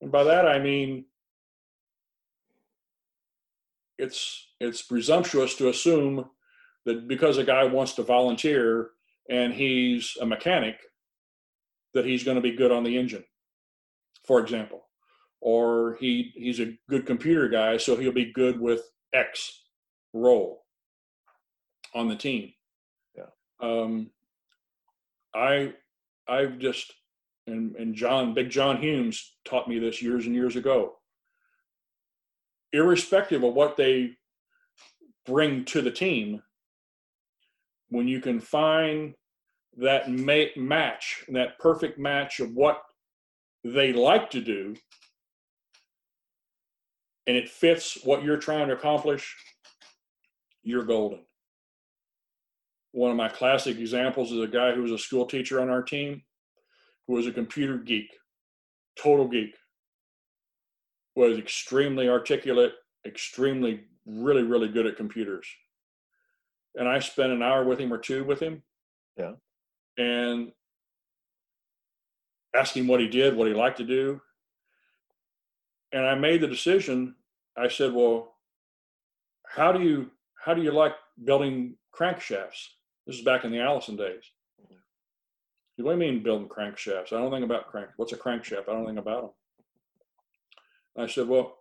And 0.00 0.12
by 0.12 0.24
that 0.24 0.46
I 0.46 0.58
mean 0.58 1.06
it's 3.98 4.48
it's 4.60 4.82
presumptuous 4.82 5.54
to 5.56 5.68
assume 5.68 6.28
that 6.84 7.08
because 7.08 7.38
a 7.38 7.44
guy 7.44 7.64
wants 7.64 7.94
to 7.94 8.02
volunteer 8.02 8.90
and 9.30 9.52
he's 9.54 10.16
a 10.20 10.26
mechanic, 10.26 10.76
that 11.94 12.04
he's 12.04 12.24
going 12.24 12.34
to 12.34 12.42
be 12.42 12.52
good 12.52 12.72
on 12.72 12.84
the 12.84 12.98
engine, 12.98 13.24
for 14.26 14.40
example, 14.40 14.84
or 15.40 15.96
he 16.00 16.32
he's 16.34 16.60
a 16.60 16.76
good 16.88 17.06
computer 17.06 17.48
guy, 17.48 17.76
so 17.76 17.96
he'll 17.96 18.12
be 18.12 18.32
good 18.32 18.60
with 18.60 18.82
X 19.14 19.62
role 20.12 20.64
on 21.94 22.08
the 22.08 22.16
team. 22.16 22.52
Yeah. 23.16 23.26
Um, 23.60 24.10
I 25.34 25.72
I've 26.28 26.58
just 26.58 26.92
and 27.46 27.76
and 27.76 27.94
John 27.94 28.34
Big 28.34 28.50
John 28.50 28.80
Humes 28.80 29.36
taught 29.44 29.68
me 29.68 29.78
this 29.78 30.02
years 30.02 30.26
and 30.26 30.34
years 30.34 30.56
ago. 30.56 30.94
Irrespective 32.72 33.42
of 33.42 33.54
what 33.54 33.76
they 33.76 34.16
bring 35.26 35.64
to 35.66 35.80
the 35.80 35.90
team, 35.90 36.42
when 37.88 38.08
you 38.08 38.20
can 38.20 38.40
find 38.40 39.14
that 39.76 40.10
ma- 40.10 40.52
match, 40.56 41.24
that 41.28 41.58
perfect 41.58 41.98
match 41.98 42.40
of 42.40 42.52
what 42.52 42.82
they 43.64 43.92
like 43.92 44.30
to 44.30 44.40
do, 44.40 44.74
and 47.26 47.36
it 47.36 47.48
fits 47.48 47.98
what 48.04 48.22
you're 48.22 48.36
trying 48.36 48.68
to 48.68 48.74
accomplish, 48.74 49.34
you're 50.62 50.84
golden. 50.84 51.20
One 52.94 53.10
of 53.10 53.16
my 53.16 53.28
classic 53.28 53.76
examples 53.76 54.30
is 54.30 54.40
a 54.40 54.46
guy 54.46 54.72
who 54.72 54.82
was 54.82 54.92
a 54.92 54.98
school 54.98 55.26
teacher 55.26 55.60
on 55.60 55.68
our 55.68 55.82
team 55.82 56.22
who 57.08 57.14
was 57.14 57.26
a 57.26 57.32
computer 57.32 57.76
geek, 57.76 58.06
total 58.96 59.26
geek, 59.26 59.56
was 61.16 61.36
extremely 61.36 62.08
articulate, 62.08 62.74
extremely, 63.04 63.80
really, 64.06 64.44
really 64.44 64.68
good 64.68 64.86
at 64.86 64.96
computers. 64.96 65.44
And 66.76 66.88
I 66.88 67.00
spent 67.00 67.32
an 67.32 67.42
hour 67.42 67.64
with 67.64 67.80
him 67.80 67.92
or 67.92 67.98
two 67.98 68.22
with 68.22 68.38
him. 68.38 68.62
Yeah. 69.16 69.32
And 69.98 70.52
asked 72.54 72.76
him 72.76 72.86
what 72.86 73.00
he 73.00 73.08
did, 73.08 73.36
what 73.36 73.48
he 73.48 73.54
liked 73.54 73.78
to 73.78 73.84
do. 73.84 74.20
And 75.92 76.06
I 76.06 76.14
made 76.14 76.42
the 76.42 76.46
decision. 76.46 77.16
I 77.56 77.66
said, 77.66 77.92
"Well, 77.92 78.36
how 79.48 79.72
do 79.72 79.82
you 79.82 80.12
how 80.44 80.54
do 80.54 80.62
you 80.62 80.70
like 80.70 80.94
building 81.24 81.76
crankshafts?" 81.92 82.68
This 83.06 83.16
is 83.16 83.22
back 83.22 83.44
in 83.44 83.50
the 83.50 83.60
Allison 83.60 83.96
days. 83.96 84.22
What 85.76 85.92
do 85.98 86.04
you 86.04 86.12
mean 86.12 86.22
building 86.22 86.48
crankshafts? 86.48 87.12
I 87.12 87.18
don't 87.18 87.32
think 87.32 87.44
about 87.44 87.66
crank. 87.66 87.88
What's 87.96 88.12
a 88.12 88.16
crankshaft? 88.16 88.68
I 88.68 88.72
don't 88.72 88.86
think 88.86 88.98
about 88.98 89.22
them. 89.22 91.04
I 91.04 91.08
said, 91.08 91.26
well, 91.26 91.58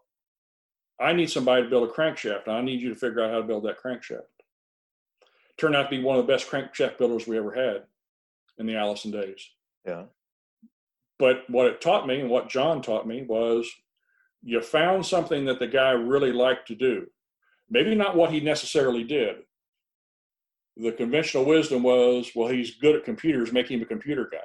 I 0.99 1.13
need 1.13 1.31
somebody 1.31 1.63
to 1.63 1.69
build 1.69 1.89
a 1.89 1.91
crankshaft. 1.91 2.45
And 2.45 2.55
I 2.55 2.61
need 2.61 2.81
you 2.81 2.89
to 2.89 2.95
figure 2.95 3.23
out 3.23 3.31
how 3.31 3.37
to 3.37 3.47
build 3.47 3.63
that 3.65 3.81
crankshaft. 3.83 4.21
Turned 5.57 5.75
out 5.75 5.83
to 5.83 5.89
be 5.89 6.03
one 6.03 6.17
of 6.17 6.25
the 6.25 6.31
best 6.31 6.49
crankshaft 6.49 6.99
builders 6.99 7.27
we 7.27 7.37
ever 7.37 7.51
had 7.51 7.83
in 8.59 8.67
the 8.67 8.75
Allison 8.75 9.11
days. 9.11 9.49
Yeah. 9.85 10.03
But 11.17 11.49
what 11.49 11.67
it 11.67 11.81
taught 11.81 12.07
me 12.07 12.19
and 12.19 12.29
what 12.29 12.49
John 12.49 12.81
taught 12.81 13.07
me 13.07 13.23
was 13.23 13.69
you 14.43 14.61
found 14.61 15.05
something 15.05 15.45
that 15.45 15.59
the 15.59 15.67
guy 15.67 15.91
really 15.91 16.31
liked 16.31 16.67
to 16.67 16.75
do. 16.75 17.07
Maybe 17.69 17.95
not 17.95 18.15
what 18.15 18.31
he 18.31 18.39
necessarily 18.39 19.03
did, 19.03 19.37
the 20.75 20.91
conventional 20.91 21.45
wisdom 21.45 21.83
was, 21.83 22.31
well, 22.35 22.47
he's 22.47 22.75
good 22.75 22.95
at 22.95 23.05
computers, 23.05 23.51
make 23.51 23.69
him 23.69 23.81
a 23.81 23.85
computer 23.85 24.29
guy. 24.31 24.39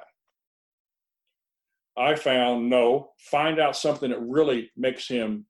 I 1.97 2.15
found 2.15 2.69
no, 2.69 3.09
find 3.17 3.59
out 3.59 3.75
something 3.75 4.11
that 4.11 4.21
really 4.21 4.71
makes 4.77 5.07
him 5.07 5.45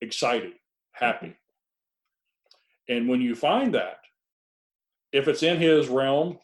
excited, 0.00 0.52
happy. 0.92 1.34
And 2.88 3.08
when 3.08 3.20
you 3.20 3.34
find 3.34 3.74
that, 3.74 3.98
if 5.12 5.26
it's 5.26 5.42
in 5.42 5.58
his 5.58 5.88
realm, 5.88 6.38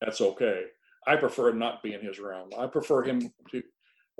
that's 0.00 0.20
okay. 0.20 0.64
I 1.06 1.16
prefer 1.16 1.50
it 1.50 1.56
not 1.56 1.82
be 1.82 1.94
in 1.94 2.04
his 2.04 2.18
realm. 2.18 2.50
I 2.58 2.66
prefer 2.66 3.04
him 3.04 3.32
to 3.52 3.62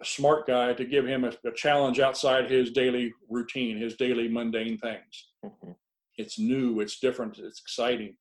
a 0.01 0.05
smart 0.05 0.47
guy 0.47 0.73
to 0.75 0.85
give 0.85 1.07
him 1.07 1.25
a, 1.25 1.33
a 1.45 1.53
challenge 1.55 1.99
outside 1.99 2.51
his 2.51 2.71
daily 2.71 3.13
routine, 3.29 3.77
his 3.77 3.97
daily 3.97 4.29
mundane 4.29 4.79
things. 4.79 5.29
Mm-hmm 5.45 5.73
it's 6.17 6.39
new, 6.39 6.81
it's 6.81 6.99
different, 6.99 7.39
it's 7.39 7.61
exciting, 7.61 8.17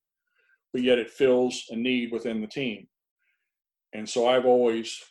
but 0.73 0.83
yet 0.83 0.97
it 0.97 1.09
fills 1.09 1.65
a 1.69 1.75
need 1.75 2.11
within 2.11 2.41
the 2.41 2.47
team. 2.47 2.87
And 3.93 4.07
so 4.07 4.27
I've 4.27 4.45
always 4.45 5.01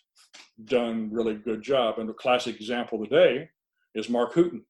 done 0.63 1.11
really 1.11 1.35
good 1.35 1.63
job. 1.63 1.99
And 1.99 2.09
the 2.09 2.13
classic 2.13 2.57
example 2.57 3.03
today 3.03 3.49
is 3.95 4.09
Mark 4.09 4.35
Hooten. 4.35 4.63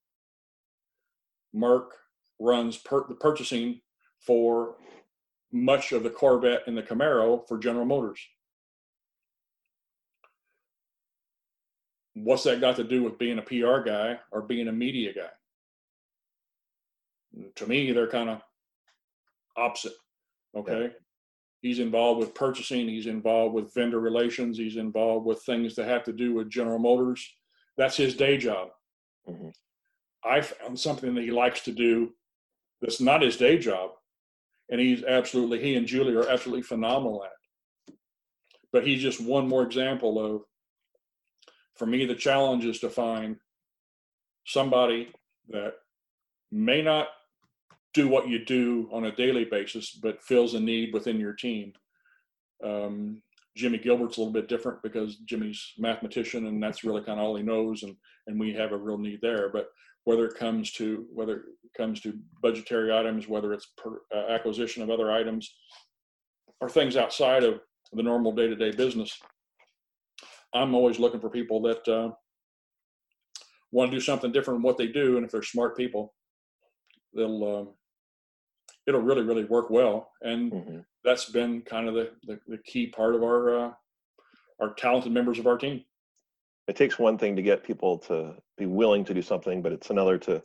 Mark 1.53 1.91
runs 2.39 2.77
per- 2.77 3.07
the 3.07 3.15
purchasing 3.15 3.81
for 4.19 4.75
much 5.51 5.91
of 5.91 6.03
the 6.03 6.09
Corvette 6.09 6.63
and 6.67 6.77
the 6.77 6.83
Camaro 6.83 7.47
for 7.47 7.57
General 7.57 7.85
Motors. 7.85 8.19
What's 12.13 12.43
that 12.43 12.61
got 12.61 12.77
to 12.77 12.83
do 12.83 13.03
with 13.03 13.17
being 13.17 13.39
a 13.39 13.41
PR 13.41 13.79
guy 13.85 14.19
or 14.31 14.41
being 14.41 14.69
a 14.69 14.71
media 14.71 15.13
guy? 15.13 15.31
To 17.55 17.67
me, 17.67 17.91
they're 17.91 18.07
kind 18.07 18.29
of 18.29 18.41
opposite. 19.57 19.93
Okay. 20.55 20.83
Yeah. 20.83 20.89
He's 21.61 21.79
involved 21.79 22.19
with 22.19 22.35
purchasing, 22.35 22.87
he's 22.87 23.07
involved 23.07 23.55
with 23.55 23.73
vendor 23.73 23.99
relations, 23.99 24.57
he's 24.57 24.77
involved 24.77 25.25
with 25.25 25.41
things 25.43 25.75
that 25.75 25.87
have 25.87 26.03
to 26.03 26.13
do 26.13 26.33
with 26.33 26.49
General 26.49 26.77
Motors. 26.77 27.27
That's 27.75 27.97
his 27.97 28.15
day 28.15 28.37
job. 28.37 28.69
Mm-hmm. 29.27 29.49
I 30.23 30.41
found 30.41 30.79
something 30.79 31.15
that 31.15 31.23
he 31.23 31.31
likes 31.31 31.61
to 31.61 31.71
do 31.71 32.13
that's 32.81 33.01
not 33.01 33.21
his 33.21 33.37
day 33.37 33.57
job. 33.57 33.91
And 34.69 34.79
he's 34.79 35.03
absolutely, 35.03 35.59
he 35.61 35.75
and 35.75 35.87
Julie 35.87 36.15
are 36.15 36.29
absolutely 36.29 36.63
phenomenal 36.63 37.23
at. 37.23 37.93
But 38.71 38.85
he's 38.85 39.01
just 39.01 39.21
one 39.21 39.47
more 39.47 39.63
example 39.63 40.23
of, 40.23 40.41
for 41.75 41.85
me, 41.85 42.05
the 42.05 42.15
challenge 42.15 42.65
is 42.65 42.79
to 42.79 42.89
find 42.89 43.37
somebody 44.45 45.11
that 45.49 45.73
may 46.51 46.81
not 46.81 47.07
do 47.95 48.09
what 48.09 48.27
you 48.27 48.43
do 48.43 48.89
on 48.91 49.05
a 49.05 49.15
daily 49.15 49.45
basis, 49.45 49.97
but 50.03 50.21
fills 50.21 50.53
a 50.53 50.59
need 50.59 50.93
within 50.93 51.17
your 51.17 51.33
team. 51.33 51.71
Um, 52.63 53.21
Jimmy 53.55 53.77
Gilbert's 53.77 54.17
a 54.17 54.19
little 54.19 54.33
bit 54.33 54.49
different 54.49 54.83
because 54.83 55.15
Jimmy's 55.19 55.73
mathematician 55.77 56.47
and 56.47 56.61
that's 56.61 56.83
really 56.83 57.01
kind 57.01 57.19
of 57.19 57.25
all 57.25 57.37
he 57.37 57.43
knows, 57.43 57.83
and 57.83 57.95
and 58.27 58.39
we 58.39 58.53
have 58.53 58.73
a 58.73 58.77
real 58.77 58.97
need 58.97 59.19
there. 59.21 59.49
But 59.49 59.69
whether 60.03 60.25
it 60.25 60.35
comes 60.35 60.71
to 60.73 61.05
whether 61.13 61.37
it 61.37 61.43
comes 61.75 62.01
to 62.01 62.19
budgetary 62.41 62.93
items, 62.93 63.29
whether 63.29 63.53
it's 63.53 63.67
per, 63.77 64.01
uh, 64.13 64.27
acquisition 64.29 64.83
of 64.83 64.89
other 64.89 65.09
items, 65.09 65.55
or 66.59 66.69
things 66.69 66.97
outside 66.97 67.43
of 67.43 67.61
the 67.93 68.03
normal 68.03 68.33
day-to-day 68.33 68.71
business, 68.71 69.17
I'm 70.53 70.75
always 70.75 70.99
looking 70.99 71.21
for 71.21 71.29
people 71.29 71.61
that 71.61 71.87
uh, 71.87 72.11
want 73.71 73.89
to 73.89 73.97
do 73.97 74.01
something 74.01 74.33
different 74.33 74.57
than 74.57 74.63
what 74.63 74.77
they 74.77 74.87
do, 74.87 75.15
and 75.15 75.25
if 75.25 75.31
they're 75.31 75.43
smart 75.43 75.77
people, 75.77 76.13
they'll 77.15 77.43
um, 77.55 77.73
it'll 78.87 79.01
really 79.01 79.23
really 79.23 79.45
work 79.45 79.69
well. 79.69 80.11
And 80.21 80.51
mm-hmm. 80.51 80.77
that's 81.03 81.25
been 81.25 81.61
kind 81.61 81.87
of 81.87 81.95
the, 81.95 82.11
the, 82.25 82.39
the 82.47 82.57
key 82.59 82.87
part 82.87 83.15
of 83.15 83.23
our 83.23 83.65
uh, 83.65 83.71
our 84.61 84.73
talented 84.75 85.11
members 85.11 85.39
of 85.39 85.47
our 85.47 85.57
team. 85.57 85.83
It 86.67 86.75
takes 86.75 86.97
one 86.97 87.17
thing 87.17 87.35
to 87.35 87.43
get 87.43 87.63
people 87.63 87.99
to 87.99 88.35
be 88.57 88.65
willing 88.65 89.05
to 89.05 89.13
do 89.13 89.21
something 89.21 89.61
but 89.61 89.71
it's 89.71 89.89
another 89.89 90.17
to 90.17 90.41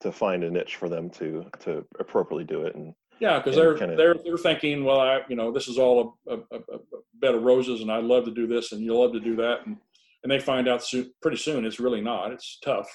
to 0.00 0.12
find 0.12 0.44
a 0.44 0.50
niche 0.50 0.76
for 0.76 0.88
them 0.88 1.08
to 1.08 1.44
to 1.60 1.84
appropriately 1.98 2.44
do 2.44 2.62
it 2.62 2.74
and 2.76 2.94
yeah 3.20 3.38
because 3.38 3.56
they're 3.56 3.76
kind 3.76 3.90
of, 3.90 3.96
they're 3.96 4.14
they're 4.22 4.36
thinking 4.36 4.84
well 4.84 5.00
i 5.00 5.20
you 5.30 5.34
know 5.34 5.50
this 5.50 5.66
is 5.66 5.78
all 5.78 6.18
a, 6.28 6.34
a, 6.34 6.38
a, 6.52 6.78
bed 7.24 7.34
of 7.34 7.42
roses 7.42 7.80
and 7.80 7.90
I'd 7.90 8.04
love 8.04 8.24
to 8.26 8.30
do 8.30 8.46
this 8.46 8.72
and 8.72 8.82
you 8.82 8.94
love 8.96 9.12
to 9.12 9.20
do 9.20 9.36
that. 9.36 9.66
And 9.66 9.76
and 10.22 10.30
they 10.30 10.38
find 10.38 10.68
out 10.68 10.82
soon, 10.82 11.12
pretty 11.20 11.36
soon 11.36 11.66
it's 11.66 11.80
really 11.80 12.00
not. 12.00 12.32
It's 12.32 12.58
tough. 12.62 12.88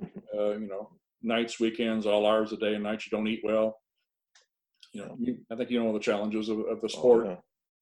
Uh, 0.32 0.52
you 0.52 0.68
know 0.68 0.88
nights 1.22 1.60
weekends 1.60 2.06
all 2.06 2.24
hours 2.24 2.52
a 2.52 2.56
day 2.56 2.72
and 2.74 2.84
nights 2.84 3.04
you 3.04 3.10
don't 3.10 3.26
eat 3.26 3.42
well 3.44 3.76
you 4.92 5.02
know, 5.02 5.16
you, 5.20 5.38
I 5.50 5.56
think 5.56 5.70
you 5.70 5.82
know 5.82 5.92
the 5.92 5.98
challenges 6.00 6.48
of, 6.48 6.58
of 6.60 6.80
the 6.80 6.86
oh, 6.86 6.98
sport. 6.98 7.26
Oh, 7.26 7.30
yeah. 7.30 7.36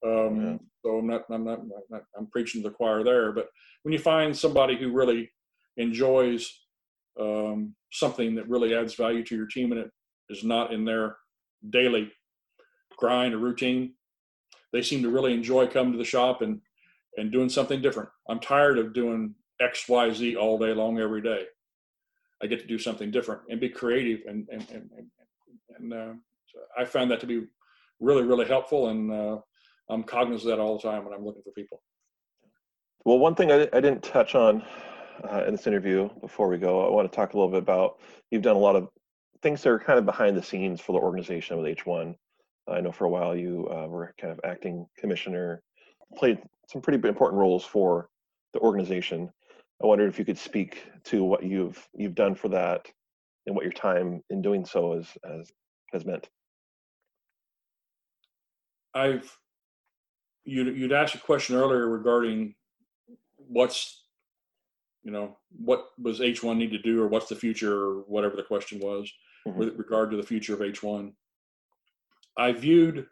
Um, 0.09 0.41
yeah. 0.41 0.57
So 0.83 0.97
I'm 0.97 1.07
not, 1.07 1.25
I'm 1.29 1.43
not, 1.43 1.59
I'm 1.59 1.71
not, 1.89 2.03
I'm 2.17 2.27
preaching 2.27 2.61
to 2.63 2.69
the 2.69 2.75
choir 2.75 3.03
there. 3.03 3.31
But 3.31 3.49
when 3.83 3.93
you 3.93 3.99
find 3.99 4.35
somebody 4.35 4.77
who 4.77 4.91
really 4.91 5.29
enjoys 5.77 6.49
um, 7.19 7.75
something 7.91 8.35
that 8.35 8.47
really 8.47 8.75
adds 8.75 8.95
value 8.95 9.23
to 9.25 9.35
your 9.35 9.47
team 9.47 9.71
and 9.71 9.81
it 9.81 9.91
is 10.29 10.43
not 10.43 10.73
in 10.73 10.85
their 10.85 11.17
daily 11.69 12.11
grind 12.97 13.33
or 13.33 13.39
routine, 13.39 13.93
they 14.71 14.81
seem 14.81 15.01
to 15.03 15.09
really 15.09 15.33
enjoy 15.33 15.67
coming 15.67 15.91
to 15.93 15.97
the 15.97 16.03
shop 16.05 16.41
and 16.41 16.61
and 17.17 17.31
doing 17.31 17.49
something 17.49 17.81
different. 17.81 18.07
I'm 18.29 18.39
tired 18.39 18.77
of 18.77 18.93
doing 18.93 19.33
X, 19.59 19.89
Y, 19.89 20.13
Z 20.13 20.35
all 20.35 20.57
day 20.57 20.73
long 20.73 20.99
every 20.99 21.21
day. 21.21 21.45
I 22.41 22.47
get 22.47 22.61
to 22.61 22.67
do 22.67 22.77
something 22.77 23.11
different 23.11 23.41
and 23.49 23.59
be 23.59 23.69
creative 23.69 24.21
and 24.27 24.47
and 24.49 24.65
and, 24.69 24.89
and, 24.97 25.07
and 25.77 25.93
uh, 25.93 26.13
I 26.77 26.85
found 26.85 27.11
that 27.11 27.19
to 27.21 27.27
be 27.27 27.47
really, 27.99 28.23
really 28.23 28.45
helpful, 28.45 28.89
and 28.89 29.11
uh, 29.11 29.37
I'm 29.89 30.03
cognizant 30.03 30.51
of 30.51 30.57
that 30.57 30.63
all 30.63 30.77
the 30.77 30.83
time 30.83 31.05
when 31.05 31.13
I'm 31.13 31.25
looking 31.25 31.43
for 31.43 31.51
people. 31.51 31.81
Well, 33.05 33.19
one 33.19 33.35
thing 33.35 33.51
I, 33.51 33.67
I 33.73 33.79
didn't 33.79 34.03
touch 34.03 34.35
on 34.35 34.63
uh, 35.29 35.43
in 35.45 35.55
this 35.55 35.67
interview 35.67 36.09
before 36.21 36.47
we 36.47 36.57
go, 36.57 36.85
I 36.85 36.89
want 36.91 37.11
to 37.11 37.15
talk 37.15 37.33
a 37.33 37.37
little 37.37 37.51
bit 37.51 37.63
about 37.63 37.99
you've 38.31 38.41
done 38.41 38.55
a 38.55 38.59
lot 38.59 38.75
of 38.75 38.89
things 39.41 39.61
that 39.63 39.69
are 39.69 39.79
kind 39.79 39.99
of 39.99 40.05
behind 40.05 40.35
the 40.35 40.43
scenes 40.43 40.81
for 40.81 40.93
the 40.93 40.99
organization 40.99 41.57
with 41.57 41.77
H1. 41.77 42.15
I 42.67 42.81
know 42.81 42.91
for 42.91 43.05
a 43.05 43.09
while 43.09 43.35
you 43.35 43.67
uh, 43.71 43.87
were 43.87 44.13
kind 44.19 44.31
of 44.31 44.39
acting 44.43 44.85
commissioner, 44.97 45.61
played 46.15 46.39
some 46.67 46.81
pretty 46.81 47.07
important 47.07 47.39
roles 47.39 47.65
for 47.65 48.09
the 48.53 48.59
organization. 48.59 49.29
I 49.81 49.87
wondered 49.87 50.09
if 50.09 50.19
you 50.19 50.25
could 50.25 50.37
speak 50.37 50.83
to 51.05 51.23
what 51.23 51.43
you've 51.43 51.87
you've 51.95 52.15
done 52.15 52.35
for 52.35 52.49
that 52.49 52.85
and 53.47 53.55
what 53.55 53.63
your 53.63 53.73
time 53.73 54.21
in 54.29 54.41
doing 54.41 54.65
so 54.65 54.95
has 54.95 55.07
has, 55.23 55.51
has 55.93 56.05
meant. 56.05 56.29
I've 58.93 59.31
you'd 60.43 60.75
you'd 60.75 60.91
asked 60.91 61.15
a 61.15 61.19
question 61.19 61.55
earlier 61.55 61.87
regarding 61.87 62.55
what's 63.37 64.03
you 65.03 65.11
know 65.11 65.37
what 65.51 65.87
does 66.03 66.19
H1 66.19 66.57
need 66.57 66.71
to 66.71 66.79
do 66.79 67.01
or 67.01 67.07
what's 67.07 67.29
the 67.29 67.35
future 67.35 67.73
or 67.73 67.93
whatever 68.07 68.35
the 68.35 68.43
question 68.43 68.79
was 68.79 69.11
mm-hmm. 69.47 69.57
with 69.57 69.77
regard 69.77 70.11
to 70.11 70.17
the 70.17 70.23
future 70.23 70.53
of 70.53 70.59
H1. 70.59 71.13
I 72.37 72.51
viewed 72.51 73.07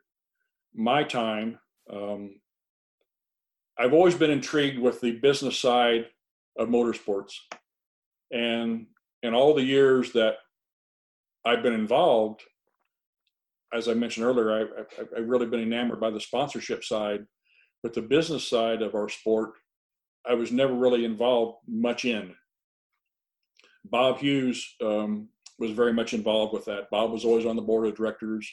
my 0.73 1.03
time. 1.03 1.59
Um, 1.91 2.39
I've 3.77 3.93
always 3.93 4.15
been 4.15 4.31
intrigued 4.31 4.79
with 4.79 5.01
the 5.01 5.11
business 5.11 5.57
side 5.59 6.07
of 6.57 6.69
motorsports, 6.69 7.33
and 8.31 8.87
in 9.23 9.33
all 9.33 9.53
the 9.53 9.63
years 9.63 10.11
that 10.13 10.35
I've 11.45 11.63
been 11.63 11.73
involved, 11.73 12.41
as 13.73 13.87
I 13.87 13.93
mentioned 13.93 14.25
earlier, 14.25 14.51
I, 14.51 14.61
I, 14.61 15.19
I've 15.19 15.27
really 15.27 15.45
been 15.45 15.61
enamored 15.61 15.99
by 15.99 16.09
the 16.09 16.21
sponsorship 16.21 16.83
side, 16.83 17.25
but 17.83 17.93
the 17.93 18.01
business 18.01 18.47
side 18.47 18.81
of 18.81 18.95
our 18.95 19.09
sport, 19.09 19.51
I 20.27 20.33
was 20.33 20.51
never 20.51 20.73
really 20.73 21.05
involved 21.05 21.59
much 21.67 22.05
in. 22.05 22.33
Bob 23.85 24.19
Hughes 24.19 24.75
um, 24.81 25.29
was 25.59 25.71
very 25.71 25.93
much 25.93 26.13
involved 26.13 26.53
with 26.53 26.65
that. 26.65 26.89
Bob 26.91 27.11
was 27.11 27.25
always 27.25 27.45
on 27.45 27.55
the 27.55 27.61
board 27.61 27.87
of 27.87 27.95
directors 27.95 28.49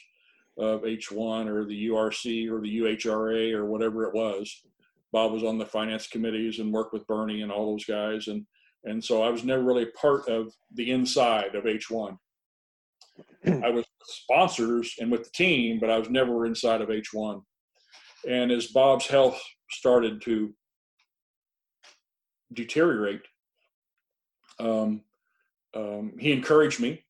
of 0.57 0.83
H1 0.83 1.47
or 1.47 1.65
the 1.65 1.87
URC 1.87 2.49
or 2.49 2.61
the 2.61 2.79
UHRA 2.79 3.53
or 3.53 3.65
whatever 3.65 4.05
it 4.05 4.13
was. 4.13 4.63
Bob 5.11 5.31
was 5.31 5.43
on 5.43 5.57
the 5.57 5.65
finance 5.65 6.07
committees 6.07 6.59
and 6.59 6.73
worked 6.73 6.93
with 6.93 7.07
Bernie 7.07 7.41
and 7.41 7.51
all 7.51 7.71
those 7.71 7.85
guys. 7.85 8.27
And, 8.27 8.45
and 8.85 9.03
so 9.03 9.23
I 9.23 9.29
was 9.29 9.43
never 9.43 9.63
really 9.63 9.87
part 9.87 10.27
of 10.27 10.53
the 10.73 10.91
inside 10.91 11.55
of 11.55 11.65
H1. 11.65 12.17
I 13.45 13.69
was 13.69 13.85
sponsors 14.03 14.95
and 14.99 15.11
with 15.11 15.23
the 15.23 15.29
team, 15.31 15.79
but 15.79 15.89
I 15.89 15.97
was 15.97 16.09
never 16.09 16.45
inside 16.45 16.81
of 16.81 16.89
H1. 16.89 17.41
And 18.27 18.51
as 18.51 18.67
Bob's 18.67 19.07
health 19.07 19.41
started 19.69 20.21
to 20.23 20.53
deteriorate, 22.53 23.21
um, 24.59 25.01
um, 25.75 26.13
he 26.19 26.31
encouraged 26.31 26.79
me, 26.79 27.03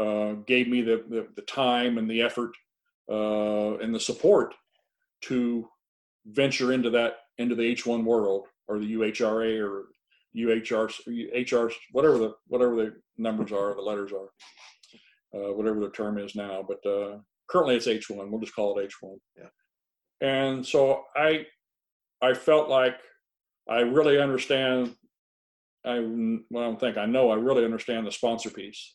uh, 0.00 0.32
gave 0.46 0.68
me 0.68 0.82
the, 0.82 1.04
the, 1.08 1.28
the, 1.36 1.42
time 1.42 1.98
and 1.98 2.10
the 2.10 2.22
effort 2.22 2.52
uh, 3.10 3.76
and 3.78 3.94
the 3.94 4.00
support 4.00 4.54
to 5.22 5.68
venture 6.26 6.72
into 6.72 6.90
that 6.90 7.16
into 7.38 7.54
the 7.54 7.74
H1 7.74 8.04
world 8.04 8.46
or 8.68 8.78
the 8.78 8.94
UHRA 8.94 9.60
or 9.62 9.86
UHR, 10.34 10.88
HR, 11.06 11.72
whatever 11.92 12.18
the 12.18 12.34
whatever 12.48 12.76
the 12.76 12.96
numbers 13.16 13.52
are, 13.52 13.74
the 13.74 13.80
letters 13.80 14.12
are 14.12 14.28
uh, 15.34 15.52
whatever 15.52 15.80
the 15.80 15.90
term 15.90 16.18
is 16.18 16.34
now. 16.34 16.66
But 16.66 16.88
uh, 16.88 17.18
currently 17.48 17.76
it's 17.76 17.86
H1. 17.86 18.30
We'll 18.30 18.40
just 18.40 18.54
call 18.54 18.78
it 18.78 18.90
H1. 18.90 19.16
Yeah. 19.36 19.48
And 20.20 20.66
so 20.66 21.04
I, 21.14 21.46
I 22.22 22.34
felt 22.34 22.68
like 22.68 22.96
I 23.68 23.80
really 23.80 24.20
understand. 24.20 24.94
I 25.84 26.00
well, 26.00 26.64
I 26.64 26.66
don't 26.66 26.80
think 26.80 26.96
I 26.96 27.06
know. 27.06 27.30
I 27.30 27.36
really 27.36 27.64
understand 27.64 28.06
the 28.06 28.12
sponsor 28.12 28.50
piece. 28.50 28.94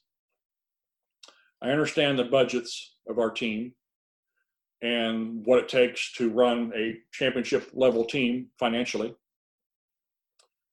I 1.62 1.70
understand 1.70 2.18
the 2.18 2.26
budgets 2.26 2.96
of 3.08 3.20
our 3.20 3.30
team 3.30 3.74
and 4.82 5.46
what 5.46 5.60
it 5.60 5.70
takes 5.70 6.12
to 6.14 6.30
run 6.30 6.72
a 6.76 6.96
championship 7.14 7.70
level 7.74 8.04
team 8.04 8.48
financially. 8.60 9.16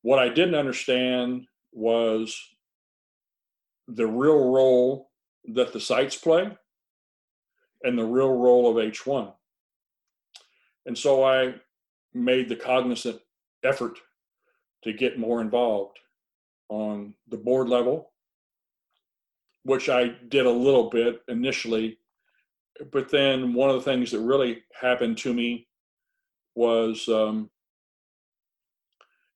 What 0.02 0.18
I 0.18 0.28
didn't 0.28 0.54
understand 0.54 1.44
was 1.72 2.40
the 3.86 4.06
real 4.06 4.50
role 4.50 5.07
that 5.55 5.72
the 5.72 5.80
sites 5.80 6.16
play 6.16 6.51
and 7.82 7.99
the 7.99 8.05
real 8.05 8.32
role 8.32 8.70
of 8.70 8.76
H1. 8.76 9.32
And 10.86 10.96
so 10.96 11.24
I 11.24 11.55
made 12.14 12.49
the 12.49 12.57
cognizant 12.57 13.20
effort 13.64 13.99
to 14.84 14.92
get 14.92 15.18
more 15.18 15.40
involved 15.40 15.99
on 16.68 17.14
the 17.28 17.36
board 17.36 17.68
level, 17.68 18.11
which 19.64 19.88
I 19.88 20.09
did 20.28 20.46
a 20.46 20.51
little 20.51 20.90
bit 20.90 21.20
initially. 21.28 21.99
But 22.92 23.11
then 23.11 23.55
one 23.55 23.70
of 23.70 23.76
the 23.76 23.90
things 23.90 24.11
that 24.11 24.20
really 24.20 24.62
happened 24.80 25.18
to 25.18 25.34
me 25.34 25.66
was 26.55 27.09
um, 27.09 27.51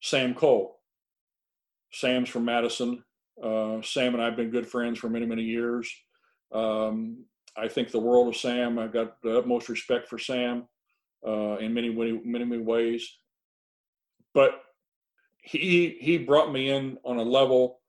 Sam 0.01 0.35
Cole. 0.35 0.79
Sam's 1.93 2.29
from 2.29 2.45
Madison. 2.45 3.05
Uh, 3.43 3.83
Sam 3.83 4.15
and 4.15 4.23
I 4.23 4.27
have 4.27 4.37
been 4.37 4.51
good 4.51 4.69
friends 4.69 4.99
for 4.99 5.09
many, 5.09 5.27
many 5.27 5.43
years. 5.43 5.93
Um, 6.53 7.25
I 7.57 7.69
think 7.69 7.91
the 7.91 7.99
world 7.99 8.29
of 8.29 8.37
Sam. 8.37 8.79
I've 8.79 8.93
got 8.93 9.21
the 9.23 9.39
utmost 9.39 9.69
respect 9.69 10.09
for 10.09 10.19
Sam 10.19 10.69
uh, 11.27 11.57
in 11.57 11.75
many, 11.75 11.91
many, 11.91 12.21
many, 12.25 12.45
many 12.45 12.63
ways. 12.63 13.09
But 14.33 14.63
he 15.43 15.99
he 16.01 16.19
brought 16.19 16.53
me 16.53 16.71
in 16.71 16.99
on 17.05 17.19
a 17.19 17.23
level 17.23 17.81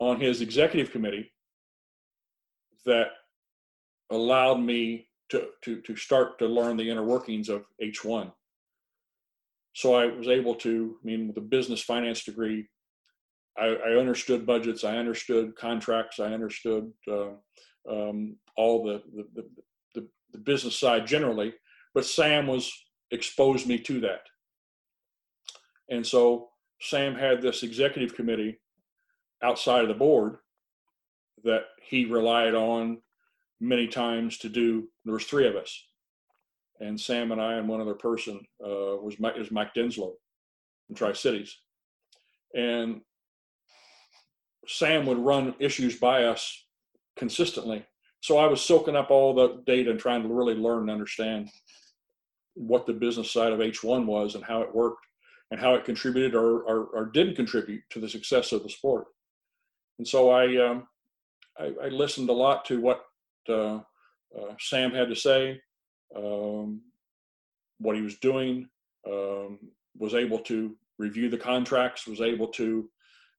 on 0.00 0.20
his 0.20 0.42
executive 0.42 0.92
committee 0.92 1.32
that 2.84 3.08
allowed 4.10 4.60
me 4.60 5.08
to 5.30 5.48
to 5.62 5.80
to 5.80 5.96
start 5.96 6.38
to 6.38 6.46
learn 6.46 6.76
the 6.76 6.88
inner 6.88 7.04
workings 7.04 7.48
of 7.48 7.64
H1. 7.82 8.30
So 9.74 9.94
I 9.94 10.06
was 10.06 10.28
able 10.28 10.54
to, 10.56 10.96
I 11.00 11.06
mean, 11.06 11.28
with 11.28 11.36
a 11.36 11.42
business 11.42 11.82
finance 11.82 12.24
degree, 12.24 12.68
I, 13.58 13.66
I 13.66 13.98
understood 13.98 14.46
budgets, 14.46 14.84
I 14.84 14.96
understood 14.96 15.56
contracts, 15.56 16.20
I 16.20 16.32
understood 16.32 16.92
uh, 17.10 17.30
um, 17.90 18.36
all 18.56 18.84
the 18.84 19.02
the, 19.14 19.42
the 19.94 20.08
the, 20.32 20.38
business 20.38 20.78
side 20.78 21.06
generally. 21.06 21.54
But 21.94 22.04
Sam 22.04 22.46
was 22.46 22.72
exposed 23.10 23.66
me 23.66 23.78
to 23.78 24.00
that, 24.00 24.20
and 25.88 26.06
so 26.06 26.50
Sam 26.80 27.14
had 27.14 27.42
this 27.42 27.62
executive 27.62 28.14
committee 28.14 28.60
outside 29.42 29.82
of 29.82 29.88
the 29.88 29.94
board 29.94 30.36
that 31.44 31.62
he 31.82 32.04
relied 32.04 32.54
on 32.54 32.98
many 33.60 33.88
times 33.88 34.38
to 34.38 34.48
do. 34.48 34.88
There 35.04 35.14
was 35.14 35.24
three 35.24 35.48
of 35.48 35.56
us, 35.56 35.76
and 36.80 37.00
Sam 37.00 37.32
and 37.32 37.40
I 37.40 37.54
and 37.54 37.68
one 37.68 37.80
other 37.80 37.94
person 37.94 38.40
uh, 38.64 38.96
was 39.02 39.18
Mike, 39.18 39.36
was 39.36 39.50
Mike 39.50 39.74
Denslow 39.74 40.12
from 40.86 40.96
Tri 40.96 41.12
Cities, 41.14 41.56
and 42.54 43.00
Sam 44.68 45.06
would 45.06 45.18
run 45.18 45.54
issues 45.58 45.98
by 45.98 46.24
us 46.24 46.64
consistently. 47.16 47.84
So 48.20 48.36
I 48.36 48.46
was 48.46 48.60
soaking 48.60 48.96
up 48.96 49.10
all 49.10 49.34
the 49.34 49.62
data 49.66 49.90
and 49.90 49.98
trying 49.98 50.22
to 50.22 50.28
really 50.28 50.54
learn 50.54 50.82
and 50.82 50.90
understand 50.90 51.48
what 52.54 52.86
the 52.86 52.92
business 52.92 53.30
side 53.30 53.52
of 53.52 53.60
H1 53.60 54.04
was 54.04 54.34
and 54.34 54.44
how 54.44 54.60
it 54.60 54.74
worked 54.74 55.06
and 55.50 55.58
how 55.58 55.74
it 55.74 55.84
contributed 55.84 56.34
or, 56.34 56.60
or, 56.62 56.84
or 56.92 57.06
didn't 57.06 57.36
contribute 57.36 57.82
to 57.90 58.00
the 58.00 58.08
success 58.08 58.52
of 58.52 58.62
the 58.62 58.68
sport. 58.68 59.06
And 59.98 60.06
so 60.06 60.30
I, 60.30 60.56
um, 60.56 60.86
I, 61.58 61.72
I, 61.84 61.88
listened 61.88 62.28
a 62.28 62.32
lot 62.32 62.64
to 62.66 62.80
what 62.80 63.04
uh, 63.48 63.76
uh, 63.76 64.54
Sam 64.60 64.90
had 64.90 65.08
to 65.08 65.16
say, 65.16 65.60
um, 66.14 66.82
what 67.78 67.96
he 67.96 68.02
was 68.02 68.16
doing, 68.18 68.68
um, 69.06 69.58
was 69.96 70.14
able 70.14 70.40
to 70.40 70.76
review 70.98 71.30
the 71.30 71.38
contracts, 71.38 72.06
was 72.06 72.20
able 72.20 72.48
to 72.48 72.88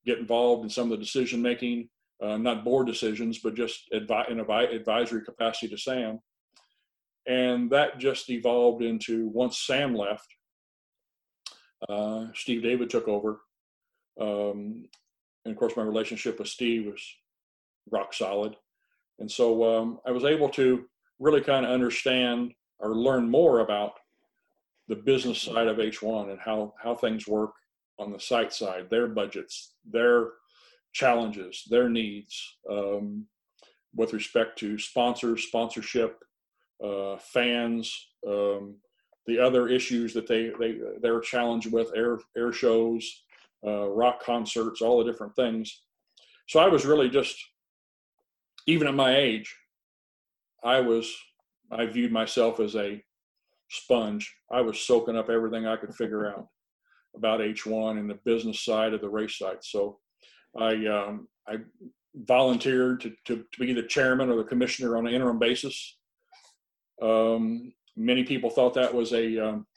get 0.06 0.20
involved 0.20 0.64
in 0.64 0.70
some 0.70 0.92
of 0.92 0.98
the 0.98 1.04
decision 1.04 1.42
making, 1.42 1.90
uh, 2.22 2.38
not 2.38 2.64
board 2.64 2.88
decisions, 2.88 3.40
but 3.40 3.56
just 3.56 3.90
advi- 3.94 4.30
in 4.30 4.40
advisory 4.40 5.24
capacity 5.24 5.68
to 5.70 5.78
Sam. 5.78 6.20
And 7.28 7.70
that 7.72 8.00
just 8.00 8.30
evolved 8.30 8.82
into 8.82 9.28
once 9.28 9.60
Sam 9.60 9.96
left, 9.96 10.28
uh, 11.88 12.28
Steve 12.34 12.64
David 12.64 12.90
took 12.90 13.08
over. 13.08 13.42
Um, 14.20 14.86
and 15.46 15.54
of 15.54 15.58
course, 15.58 15.78
my 15.78 15.84
relationship 15.84 16.40
with 16.40 16.48
Steve 16.48 16.88
was 16.88 17.02
rock 17.92 18.14
solid. 18.14 18.56
And 19.20 19.32
so 19.32 19.64
um, 19.78 20.00
I 20.06 20.12
was 20.12 20.26
able 20.26 20.50
to 20.50 20.86
really 21.20 21.42
kind 21.42 21.66
of 21.66 21.72
understand 21.72 22.54
or 22.80 22.96
learn 22.96 23.30
more 23.30 23.60
about 23.60 23.94
the 24.88 24.96
business 24.96 25.42
side 25.42 25.68
of 25.68 25.78
H1 25.78 26.32
and 26.32 26.40
how, 26.40 26.74
how 26.82 26.96
things 26.96 27.28
work 27.28 27.52
on 28.00 28.12
the 28.12 28.20
site 28.20 28.54
side, 28.54 28.90
their 28.90 29.08
budgets, 29.08 29.74
their 29.90 30.30
challenges, 30.94 31.64
their 31.70 31.90
needs 31.90 32.58
um, 32.70 33.26
with 33.96 34.14
respect 34.14 34.58
to 34.60 34.78
sponsors, 34.78 35.44
sponsorship, 35.44 36.24
uh, 36.84 37.18
fans, 37.18 38.10
um, 38.28 38.76
the 39.28 39.38
other 39.38 39.68
issues 39.68 40.14
that 40.14 40.28
they 40.28 40.52
they 40.60 40.80
they're 41.02 41.20
challenged 41.20 41.72
with, 41.72 41.92
air 41.96 42.20
air 42.38 42.52
shows, 42.52 43.24
uh, 43.66 43.88
rock 43.90 44.24
concerts, 44.24 44.82
all 44.82 44.98
the 44.98 45.12
different 45.12 45.36
things. 45.36 45.84
So 46.48 46.60
I 46.60 46.68
was 46.68 46.86
really 46.86 47.10
just 47.10 47.38
even 48.66 48.88
at 48.88 48.96
my 48.96 49.16
age, 49.16 49.56
I 50.64 50.80
was 50.80 51.14
I 51.72 51.86
viewed 51.86 52.12
myself 52.12 52.60
as 52.60 52.76
a 52.76 53.04
sponge. 53.70 54.34
I 54.52 54.62
was 54.62 54.80
soaking 54.80 55.18
up 55.18 55.30
everything 55.30 55.68
I 55.68 55.76
could 55.76 55.94
figure 55.94 56.28
out 56.32 56.48
about 57.16 57.40
H1 57.40 58.00
and 58.00 58.10
the 58.10 58.20
business 58.26 58.64
side 58.64 58.94
of 58.94 59.02
the 59.02 59.10
race 59.10 59.38
side. 59.38 59.58
So 59.62 60.00
I 60.58 60.86
um, 60.88 61.28
I 61.48 61.58
volunteered 62.16 63.02
to, 63.02 63.12
to, 63.26 63.46
to, 63.52 63.60
be 63.60 63.74
the 63.74 63.84
chairman 63.84 64.30
or 64.30 64.38
the 64.38 64.44
commissioner 64.44 64.98
on 64.98 65.08
an 65.08 65.14
interim 65.14 65.40
basis. 65.40 65.98
Um, 67.02 67.72
many 67.96 68.24
people 68.24 68.50
thought 68.50 68.74
that 68.74 68.94
was 68.94 69.14
a 69.14 69.38
um, 69.38 69.68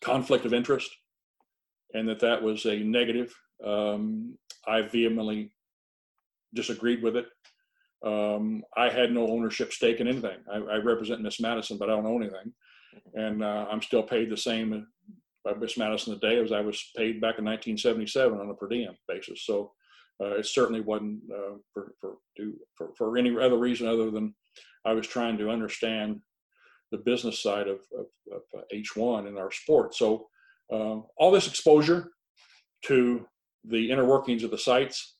conflict 0.00 0.46
of 0.46 0.54
interest 0.54 0.90
and 1.94 2.08
that 2.08 2.20
that 2.20 2.42
was 2.42 2.66
a 2.66 2.78
negative. 2.78 3.34
Um, 3.64 4.36
I 4.66 4.82
vehemently 4.82 5.52
disagreed 6.54 7.02
with 7.02 7.16
it. 7.16 7.26
Um, 8.04 8.62
I 8.76 8.90
had 8.90 9.12
no 9.12 9.28
ownership 9.28 9.72
stake 9.72 10.00
in 10.00 10.08
anything. 10.08 10.38
I, 10.52 10.56
I 10.56 10.76
represent 10.76 11.22
Miss 11.22 11.40
Madison, 11.40 11.78
but 11.78 11.88
I 11.88 11.94
don't 11.94 12.06
own 12.06 12.22
anything, 12.22 12.52
and 13.14 13.42
uh, 13.42 13.66
I'm 13.70 13.80
still 13.80 14.02
paid 14.02 14.30
the 14.30 14.36
same 14.36 14.86
by 15.44 15.54
Miss 15.54 15.76
Madison 15.76 16.18
today 16.18 16.42
as 16.42 16.52
I 16.52 16.60
was 16.60 16.90
paid 16.96 17.20
back 17.20 17.38
in 17.38 17.44
1977 17.44 18.38
on 18.38 18.50
a 18.50 18.54
per 18.54 18.68
diem 18.68 18.96
basis. 19.08 19.44
So 19.44 19.72
uh, 20.22 20.36
it 20.36 20.46
certainly 20.46 20.80
wasn't 20.80 21.20
uh, 21.32 21.56
for 21.72 21.94
for, 22.00 22.16
for 22.76 22.92
for 22.96 23.18
any 23.18 23.36
other 23.36 23.58
reason 23.58 23.86
other 23.86 24.10
than 24.10 24.34
I 24.84 24.92
was 24.92 25.06
trying 25.06 25.38
to 25.38 25.50
understand 25.50 26.20
the 26.92 26.98
business 26.98 27.42
side 27.42 27.66
of, 27.66 27.80
of, 27.98 28.06
of 28.32 28.64
H1 28.72 29.26
in 29.26 29.36
our 29.36 29.50
sport. 29.50 29.94
So 29.94 30.28
um, 30.72 31.06
all 31.16 31.32
this 31.32 31.48
exposure 31.48 32.12
to 32.86 33.26
the 33.64 33.90
inner 33.90 34.04
workings 34.04 34.44
of 34.44 34.50
the 34.50 34.58
sites 34.58 35.14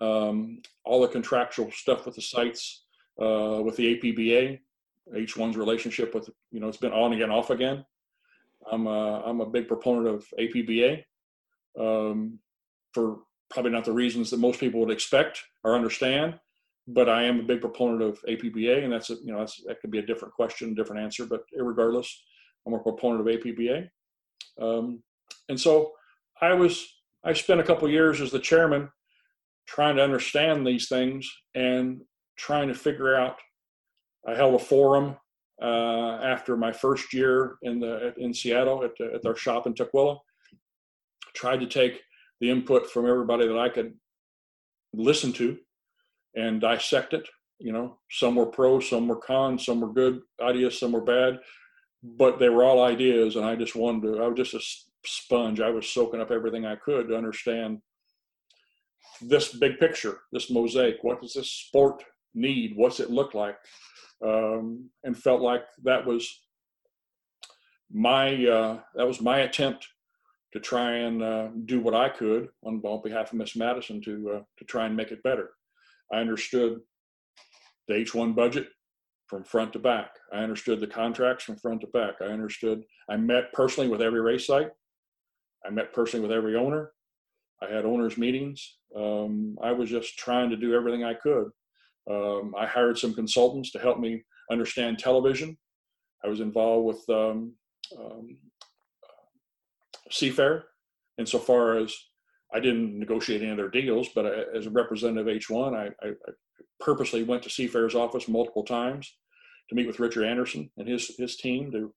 um, 0.00 0.62
all 0.84 1.00
the 1.00 1.08
contractual 1.08 1.70
stuff 1.70 2.06
with 2.06 2.14
the 2.14 2.22
sites, 2.22 2.84
uh, 3.20 3.60
with 3.62 3.76
the 3.76 3.96
APBA, 3.96 4.58
H1's 5.14 5.56
relationship 5.56 6.14
with, 6.14 6.30
you 6.50 6.60
know, 6.60 6.68
it's 6.68 6.76
been 6.76 6.92
on 6.92 7.12
again, 7.12 7.30
off 7.30 7.50
again. 7.50 7.84
I'm 8.70 8.86
a, 8.86 9.22
I'm 9.24 9.40
a 9.40 9.46
big 9.46 9.68
proponent 9.68 10.06
of 10.06 10.26
APBA 10.38 11.02
um, 11.78 12.38
for 12.92 13.18
probably 13.50 13.72
not 13.72 13.84
the 13.84 13.92
reasons 13.92 14.30
that 14.30 14.40
most 14.40 14.60
people 14.60 14.80
would 14.80 14.90
expect 14.90 15.42
or 15.64 15.74
understand, 15.74 16.38
but 16.86 17.08
I 17.08 17.24
am 17.24 17.40
a 17.40 17.44
big 17.44 17.60
proponent 17.60 18.02
of 18.02 18.18
APBA, 18.28 18.84
and 18.84 18.92
that's 18.92 19.10
a, 19.10 19.14
you 19.14 19.32
know 19.32 19.38
that's, 19.38 19.60
that 19.66 19.80
could 19.80 19.90
be 19.90 19.98
a 19.98 20.06
different 20.06 20.34
question, 20.34 20.74
different 20.74 21.02
answer, 21.02 21.26
but 21.26 21.42
regardless, 21.56 22.22
I'm 22.66 22.74
a 22.74 22.78
proponent 22.78 23.20
of 23.20 23.26
APBA. 23.26 23.88
Um, 24.60 25.02
and 25.48 25.60
so 25.60 25.92
I 26.40 26.54
was 26.54 26.86
I 27.24 27.32
spent 27.32 27.60
a 27.60 27.64
couple 27.64 27.88
years 27.88 28.20
as 28.20 28.30
the 28.30 28.38
chairman 28.38 28.88
trying 29.66 29.96
to 29.96 30.02
understand 30.02 30.66
these 30.66 30.88
things 30.88 31.28
and 31.54 32.00
trying 32.36 32.68
to 32.68 32.74
figure 32.74 33.14
out. 33.14 33.36
I 34.26 34.34
held 34.34 34.54
a 34.54 34.58
forum 34.58 35.16
uh, 35.62 36.18
after 36.22 36.56
my 36.56 36.72
first 36.72 37.12
year 37.12 37.56
in 37.62 37.80
the 37.80 38.14
in 38.18 38.32
Seattle 38.32 38.84
at, 38.84 38.92
at 39.14 39.26
our 39.26 39.36
shop 39.36 39.66
in 39.66 39.74
Tukwila. 39.74 40.18
Tried 41.34 41.60
to 41.60 41.66
take 41.66 42.00
the 42.40 42.50
input 42.50 42.90
from 42.90 43.06
everybody 43.08 43.46
that 43.46 43.58
I 43.58 43.68
could 43.68 43.94
listen 44.92 45.32
to 45.34 45.58
and 46.34 46.60
dissect 46.60 47.12
it. 47.14 47.28
You 47.58 47.72
know, 47.72 47.98
some 48.10 48.36
were 48.36 48.46
pro, 48.46 48.80
some 48.80 49.06
were 49.06 49.16
con, 49.16 49.58
some 49.58 49.80
were 49.80 49.92
good 49.92 50.20
ideas, 50.40 50.78
some 50.78 50.92
were 50.92 51.02
bad, 51.02 51.38
but 52.02 52.38
they 52.38 52.48
were 52.48 52.64
all 52.64 52.82
ideas. 52.82 53.36
And 53.36 53.44
I 53.44 53.54
just 53.54 53.76
wanted 53.76 54.02
to. 54.02 54.22
I 54.22 54.28
was 54.28 54.36
just 54.36 54.54
a 54.54 54.60
sponge. 55.04 55.60
I 55.60 55.70
was 55.70 55.88
soaking 55.88 56.20
up 56.20 56.30
everything 56.30 56.64
I 56.64 56.76
could 56.76 57.08
to 57.08 57.16
understand 57.16 57.78
this 59.20 59.52
big 59.52 59.78
picture, 59.78 60.20
this 60.32 60.50
mosaic. 60.50 60.96
What 61.02 61.20
does 61.20 61.34
this 61.34 61.50
sport 61.50 62.02
need? 62.34 62.72
What's 62.76 63.00
it 63.00 63.10
look 63.10 63.34
like? 63.34 63.56
Um, 64.24 64.90
and 65.04 65.16
felt 65.16 65.40
like 65.40 65.64
that 65.84 66.04
was 66.04 66.28
my 67.92 68.46
uh, 68.46 68.80
that 68.94 69.06
was 69.06 69.20
my 69.20 69.40
attempt 69.40 69.86
to 70.52 70.60
try 70.60 70.96
and 70.96 71.22
uh, 71.22 71.48
do 71.64 71.80
what 71.80 71.94
I 71.94 72.08
could 72.08 72.48
on, 72.64 72.80
on 72.84 73.02
behalf 73.02 73.32
of 73.32 73.38
Miss 73.38 73.56
Madison 73.56 74.00
to 74.02 74.30
uh, 74.36 74.42
to 74.58 74.64
try 74.64 74.86
and 74.86 74.96
make 74.96 75.10
it 75.10 75.22
better. 75.22 75.50
I 76.12 76.18
understood 76.18 76.80
the 77.88 77.94
H1 77.94 78.34
budget 78.34 78.68
from 79.26 79.44
front 79.44 79.72
to 79.72 79.78
back. 79.78 80.10
I 80.32 80.38
understood 80.38 80.80
the 80.80 80.86
contracts 80.86 81.44
from 81.44 81.56
front 81.56 81.80
to 81.82 81.86
back. 81.88 82.14
I 82.20 82.26
understood. 82.26 82.82
I 83.08 83.16
met 83.16 83.52
personally 83.52 83.88
with 83.88 84.02
every 84.02 84.20
race 84.20 84.46
site. 84.46 84.70
I 85.64 85.70
met 85.70 85.92
personally 85.92 86.26
with 86.26 86.36
every 86.36 86.56
owner. 86.56 86.92
I 87.62 87.72
had 87.72 87.84
owners 87.84 88.16
meetings. 88.16 88.78
Um, 88.96 89.56
I 89.62 89.72
was 89.72 89.90
just 89.90 90.18
trying 90.18 90.50
to 90.50 90.56
do 90.56 90.74
everything 90.74 91.04
I 91.04 91.14
could. 91.14 91.50
Um, 92.08 92.54
I 92.56 92.66
hired 92.66 92.98
some 92.98 93.14
consultants 93.14 93.72
to 93.72 93.78
help 93.78 93.98
me 93.98 94.22
understand 94.50 94.98
television. 94.98 95.56
I 96.24 96.28
was 96.28 96.40
involved 96.40 96.86
with 96.86 97.16
um, 97.16 97.54
um, 97.98 98.36
Seafair 100.10 100.62
insofar 101.18 101.78
as 101.78 101.94
I 102.52 102.60
didn't 102.60 102.98
negotiate 102.98 103.42
any 103.42 103.50
of 103.50 103.56
their 103.56 103.68
deals, 103.68 104.08
but 104.14 104.26
I, 104.26 104.56
as 104.56 104.66
a 104.66 104.70
representative 104.70 105.26
of 105.26 105.34
H1, 105.34 105.74
I, 105.74 106.06
I, 106.06 106.12
purposely 106.80 107.22
went 107.22 107.42
to 107.42 107.50
Seafair's 107.50 107.94
office 107.94 108.26
multiple 108.26 108.64
times 108.64 109.14
to 109.68 109.74
meet 109.74 109.86
with 109.86 110.00
Richard 110.00 110.24
Anderson 110.24 110.70
and 110.78 110.88
his 110.88 111.14
his 111.18 111.36
team 111.36 111.70
to 111.72 111.92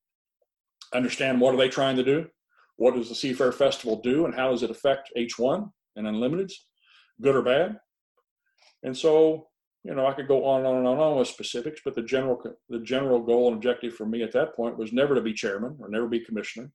understand 0.93 1.39
what 1.39 1.53
are 1.53 1.57
they 1.57 1.69
trying 1.69 1.95
to 1.95 2.03
do, 2.03 2.27
what 2.75 2.95
does 2.95 3.09
the 3.09 3.15
Seafair 3.15 3.53
Festival 3.53 4.01
do, 4.01 4.25
and 4.25 4.35
how 4.35 4.51
does 4.51 4.63
it 4.63 4.69
affect 4.69 5.11
H1 5.17 5.69
and 5.95 6.07
Unlimiteds, 6.07 6.53
good 7.21 7.35
or 7.35 7.41
bad. 7.41 7.79
And 8.83 8.95
so, 8.95 9.47
you 9.83 9.93
know, 9.93 10.07
I 10.07 10.13
could 10.13 10.27
go 10.27 10.45
on 10.45 10.59
and 10.59 10.67
on 10.67 10.85
and 10.85 11.01
on 11.01 11.17
with 11.17 11.27
specifics, 11.27 11.81
but 11.83 11.95
the 11.95 12.01
general 12.01 12.41
the 12.69 12.79
general 12.79 13.19
goal 13.19 13.47
and 13.47 13.57
objective 13.57 13.93
for 13.95 14.05
me 14.05 14.23
at 14.23 14.31
that 14.31 14.55
point 14.55 14.77
was 14.77 14.93
never 14.93 15.13
to 15.13 15.21
be 15.21 15.33
chairman 15.33 15.77
or 15.79 15.89
never 15.89 16.07
be 16.07 16.19
commissioner. 16.19 16.71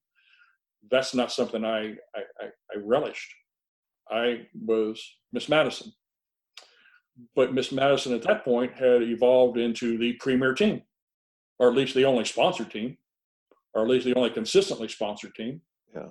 That's 0.91 1.15
not 1.15 1.33
something 1.33 1.65
I 1.65 1.95
I, 2.15 2.23
I, 2.41 2.47
I 2.73 2.77
relished. 2.83 3.35
I 4.11 4.47
was 4.55 5.03
Miss 5.33 5.49
Madison, 5.49 5.93
but 7.35 7.55
Miss 7.55 7.73
Madison 7.73 8.15
at 8.15 8.23
that 8.23 8.45
point 8.45 8.73
had 8.75 9.03
evolved 9.03 9.59
into 9.59 9.99
the 9.99 10.15
premier 10.15 10.55
team, 10.55 10.83
or 11.59 11.69
at 11.69 11.77
least 11.77 11.95
the 11.95 12.05
only 12.05 12.25
sponsored 12.25 12.71
team, 12.71 12.97
or 13.75 13.83
at 13.83 13.89
least 13.89 14.05
the 14.05 14.15
only 14.15 14.31
consistently 14.31 14.89
sponsored 14.89 15.35
team. 15.35 15.61
Yeah. 15.95 16.09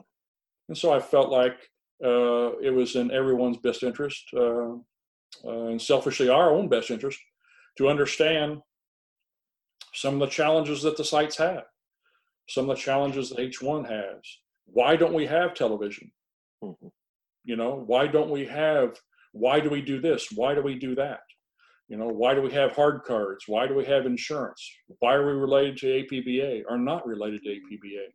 And 0.68 0.78
so 0.78 0.92
I 0.92 1.00
felt 1.00 1.30
like 1.30 1.58
uh, 2.04 2.58
it 2.60 2.74
was 2.74 2.96
in 2.96 3.12
everyone's 3.12 3.58
best 3.58 3.84
interest, 3.84 4.24
uh, 4.36 4.76
uh, 5.46 5.68
and 5.68 5.82
selfishly 5.82 6.30
our 6.30 6.52
own 6.52 6.68
best 6.70 6.92
interest, 6.92 7.20
to 7.78 7.90
understand 7.90 8.60
some 9.94 10.16
of 10.16 10.20
the 10.20 10.28
challenges 10.28 10.82
that 10.84 10.98
the 10.98 11.04
sites 11.04 11.38
have, 11.38 11.64
some 12.50 12.70
of 12.70 12.76
the 12.76 12.82
challenges 12.82 13.30
that 13.30 13.40
H1 13.40 13.88
has. 13.90 14.22
Why 14.66 14.96
don't 14.96 15.14
we 15.14 15.26
have 15.26 15.54
television? 15.54 16.12
Mm-hmm. 16.64 16.88
You 17.46 17.56
know, 17.56 17.84
why 17.86 18.08
don't 18.08 18.30
we 18.30 18.46
have? 18.46 19.00
Why 19.32 19.60
do 19.60 19.70
we 19.70 19.82
do 19.82 20.02
this? 20.02 20.28
Why 20.34 20.54
do 20.54 20.62
we 20.62 20.76
do 20.76 20.96
that? 20.96 21.22
You 21.88 21.96
know, 21.96 22.08
why 22.08 22.34
do 22.34 22.42
we 22.42 22.52
have 22.52 22.74
hard 22.74 23.04
cards? 23.04 23.46
Why 23.48 23.66
do 23.66 23.74
we 23.74 23.86
have 23.86 24.06
insurance? 24.06 24.62
Why 25.00 25.14
are 25.14 25.26
we 25.26 25.34
related 25.34 25.78
to 25.78 25.86
APBA 25.88 26.64
or 26.68 26.78
not 26.78 27.08
related 27.08 27.44
to 27.44 27.50
APBA? 27.50 28.08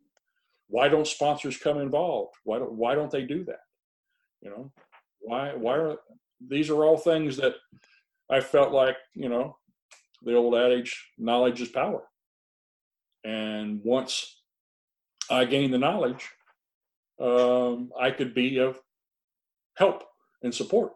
Why 0.67 0.87
don't 0.87 1.07
sponsors 1.07 1.57
come 1.57 1.79
involved? 1.79 2.35
Why 2.43 2.59
don't 2.59 2.73
why 2.73 2.93
don't 2.95 3.11
they 3.11 3.23
do 3.23 3.43
that? 3.45 3.61
You 4.41 4.51
know, 4.51 4.71
why 5.21 5.53
why 5.55 5.77
are 5.77 5.97
these 6.47 6.69
are 6.69 6.83
all 6.83 6.97
things 6.97 7.37
that 7.37 7.55
I 8.29 8.39
felt 8.39 8.71
like 8.71 8.97
you 9.13 9.29
know 9.29 9.57
the 10.23 10.35
old 10.35 10.55
adage, 10.55 11.11
knowledge 11.17 11.61
is 11.61 11.69
power. 11.69 12.03
And 13.23 13.81
once 13.83 14.41
I 15.29 15.45
gained 15.45 15.73
the 15.73 15.77
knowledge, 15.77 16.29
um, 17.21 17.91
I 17.99 18.11
could 18.11 18.33
be 18.33 18.57
of 18.57 18.79
help 19.77 20.03
and 20.41 20.53
support 20.53 20.93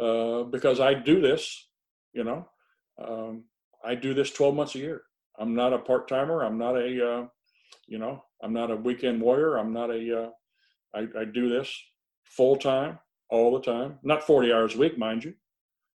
uh, 0.00 0.42
because 0.44 0.80
I 0.80 0.94
do 0.94 1.20
this. 1.20 1.68
You 2.12 2.24
know, 2.24 2.48
um, 3.02 3.44
I 3.84 3.94
do 3.94 4.14
this 4.14 4.30
12 4.30 4.54
months 4.54 4.74
a 4.74 4.78
year. 4.78 5.02
I'm 5.38 5.54
not 5.54 5.72
a 5.72 5.78
part 5.78 6.08
timer. 6.08 6.42
I'm 6.42 6.58
not 6.58 6.76
a, 6.76 7.06
uh, 7.06 7.26
you 7.88 7.98
know, 7.98 8.22
I'm 8.42 8.52
not 8.52 8.70
a 8.70 8.76
weekend 8.76 9.20
warrior. 9.20 9.56
I'm 9.56 9.72
not 9.72 9.90
a. 9.90 10.24
Uh, 10.24 10.28
I, 10.94 11.22
I 11.22 11.24
do 11.24 11.48
this 11.48 11.74
full 12.24 12.56
time, 12.56 13.00
all 13.30 13.52
the 13.52 13.64
time. 13.64 13.98
Not 14.02 14.26
40 14.26 14.52
hours 14.52 14.74
a 14.74 14.78
week, 14.78 14.98
mind 14.98 15.24
you, 15.24 15.34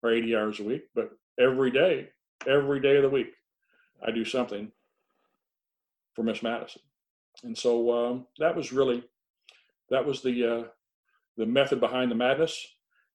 or 0.03 0.11
80 0.11 0.35
hours 0.35 0.59
a 0.59 0.63
week, 0.63 0.83
but 0.95 1.11
every 1.39 1.71
day, 1.71 2.09
every 2.47 2.79
day 2.79 2.97
of 2.97 3.03
the 3.03 3.09
week, 3.09 3.31
I 4.05 4.11
do 4.11 4.25
something 4.25 4.71
for 6.15 6.23
Miss 6.23 6.43
Madison. 6.43 6.81
And 7.43 7.57
so 7.57 7.91
um, 7.91 8.27
that 8.39 8.55
was 8.55 8.71
really, 8.71 9.03
that 9.89 10.05
was 10.05 10.21
the 10.21 10.45
uh, 10.45 10.63
the 11.37 11.45
method 11.45 11.79
behind 11.79 12.11
the 12.11 12.15
madness. 12.15 12.67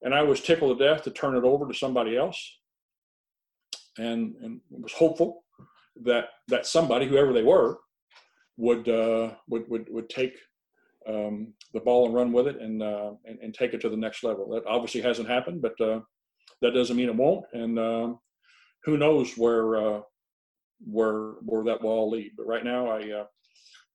And 0.03 0.15
I 0.15 0.23
was 0.23 0.41
tickled 0.41 0.79
to 0.79 0.85
death 0.85 1.03
to 1.05 1.11
turn 1.11 1.37
it 1.37 1.45
over 1.45 1.67
to 1.67 1.75
somebody 1.75 2.17
else, 2.17 2.59
and 3.99 4.35
and 4.43 4.61
was 4.71 4.93
hopeful 4.93 5.45
that 6.03 6.29
that 6.49 6.67
somebody, 6.67 7.07
whoever 7.07 7.33
they 7.33 7.43
were, 7.43 7.79
would 8.57 8.89
uh, 8.89 9.35
would 9.49 9.69
would 9.69 9.89
would 9.91 10.09
take 10.09 10.37
um, 11.09 11.53
the 11.73 11.81
ball 11.81 12.07
and 12.07 12.15
run 12.15 12.33
with 12.33 12.47
it 12.47 12.61
and, 12.61 12.83
uh, 12.83 13.13
and, 13.25 13.39
and 13.41 13.55
take 13.55 13.75
it 13.75 13.81
to 13.83 13.89
the 13.89 13.97
next 13.97 14.25
level. 14.25 14.49
That 14.51 14.67
obviously 14.67 15.01
hasn't 15.01 15.29
happened, 15.29 15.63
but 15.63 15.79
uh, 15.81 16.01
that 16.63 16.73
doesn't 16.73 16.97
mean 16.97 17.09
it 17.09 17.17
won't. 17.17 17.45
And 17.53 17.79
um, 17.79 18.19
who 18.85 18.97
knows 18.97 19.37
where 19.37 19.77
uh, 19.77 20.01
where 20.81 21.33
where 21.43 21.65
that 21.65 21.83
will 21.83 21.91
all 21.91 22.11
lead. 22.11 22.33
But 22.37 22.47
right 22.47 22.65
now, 22.65 22.89
I 22.89 23.11
uh, 23.11 23.27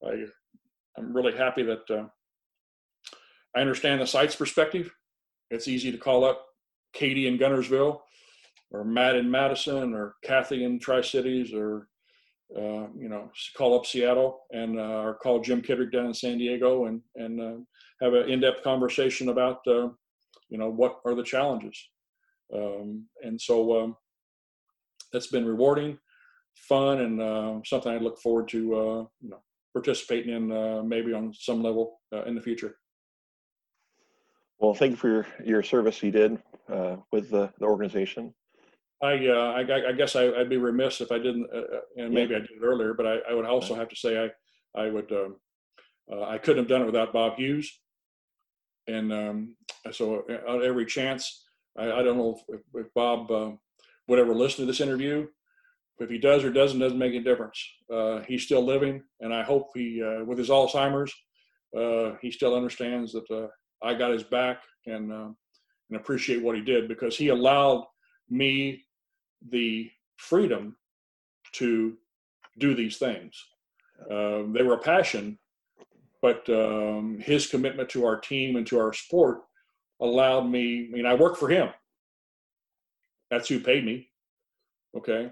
I 0.07 0.25
I'm 0.97 1.15
really 1.15 1.35
happy 1.35 1.63
that 1.63 1.89
uh, 1.89 2.05
I 3.55 3.61
understand 3.61 4.01
the 4.01 4.07
site's 4.07 4.35
perspective. 4.35 4.93
It's 5.49 5.67
easy 5.67 5.91
to 5.91 5.97
call 5.97 6.23
up 6.23 6.45
Katie 6.93 7.27
in 7.27 7.37
Guntersville, 7.37 8.01
or 8.71 8.83
Matt 8.83 9.15
in 9.15 9.29
Madison, 9.29 9.93
or 9.93 10.15
Kathy 10.23 10.63
in 10.63 10.79
Tri 10.79 11.01
Cities, 11.01 11.53
or 11.53 11.87
uh, 12.57 12.87
you 12.97 13.09
know, 13.09 13.29
call 13.55 13.77
up 13.77 13.85
Seattle 13.85 14.41
and 14.51 14.79
uh, 14.79 15.03
or 15.03 15.13
call 15.15 15.39
Jim 15.39 15.61
Kiddrick 15.61 15.91
down 15.91 16.07
in 16.07 16.13
San 16.13 16.39
Diego 16.39 16.85
and 16.85 17.01
and 17.15 17.39
uh, 17.39 17.57
have 18.01 18.13
an 18.13 18.27
in-depth 18.29 18.63
conversation 18.63 19.29
about 19.29 19.59
uh, 19.67 19.89
you 20.49 20.57
know 20.57 20.69
what 20.69 20.99
are 21.05 21.13
the 21.13 21.23
challenges. 21.23 21.77
Um, 22.53 23.05
and 23.21 23.39
so 23.39 23.79
um, 23.79 23.95
that's 25.13 25.27
been 25.27 25.45
rewarding, 25.45 25.99
fun, 26.55 27.01
and 27.01 27.21
uh, 27.21 27.59
something 27.65 27.91
I 27.91 27.97
look 27.97 28.19
forward 28.19 28.47
to 28.49 28.57
you 28.57 29.29
know 29.29 29.41
participating 29.73 30.33
in 30.33 30.89
maybe 30.89 31.13
on 31.13 31.31
some 31.33 31.61
level 31.61 31.99
in 32.25 32.33
the 32.33 32.41
future. 32.41 32.77
Well, 34.57 34.73
thank 34.73 34.91
you 34.91 34.97
for 34.97 35.07
your, 35.07 35.27
your 35.45 35.63
service 35.63 36.01
you 36.01 36.11
did 36.11 36.41
with 37.11 37.29
the, 37.29 37.53
the 37.59 37.65
organization. 37.65 38.33
I, 39.01 39.27
uh, 39.27 39.53
I, 39.53 39.89
I, 39.89 39.91
guess 39.93 40.15
I, 40.15 40.25
would 40.29 40.49
be 40.49 40.57
remiss 40.57 40.99
if 40.99 41.11
I 41.11 41.17
didn't, 41.17 41.47
uh, 41.53 41.59
uh, 41.59 41.79
and 41.97 42.13
maybe 42.13 42.35
I 42.35 42.39
did 42.39 42.51
it 42.51 42.63
earlier, 42.63 42.93
but 42.93 43.05
I, 43.05 43.17
I 43.29 43.33
would 43.33 43.45
also 43.45 43.73
have 43.73 43.87
to 43.89 43.95
say 43.95 44.29
I, 44.75 44.79
I 44.79 44.89
would, 44.89 45.11
um, 45.11 45.37
uh, 46.11 46.23
I 46.23 46.37
couldn't 46.37 46.63
have 46.63 46.67
done 46.67 46.81
it 46.81 46.85
without 46.85 47.13
Bob 47.13 47.37
Hughes. 47.37 47.71
And 48.87 49.13
um, 49.13 49.55
so, 49.91 50.25
uh, 50.29 50.51
on 50.51 50.65
every 50.65 50.85
chance, 50.85 51.45
I, 51.77 51.91
I 51.91 52.03
don't 52.03 52.17
know 52.17 52.39
if, 52.49 52.59
if 52.73 52.93
Bob 52.93 53.31
uh, 53.31 53.51
would 54.07 54.19
ever 54.19 54.35
listen 54.35 54.65
to 54.65 54.71
this 54.71 54.81
interview. 54.81 55.27
If 55.99 56.09
he 56.09 56.17
does 56.17 56.43
or 56.43 56.51
doesn't, 56.51 56.79
doesn't 56.79 56.97
make 56.97 57.13
a 57.13 57.19
difference. 57.19 57.61
he's 58.25 58.43
still 58.43 58.63
living, 58.63 59.03
and 59.19 59.33
I 59.33 59.43
hope 59.43 59.71
he, 59.75 60.01
with 60.25 60.37
his 60.37 60.47
Alzheimer's, 60.47 61.13
he 62.21 62.31
still 62.31 62.55
understands 62.55 63.11
that 63.11 63.49
I 63.83 63.95
got 63.95 64.11
his 64.11 64.23
back 64.23 64.61
and 64.85 65.35
and 65.89 65.99
appreciate 65.99 66.41
what 66.41 66.55
he 66.55 66.61
did 66.61 66.87
because 66.87 67.17
he 67.17 67.29
allowed 67.29 67.85
me 68.29 68.85
the 69.47 69.89
freedom 70.17 70.75
to 71.53 71.97
do 72.57 72.75
these 72.75 72.97
things. 72.97 73.41
Um, 74.09 74.53
they 74.53 74.63
were 74.63 74.75
a 74.75 74.79
passion, 74.79 75.37
but 76.21 76.47
um, 76.49 77.19
his 77.19 77.47
commitment 77.47 77.89
to 77.89 78.05
our 78.05 78.19
team 78.19 78.55
and 78.55 78.67
to 78.67 78.79
our 78.79 78.93
sport 78.93 79.41
allowed 80.01 80.49
me. 80.49 80.87
I 80.87 80.95
mean, 80.95 81.05
I 81.05 81.13
work 81.13 81.37
for 81.37 81.49
him. 81.49 81.69
That's 83.29 83.47
who 83.47 83.59
paid 83.59 83.85
me. 83.85 84.09
Okay, 84.97 85.31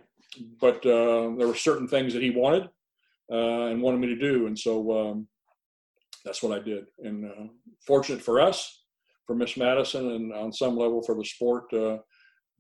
but 0.62 0.86
uh, 0.86 1.34
there 1.38 1.48
were 1.48 1.56
certain 1.56 1.88
things 1.88 2.14
that 2.14 2.22
he 2.22 2.30
wanted 2.30 2.70
uh, 3.32 3.68
and 3.68 3.82
wanted 3.82 4.00
me 4.00 4.08
to 4.08 4.16
do, 4.16 4.48
and 4.48 4.58
so 4.58 5.10
um, 5.10 5.28
that's 6.24 6.44
what 6.44 6.58
I 6.58 6.62
did. 6.62 6.86
And 7.00 7.26
uh, 7.26 7.48
fortunate 7.86 8.22
for 8.22 8.40
us, 8.40 8.84
for 9.26 9.36
Miss 9.36 9.58
Madison, 9.58 10.12
and 10.12 10.34
on 10.34 10.54
some 10.54 10.78
level 10.78 11.02
for 11.02 11.16
the 11.16 11.26
sport, 11.26 11.74
uh, 11.74 11.98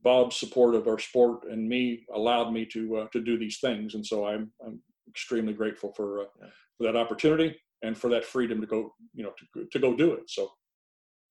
Bob's 0.03 0.35
support 0.35 0.75
of 0.75 0.87
our 0.87 0.99
sport 0.99 1.49
and 1.49 1.67
me 1.67 2.05
allowed 2.13 2.51
me 2.51 2.65
to 2.67 2.97
uh, 2.97 3.07
to 3.09 3.21
do 3.21 3.37
these 3.37 3.59
things, 3.59 3.95
and 3.95 4.05
so 4.05 4.27
I'm 4.27 4.51
I'm 4.65 4.79
extremely 5.07 5.53
grateful 5.53 5.93
for 5.93 6.21
uh, 6.21 6.25
yeah. 6.41 6.47
for 6.77 6.83
that 6.83 6.95
opportunity 6.95 7.55
and 7.81 7.97
for 7.97 8.09
that 8.09 8.25
freedom 8.25 8.61
to 8.61 8.67
go 8.67 8.93
you 9.13 9.23
know 9.23 9.33
to 9.55 9.65
to 9.71 9.79
go 9.79 9.95
do 9.95 10.13
it. 10.13 10.29
So 10.29 10.51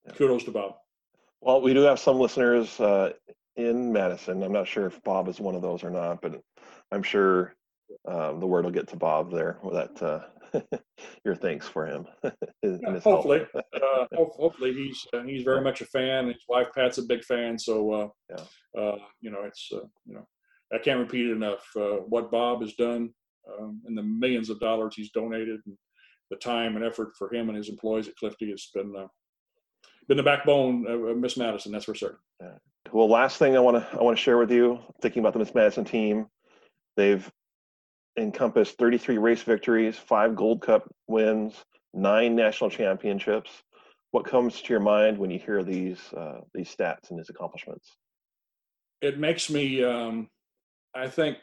yeah. 0.07 0.13
kudos 0.13 0.45
to 0.45 0.51
Bob. 0.51 0.75
Well, 1.41 1.61
we 1.61 1.75
do 1.75 1.83
have 1.83 2.01
some 2.01 2.19
listeners 2.19 2.81
uh, 2.81 3.13
in 3.57 3.93
Madison. 3.93 4.43
I'm 4.43 4.53
not 4.53 4.67
sure 4.67 4.87
if 4.87 5.03
Bob 5.05 5.29
is 5.29 5.39
one 5.39 5.55
of 5.55 5.63
those 5.63 5.85
or 5.85 5.91
not, 5.91 6.21
but 6.21 6.41
I'm 6.91 7.03
sure 7.03 7.55
um, 8.09 8.41
the 8.41 8.47
word 8.47 8.65
will 8.65 8.73
get 8.73 8.89
to 8.89 8.97
Bob 8.97 9.31
there. 9.31 9.59
With 9.63 9.75
that 9.75 10.03
uh, 10.03 10.25
your 11.25 11.35
thanks 11.35 11.69
for 11.69 11.87
him. 11.87 12.07
yeah, 12.63 12.99
hopefully, 13.01 13.47
uh, 13.57 14.07
hopefully 14.15 14.73
he's 14.73 15.07
uh, 15.13 15.23
he's 15.23 15.43
very 15.43 15.61
much 15.61 15.81
a 15.81 15.87
fan. 15.87 16.29
His 16.29 16.45
wife 16.49 16.69
Pat's 16.75 16.99
a 16.99 17.03
big 17.03 17.25
fan, 17.25 17.59
so 17.59 17.93
uh, 17.93 18.09
yeah. 18.31 18.81
Uh, 18.81 18.99
you 19.21 19.31
know 19.31 19.43
it's 19.45 19.69
uh, 19.73 19.87
you 20.07 20.15
know 20.15 20.27
I 20.73 20.79
can't 20.79 21.01
repeat 21.01 21.27
it 21.27 21.33
enough. 21.33 21.65
Uh, 21.77 21.99
what 22.09 22.31
Bob 22.31 22.61
has 22.63 22.75
done 22.75 23.11
um, 23.59 23.81
and 23.87 23.97
the 23.97 24.03
millions 24.03 24.51
of 24.51 24.61
dollars 24.61 24.95
he's 24.97 25.11
donated, 25.11 25.61
and 25.67 25.77
the 26.31 26.37
time 26.37 26.77
and 26.77 26.85
effort 26.85 27.13
for 27.17 27.33
him 27.33 27.49
and 27.49 27.57
his 27.57 27.69
employees 27.69 28.09
at 28.09 28.17
Clifty 28.17 28.51
has 28.51 28.69
been 28.75 28.93
been 30.09 30.17
the 30.17 30.23
backbone 30.23 30.87
of 30.87 31.17
Miss 31.19 31.37
Madison. 31.37 31.73
That's 31.73 31.85
for 31.85 31.95
certain. 31.95 32.19
Yeah. 32.41 32.59
Well, 32.93 33.09
last 33.09 33.39
thing 33.39 33.57
I 33.57 33.61
want 33.61 33.77
to 33.77 33.99
I 33.99 34.03
want 34.03 34.17
to 34.17 34.23
share 34.23 34.39
with 34.39 34.51
you, 34.51 34.79
thinking 35.01 35.21
about 35.21 35.33
the 35.33 35.39
Miss 35.41 35.55
Madison 35.55 35.85
team, 35.85 36.27
they've 36.97 37.31
encompassed 38.19 38.79
33 38.79 39.19
race 39.19 39.43
victories, 39.43 39.97
five 39.97 40.35
Gold 40.35 40.63
Cup 40.63 40.89
wins, 41.07 41.65
nine 41.95 42.35
national 42.35 42.71
championships. 42.71 43.51
What 44.13 44.25
comes 44.25 44.63
to 44.63 44.73
your 44.73 44.81
mind 44.81 45.19
when 45.19 45.31
you 45.31 45.39
hear 45.39 45.63
these 45.63 46.01
uh, 46.17 46.41
these 46.55 46.75
stats 46.75 47.11
and 47.11 47.19
these 47.19 47.29
accomplishments? 47.29 47.97
It 49.03 49.19
makes 49.19 49.51
me, 49.51 49.85
um, 49.85 50.29
I 50.95 51.09
think, 51.09 51.37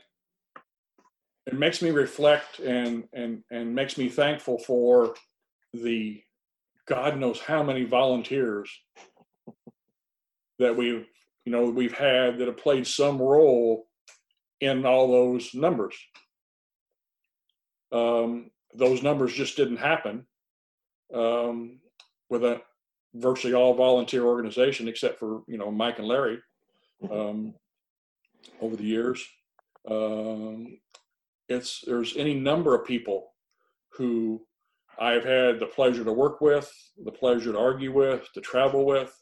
it 1.45 1.53
makes 1.53 1.81
me 1.81 1.91
reflect 1.91 2.59
and 2.59 3.03
and 3.13 3.43
and 3.51 3.75
makes 3.75 3.97
me 3.97 4.09
thankful 4.09 4.57
for 4.57 5.15
the 5.73 6.21
God 6.87 7.17
knows 7.17 7.39
how 7.39 7.63
many 7.63 7.83
volunteers 7.83 8.71
that 10.59 10.75
we've 10.75 11.05
you 11.45 11.51
know 11.51 11.65
we've 11.65 11.97
had 11.97 12.37
that 12.37 12.47
have 12.47 12.57
played 12.57 12.87
some 12.87 13.21
role 13.21 13.85
in 14.61 14.85
all 14.85 15.11
those 15.11 15.53
numbers 15.53 15.95
um, 17.93 18.49
those 18.73 19.03
numbers 19.03 19.33
just 19.33 19.55
didn't 19.55 19.77
happen 19.77 20.25
um, 21.13 21.79
with 22.29 22.43
a 22.43 22.61
virtually 23.13 23.53
all 23.53 23.75
volunteer 23.75 24.25
organization, 24.25 24.87
except 24.87 25.19
for 25.19 25.43
you 25.47 25.57
know 25.57 25.71
Mike 25.71 25.99
and 25.99 26.07
Larry 26.07 26.39
um, 27.09 27.53
over 28.59 28.75
the 28.75 28.83
years. 28.83 29.23
Um, 29.89 30.79
it's 31.47 31.83
there's 31.85 32.17
any 32.17 32.33
number 32.33 32.73
of 32.73 32.85
people 32.85 33.33
who 33.91 34.41
I've 34.99 35.23
had 35.23 35.59
the 35.59 35.67
pleasure 35.67 36.03
to 36.03 36.13
work 36.13 36.41
with, 36.41 36.71
the 37.03 37.11
pleasure 37.11 37.51
to 37.51 37.59
argue 37.59 37.93
with, 37.93 38.27
to 38.33 38.41
travel 38.41 38.85
with, 38.85 39.15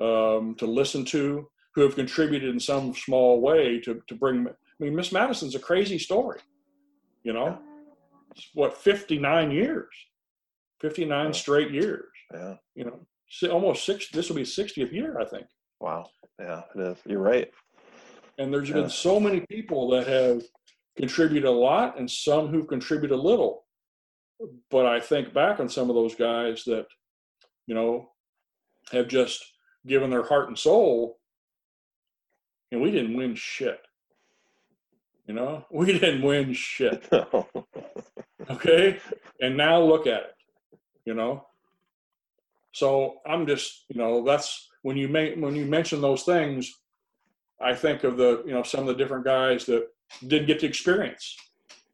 um, 0.00 0.54
to 0.58 0.66
listen 0.66 1.04
to, 1.06 1.48
who 1.74 1.82
have 1.82 1.96
contributed 1.96 2.48
in 2.48 2.60
some 2.60 2.94
small 2.94 3.40
way 3.42 3.78
to 3.80 4.00
to 4.08 4.14
bring. 4.14 4.48
I 4.48 4.84
mean, 4.84 4.94
Miss 4.94 5.12
Madison's 5.12 5.54
a 5.54 5.58
crazy 5.58 5.98
story, 5.98 6.40
you 7.22 7.34
know 7.34 7.58
what 8.54 8.76
59 8.76 9.50
years? 9.50 9.88
59 10.80 11.32
straight 11.32 11.70
years. 11.70 12.04
Yeah. 12.32 12.54
You 12.74 12.84
know 12.84 13.00
almost 13.50 13.84
six 13.84 14.08
this 14.10 14.28
will 14.28 14.36
be 14.36 14.42
60th 14.42 14.92
year 14.92 15.18
i 15.20 15.24
think. 15.24 15.46
Wow. 15.80 16.06
Yeah 16.38 16.62
it 16.74 16.80
is. 16.80 16.98
You're 17.06 17.20
right. 17.20 17.50
And 18.38 18.52
there's 18.52 18.68
yeah. 18.68 18.76
been 18.76 18.90
so 18.90 19.18
many 19.18 19.40
people 19.48 19.90
that 19.90 20.06
have 20.06 20.42
contributed 20.96 21.44
a 21.44 21.50
lot 21.50 21.98
and 21.98 22.10
some 22.10 22.48
who've 22.48 22.68
contributed 22.68 23.16
a 23.16 23.20
little. 23.20 23.64
But 24.70 24.86
i 24.86 25.00
think 25.00 25.32
back 25.32 25.60
on 25.60 25.68
some 25.68 25.88
of 25.90 25.96
those 25.96 26.14
guys 26.14 26.62
that 26.64 26.86
you 27.66 27.74
know 27.74 28.10
have 28.92 29.08
just 29.08 29.44
given 29.86 30.10
their 30.10 30.24
heart 30.24 30.48
and 30.48 30.58
soul 30.58 31.18
and 32.72 32.80
we 32.80 32.90
didn't 32.90 33.16
win 33.16 33.34
shit 33.34 33.78
you 35.26 35.34
know 35.34 35.64
we 35.70 35.86
didn't 35.86 36.22
win 36.22 36.52
shit 36.52 37.08
Okay. 38.50 38.98
And 39.40 39.56
now 39.56 39.80
look 39.80 40.06
at 40.06 40.22
it, 40.22 40.34
you 41.04 41.14
know? 41.14 41.46
So 42.72 43.16
I'm 43.26 43.46
just, 43.46 43.84
you 43.88 43.98
know, 43.98 44.22
that's 44.24 44.68
when 44.82 44.96
you 44.96 45.08
make, 45.08 45.36
when 45.36 45.54
you 45.54 45.64
mention 45.64 46.00
those 46.00 46.22
things, 46.22 46.72
I 47.60 47.74
think 47.74 48.04
of 48.04 48.16
the, 48.16 48.42
you 48.46 48.52
know, 48.52 48.62
some 48.62 48.80
of 48.80 48.86
the 48.86 48.94
different 48.94 49.24
guys 49.24 49.64
that 49.66 49.88
didn't 50.26 50.46
get 50.46 50.60
to 50.60 50.66
experience 50.66 51.36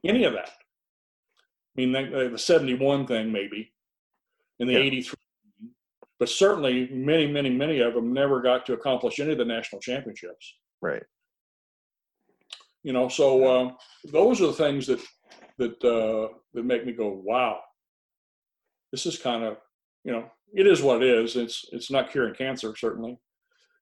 any 0.05 0.25
of 0.25 0.33
that. 0.33 0.51
I 0.51 1.77
mean, 1.77 1.93
the, 1.93 2.29
the 2.33 2.39
71 2.39 3.07
thing 3.07 3.33
maybe, 3.33 3.73
in 4.59 4.67
the 4.67 4.75
yeah. 4.75 4.81
83, 4.81 5.15
but 6.19 6.29
certainly 6.29 6.89
many, 6.91 7.31
many, 7.31 7.51
many 7.51 7.81
of 7.81 7.95
them 7.95 8.13
never 8.13 8.43
got 8.43 8.67
to 8.67 8.73
accomplish 8.73 9.21
any 9.21 9.33
of 9.33 9.39
the 9.39 9.45
national 9.45 9.81
championships. 9.81 10.57
Right. 10.81 11.03
You 12.83 12.93
know, 12.93 13.09
so 13.09 13.45
uh, 13.45 13.73
those 14.05 14.41
are 14.41 14.49
the 14.49 14.53
things 14.53 14.87
that 14.87 15.01
that 15.59 15.85
uh, 15.85 16.35
that 16.55 16.65
make 16.65 16.85
me 16.85 16.93
go, 16.93 17.09
wow, 17.09 17.61
this 18.91 19.07
is 19.07 19.19
kind 19.19 19.45
of, 19.45 19.57
you 20.05 20.13
know, 20.13 20.31
it 20.53 20.67
is 20.67 20.83
what 20.83 21.03
it 21.03 21.09
is. 21.09 21.37
It's 21.37 21.65
it's 21.73 21.91
not 21.91 22.11
curing 22.11 22.35
cancer 22.35 22.75
certainly, 22.77 23.19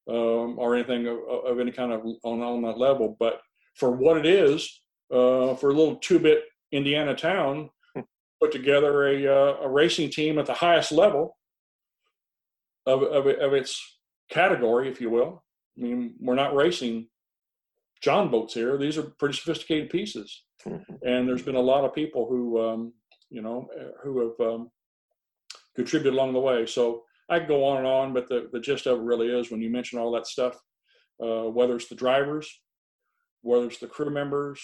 um, 0.09 0.59
or 0.59 0.75
anything 0.75 1.07
of, 1.07 1.19
of, 1.47 1.61
any 1.61 1.73
kind 1.73 1.93
of 1.93 2.03
on 2.23 2.43
on 2.43 2.63
that 2.63 2.79
level. 2.79 3.17
But 3.19 3.41
for 3.75 3.91
what 3.91 4.19
it 4.19 4.27
is, 4.27 4.83
uh, 5.13 5.55
for 5.55 5.71
a 5.71 5.75
little 5.75 5.97
two-bit 5.97 6.45
Indiana 6.73 7.15
town, 7.15 7.71
hmm. 7.95 8.03
put 8.41 8.53
together 8.53 9.09
a 9.09 9.27
uh, 9.27 9.57
a 9.63 9.69
racing 9.69 10.11
team 10.11 10.39
at 10.39 10.47
the 10.47 10.55
highest 10.55 10.93
level 10.93 11.37
of, 12.87 13.03
of 13.03 13.27
of 13.27 13.55
its 13.55 13.99
category, 14.31 14.89
if 14.89 15.01
you 15.01 15.11
will, 15.11 15.43
I 15.77 15.83
mean, 15.83 16.15
we're 16.21 16.35
not 16.35 16.55
racing 16.55 17.09
jon 18.01 18.31
boats 18.31 18.55
here. 18.55 18.77
These 18.79 18.99
are 18.99 19.03
pretty 19.19 19.37
sophisticated 19.37 19.91
pieces, 19.91 20.45
Mhm. 20.65 20.99
and 21.05 21.29
there's 21.29 21.43
been 21.43 21.57
a 21.57 21.61
lot 21.61 21.85
of 21.85 21.95
people 21.95 22.27
who, 22.27 22.61
um, 22.61 22.95
you 23.31 23.43
know, 23.43 23.69
uh, 23.79 23.93
who 24.03 24.21
have 24.29 24.41
um, 24.53 24.71
contributed 25.75 26.15
along 26.15 26.33
the 26.33 26.41
way. 26.41 26.67
So 26.67 27.05
I 27.29 27.39
could 27.39 27.49
go 27.49 27.65
on 27.65 27.79
and 27.79 27.87
on, 27.87 28.13
but 28.13 28.29
the, 28.29 28.49
the 28.53 28.61
gist 28.61 28.87
of 28.87 28.99
it 28.99 29.03
really 29.05 29.29
is 29.29 29.51
when 29.51 29.63
you 29.63 29.71
mention 29.71 29.99
all 29.99 30.11
that 30.13 30.27
stuff, 30.27 30.61
uh, 31.23 31.45
whether 31.49 31.77
it's 31.77 31.89
the 31.89 31.95
drivers, 31.95 32.61
whether 33.43 33.67
it's 33.67 33.79
the 33.79 33.87
crew 33.87 34.11
members, 34.11 34.61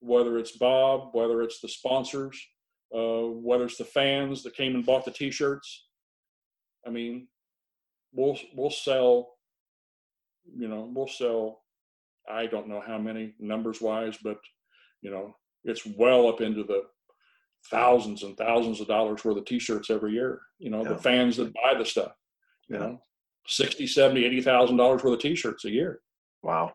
whether 0.00 0.38
it's 0.38 0.52
Bob, 0.56 1.14
whether 1.14 1.42
it's 1.42 1.60
the 1.60 1.68
sponsors, 1.68 2.38
uh, 2.94 3.22
whether 3.22 3.64
it's 3.64 3.76
the 3.78 3.84
fans 3.84 4.42
that 4.42 4.54
came 4.54 4.74
and 4.74 4.84
bought 4.84 5.04
the 5.04 5.10
T-shirts. 5.10 5.88
I 6.86 6.90
mean, 6.90 7.28
we'll 8.12 8.38
we'll 8.54 8.70
sell, 8.70 9.38
you 10.56 10.68
know, 10.68 10.90
we'll 10.94 11.08
sell. 11.08 11.62
I 12.28 12.46
don't 12.46 12.68
know 12.68 12.80
how 12.80 12.98
many 12.98 13.34
numbers 13.38 13.80
wise, 13.80 14.16
but 14.22 14.38
you 15.02 15.10
know, 15.10 15.34
it's 15.64 15.84
well 15.86 16.28
up 16.28 16.40
into 16.40 16.62
the 16.64 16.82
thousands 17.70 18.22
and 18.22 18.36
thousands 18.36 18.80
of 18.80 18.86
dollars 18.88 19.22
worth 19.24 19.36
of 19.36 19.44
t-shirts 19.44 19.90
every 19.90 20.12
year 20.12 20.40
you 20.58 20.70
know 20.70 20.82
Yeah. 20.82 20.88
the 20.94 20.96
fans 20.98 21.36
that 21.36 21.52
buy 21.52 21.74
the 21.76 21.84
stuff 21.84 22.12
you 22.68 22.76
Yeah. 22.76 22.82
know 22.86 23.02
60 23.46 23.86
70 23.86 24.24
80 24.24 24.40
thousand 24.40 24.78
dollars 24.78 25.04
worth 25.04 25.12
of 25.12 25.18
t-shirts 25.20 25.66
a 25.66 25.70
year 25.70 26.00
Wow. 26.42 26.72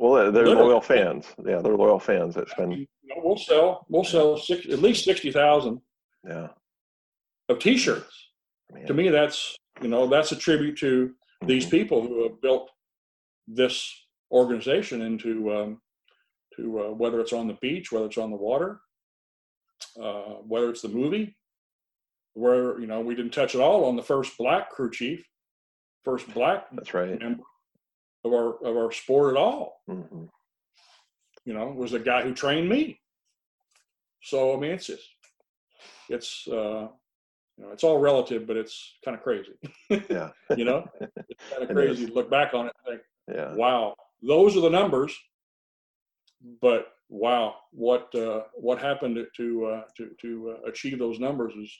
Well, 0.00 0.32
they're- 0.32 0.44
Literally. 0.46 0.68
loyal 0.68 0.80
fans. 0.80 1.26
Yeah, 1.46 1.60
they're 1.60 1.76
loyal 1.76 2.00
fans 2.00 2.34
that 2.34 2.48
spend. 2.48 2.72
you 2.72 2.86
know, 3.04 3.20
we'll 3.22 3.36
sell 3.36 3.86
we'll 3.88 4.02
sell 4.02 4.36
six, 4.36 4.66
at 4.66 4.80
least 4.80 5.04
60,000 5.04 5.80
Yeah. 6.24 6.48
of 7.48 7.60
t-shirts 7.60 8.30
Man. 8.72 8.84
to 8.86 8.94
me 8.94 9.10
that's 9.10 9.56
you 9.80 9.86
know 9.88 10.08
that's 10.08 10.32
a 10.32 10.36
tribute 10.36 10.76
to 10.78 11.14
these 11.42 11.66
Mhm. 11.66 11.70
people 11.70 12.02
who 12.02 12.24
have 12.24 12.40
built 12.40 12.68
this 13.46 14.07
organization 14.30 15.02
into 15.02 15.52
um, 15.54 15.80
to 16.56 16.80
uh, 16.80 16.90
whether 16.92 17.20
it's 17.20 17.32
on 17.32 17.46
the 17.46 17.56
beach 17.60 17.90
whether 17.92 18.06
it's 18.06 18.18
on 18.18 18.30
the 18.30 18.36
water 18.36 18.80
uh, 20.02 20.34
whether 20.46 20.68
it's 20.70 20.82
the 20.82 20.88
movie 20.88 21.36
where 22.34 22.78
you 22.80 22.86
know 22.86 23.00
we 23.00 23.14
didn't 23.14 23.32
touch 23.32 23.54
at 23.54 23.60
all 23.60 23.84
on 23.84 23.96
the 23.96 24.02
first 24.02 24.36
black 24.38 24.70
crew 24.70 24.90
chief 24.90 25.24
first 26.04 26.32
black 26.34 26.66
That's 26.72 26.94
right. 26.94 27.18
member 27.20 27.42
of 28.24 28.32
our 28.32 28.54
of 28.64 28.76
our 28.76 28.92
sport 28.92 29.34
at 29.34 29.40
all 29.40 29.80
hmm 29.88 30.24
you 31.44 31.54
know 31.54 31.68
was 31.68 31.92
the 31.92 31.98
guy 31.98 32.22
who 32.22 32.34
trained 32.34 32.68
me 32.68 33.00
so 34.22 34.54
i 34.54 34.60
mean 34.60 34.72
it's 34.72 34.86
just 34.86 35.08
it's 36.08 36.46
uh 36.50 36.88
you 37.56 37.64
know 37.64 37.70
it's 37.72 37.84
all 37.84 37.98
relative 37.98 38.46
but 38.46 38.56
it's 38.56 38.96
kind 39.04 39.16
of 39.16 39.22
crazy 39.22 39.52
Yeah. 40.10 40.30
you 40.56 40.64
know 40.64 40.84
it's 41.28 41.44
kind 41.50 41.62
of 41.62 41.70
crazy 41.70 42.06
to 42.06 42.12
look 42.12 42.30
back 42.30 42.54
on 42.54 42.66
it 42.66 42.72
and 42.86 42.96
think 42.98 43.06
Yeah. 43.38 43.54
wow 43.54 43.94
those 44.22 44.56
are 44.56 44.60
the 44.60 44.70
numbers 44.70 45.16
but 46.62 46.88
wow 47.08 47.54
what 47.70 48.12
uh 48.14 48.42
what 48.54 48.78
happened 48.80 49.16
to 49.16 49.26
to 49.36 49.66
uh, 49.66 49.82
to, 49.96 50.10
to 50.20 50.54
uh, 50.56 50.68
achieve 50.68 50.98
those 50.98 51.18
numbers 51.18 51.54
is 51.54 51.70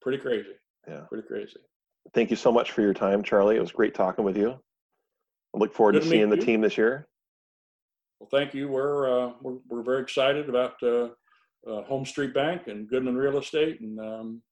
pretty 0.00 0.18
crazy 0.18 0.52
Yeah. 0.88 1.00
pretty 1.08 1.26
crazy 1.26 1.56
Thank 2.12 2.28
you 2.30 2.36
so 2.36 2.52
much 2.52 2.70
for 2.72 2.82
your 2.82 2.92
time, 2.92 3.22
Charlie. 3.22 3.56
It 3.56 3.60
was 3.60 3.72
great 3.72 3.94
talking 3.94 4.26
with 4.26 4.36
you. 4.36 4.50
I 5.54 5.58
look 5.58 5.72
forward 5.72 5.92
Good 5.92 6.02
to 6.02 6.08
seeing 6.08 6.28
the 6.28 6.36
you. 6.36 6.42
team 6.42 6.60
this 6.60 6.76
year. 6.76 7.08
well 8.20 8.28
thank 8.30 8.52
you 8.54 8.68
we're 8.68 9.08
uh 9.28 9.32
we're, 9.40 9.56
we're 9.68 9.82
very 9.82 10.02
excited 10.02 10.48
about 10.50 10.74
uh, 10.82 11.04
uh 11.66 11.82
HomeStreet 11.90 12.34
Bank 12.34 12.66
and 12.66 12.86
goodman 12.88 13.16
real 13.16 13.38
estate 13.38 13.80
and 13.80 13.98
um 13.98 14.42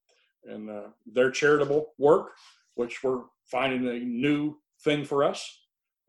and 0.45 0.71
uh, 0.71 0.89
their 1.07 1.31
charitable 1.31 1.93
work 1.99 2.31
which 2.75 3.03
we're 3.05 3.21
finding 3.51 3.87
a 3.89 3.99
new 4.01 4.57
thing 4.83 5.05
for 5.05 5.23
us 5.23 5.41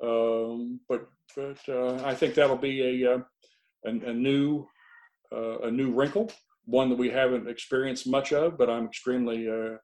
um 0.01 0.79
but 0.89 1.07
but 1.35 1.57
uh, 1.69 1.95
i 2.05 2.13
think 2.13 2.33
that'll 2.33 2.57
be 2.57 3.03
a 3.03 3.13
uh, 3.15 3.19
a, 3.85 3.89
a 3.89 4.13
new 4.13 4.65
uh, 5.31 5.59
a 5.59 5.71
new 5.71 5.91
wrinkle 5.91 6.31
one 6.65 6.89
that 6.89 6.97
we 6.97 7.09
haven't 7.09 7.47
experienced 7.47 8.07
much 8.07 8.31
of 8.31 8.57
but 8.57 8.69
i'm 8.69 8.85
extremely 8.85 9.49
uh, 9.49 9.75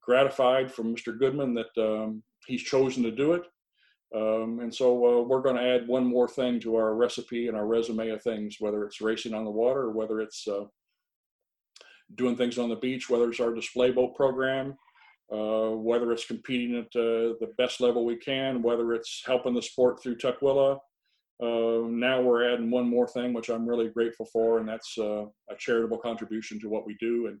gratified 0.00 0.72
from 0.72 0.94
mr 0.94 1.18
goodman 1.18 1.54
that 1.54 1.70
um, 1.78 2.22
he's 2.46 2.62
chosen 2.62 3.02
to 3.02 3.10
do 3.10 3.32
it. 3.32 3.42
Um, 4.14 4.60
and 4.60 4.72
so 4.72 4.92
uh, 4.92 5.22
we're 5.22 5.42
going 5.42 5.56
to 5.56 5.62
add 5.62 5.88
one 5.88 6.06
more 6.06 6.28
thing 6.28 6.60
to 6.60 6.76
our 6.76 6.94
recipe 6.94 7.48
and 7.48 7.56
our 7.56 7.66
resume 7.66 8.10
of 8.10 8.22
things, 8.22 8.56
whether 8.60 8.84
it's 8.84 9.00
racing 9.00 9.34
on 9.34 9.44
the 9.44 9.50
water 9.50 9.82
or 9.82 9.90
whether 9.90 10.20
it's 10.20 10.46
doing 12.14 12.36
things 12.36 12.58
on 12.58 12.68
the 12.68 12.76
beach, 12.76 13.10
whether 13.10 13.28
it's 13.28 13.40
our 13.40 13.52
display 13.52 13.90
boat 13.90 14.14
program, 14.14 14.76
uh, 15.32 15.70
whether 15.70 16.12
it's 16.12 16.26
competing 16.26 16.76
at 16.76 16.86
uh, 16.98 17.34
the 17.40 17.52
best 17.56 17.80
level 17.80 18.04
we 18.04 18.16
can, 18.16 18.62
whether 18.62 18.92
it's 18.92 19.22
helping 19.24 19.54
the 19.54 19.62
sport 19.62 20.02
through 20.02 20.16
Tukwila. 20.16 20.78
Uh, 21.42 21.88
now 21.88 22.20
we're 22.20 22.52
adding 22.52 22.70
one 22.70 22.88
more 22.88 23.08
thing, 23.08 23.32
which 23.32 23.48
I'm 23.48 23.68
really 23.68 23.88
grateful 23.88 24.26
for, 24.26 24.58
and 24.58 24.68
that's 24.68 24.96
uh, 24.98 25.24
a 25.50 25.56
charitable 25.58 25.98
contribution 25.98 26.60
to 26.60 26.68
what 26.68 26.86
we 26.86 26.96
do. 27.00 27.26
And 27.28 27.38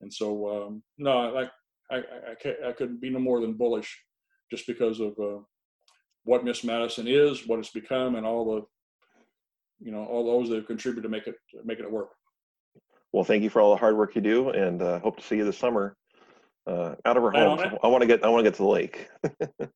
and 0.00 0.12
so 0.12 0.66
um, 0.66 0.82
no, 0.96 1.36
I, 1.36 1.48
I 1.90 1.96
I 1.96 2.68
I 2.68 2.72
couldn't 2.72 3.00
be 3.00 3.10
no 3.10 3.18
more 3.18 3.40
than 3.40 3.52
bullish, 3.52 3.96
just 4.50 4.66
because 4.66 4.98
of 4.98 5.12
uh, 5.20 5.40
what 6.24 6.44
Miss 6.44 6.64
Madison 6.64 7.06
is, 7.06 7.46
what 7.46 7.58
it's 7.58 7.70
become, 7.70 8.16
and 8.16 8.26
all 8.26 8.44
the, 8.54 9.84
you 9.84 9.92
know, 9.92 10.04
all 10.04 10.24
those 10.24 10.48
that 10.48 10.56
have 10.56 10.66
contributed 10.66 11.04
to 11.04 11.08
make 11.08 11.26
it 11.26 11.36
making 11.64 11.84
it 11.84 11.92
work. 11.92 12.10
Well, 13.12 13.24
thank 13.24 13.42
you 13.42 13.50
for 13.50 13.62
all 13.62 13.70
the 13.70 13.80
hard 13.80 13.96
work 13.96 14.14
you 14.16 14.20
do, 14.20 14.50
and 14.50 14.82
uh, 14.82 14.98
hope 15.00 15.18
to 15.18 15.22
see 15.22 15.36
you 15.36 15.44
this 15.44 15.58
summer 15.58 15.96
uh, 16.68 16.94
out 17.04 17.16
of 17.16 17.24
our 17.24 17.30
Plan 17.32 17.58
homes. 17.58 17.78
I 17.82 17.86
want 17.88 18.02
to 18.02 18.06
get 18.06 18.24
I 18.24 18.28
want 18.28 18.44
to 18.44 18.50
get 18.50 18.56
to 18.56 18.62
the 18.62 18.68
lake. 18.68 19.08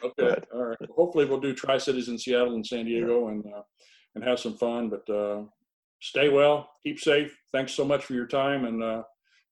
Okay, 0.00 0.12
Good. 0.16 0.46
all 0.54 0.62
right. 0.64 0.78
Hopefully, 0.94 1.24
we'll 1.24 1.40
do 1.40 1.52
Tri 1.52 1.76
Cities 1.76 2.08
in 2.08 2.16
Seattle 2.16 2.54
and 2.54 2.64
San 2.64 2.84
Diego, 2.84 3.28
and 3.28 3.44
uh, 3.46 3.62
and 4.14 4.22
have 4.22 4.38
some 4.38 4.56
fun. 4.56 4.88
But 4.88 5.12
uh, 5.12 5.42
stay 6.00 6.28
well, 6.28 6.70
keep 6.84 7.00
safe. 7.00 7.36
Thanks 7.50 7.72
so 7.72 7.84
much 7.84 8.04
for 8.04 8.14
your 8.14 8.26
time, 8.28 8.64
and 8.64 8.80
uh, 8.80 9.02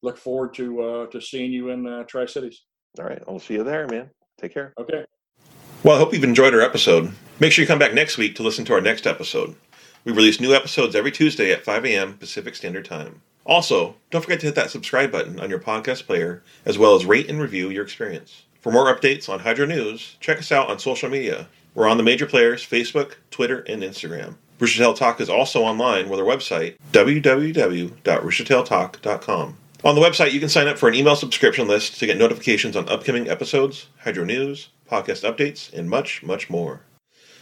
look 0.02 0.16
forward 0.16 0.54
to 0.54 0.82
uh, 0.82 1.06
to 1.06 1.20
seeing 1.20 1.52
you 1.52 1.70
in 1.70 1.86
uh, 1.86 2.04
Tri 2.04 2.26
Cities. 2.26 2.62
All 2.98 3.06
right, 3.06 3.20
I'll 3.26 3.40
see 3.40 3.54
you 3.54 3.64
there, 3.64 3.88
man. 3.88 4.10
Take 4.40 4.54
care. 4.54 4.72
Okay. 4.78 5.04
Well, 5.82 5.96
I 5.96 5.98
hope 5.98 6.12
you've 6.12 6.24
enjoyed 6.24 6.54
our 6.54 6.60
episode. 6.60 7.12
Make 7.40 7.52
sure 7.52 7.62
you 7.62 7.66
come 7.66 7.78
back 7.78 7.94
next 7.94 8.16
week 8.16 8.36
to 8.36 8.42
listen 8.42 8.64
to 8.66 8.72
our 8.74 8.80
next 8.80 9.06
episode. 9.06 9.56
We 10.04 10.12
release 10.12 10.40
new 10.40 10.54
episodes 10.54 10.94
every 10.94 11.10
Tuesday 11.10 11.50
at 11.50 11.64
5 11.64 11.84
a.m. 11.86 12.18
Pacific 12.18 12.54
Standard 12.54 12.84
Time. 12.84 13.22
Also, 13.46 13.94
don't 14.10 14.22
forget 14.22 14.40
to 14.40 14.46
hit 14.46 14.56
that 14.56 14.70
subscribe 14.70 15.12
button 15.12 15.38
on 15.38 15.48
your 15.48 15.60
podcast 15.60 16.04
player, 16.04 16.42
as 16.64 16.76
well 16.76 16.96
as 16.96 17.06
rate 17.06 17.30
and 17.30 17.40
review 17.40 17.70
your 17.70 17.84
experience. 17.84 18.42
For 18.60 18.72
more 18.72 18.92
updates 18.92 19.28
on 19.28 19.38
Hydro 19.38 19.66
News, 19.66 20.16
check 20.18 20.38
us 20.38 20.50
out 20.50 20.68
on 20.68 20.80
social 20.80 21.08
media. 21.08 21.46
We're 21.72 21.86
on 21.86 21.96
the 21.96 22.02
major 22.02 22.26
players 22.26 22.66
Facebook, 22.66 23.12
Twitter, 23.30 23.60
and 23.60 23.84
Instagram. 23.84 24.34
Rooster 24.58 24.92
Talk 24.94 25.20
is 25.20 25.28
also 25.28 25.62
online 25.62 26.08
with 26.08 26.18
our 26.18 26.26
website, 26.26 26.74
www.roostertailtalk.com. 26.90 29.56
On 29.84 29.94
the 29.94 30.00
website, 30.00 30.32
you 30.32 30.40
can 30.40 30.48
sign 30.48 30.66
up 30.66 30.78
for 30.78 30.88
an 30.88 30.96
email 30.96 31.14
subscription 31.14 31.68
list 31.68 32.00
to 32.00 32.06
get 32.06 32.18
notifications 32.18 32.74
on 32.74 32.88
upcoming 32.88 33.28
episodes, 33.28 33.86
Hydro 34.02 34.24
News, 34.24 34.70
podcast 34.90 35.22
updates, 35.22 35.72
and 35.72 35.88
much, 35.88 36.24
much 36.24 36.50
more. 36.50 36.80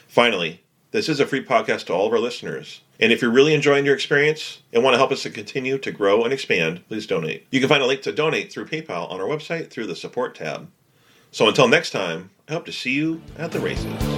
Finally, 0.08 0.62
this 0.90 1.08
is 1.08 1.20
a 1.20 1.26
free 1.26 1.42
podcast 1.42 1.86
to 1.86 1.94
all 1.94 2.08
of 2.08 2.12
our 2.12 2.18
listeners. 2.18 2.82
And 3.00 3.12
if 3.12 3.20
you're 3.20 3.30
really 3.30 3.54
enjoying 3.54 3.84
your 3.84 3.94
experience 3.94 4.62
and 4.72 4.84
want 4.84 4.94
to 4.94 4.98
help 4.98 5.10
us 5.10 5.22
to 5.22 5.30
continue 5.30 5.78
to 5.78 5.90
grow 5.90 6.22
and 6.24 6.32
expand, 6.32 6.86
please 6.88 7.06
donate. 7.06 7.46
You 7.50 7.60
can 7.60 7.68
find 7.68 7.82
a 7.82 7.86
link 7.86 8.02
to 8.02 8.12
donate 8.12 8.52
through 8.52 8.66
PayPal 8.66 9.10
on 9.10 9.20
our 9.20 9.26
website 9.26 9.70
through 9.70 9.86
the 9.86 9.96
support 9.96 10.34
tab. 10.34 10.70
So 11.30 11.48
until 11.48 11.66
next 11.66 11.90
time, 11.90 12.30
I 12.48 12.52
hope 12.52 12.66
to 12.66 12.72
see 12.72 12.92
you 12.92 13.20
at 13.36 13.50
the 13.50 13.58
races. 13.58 14.13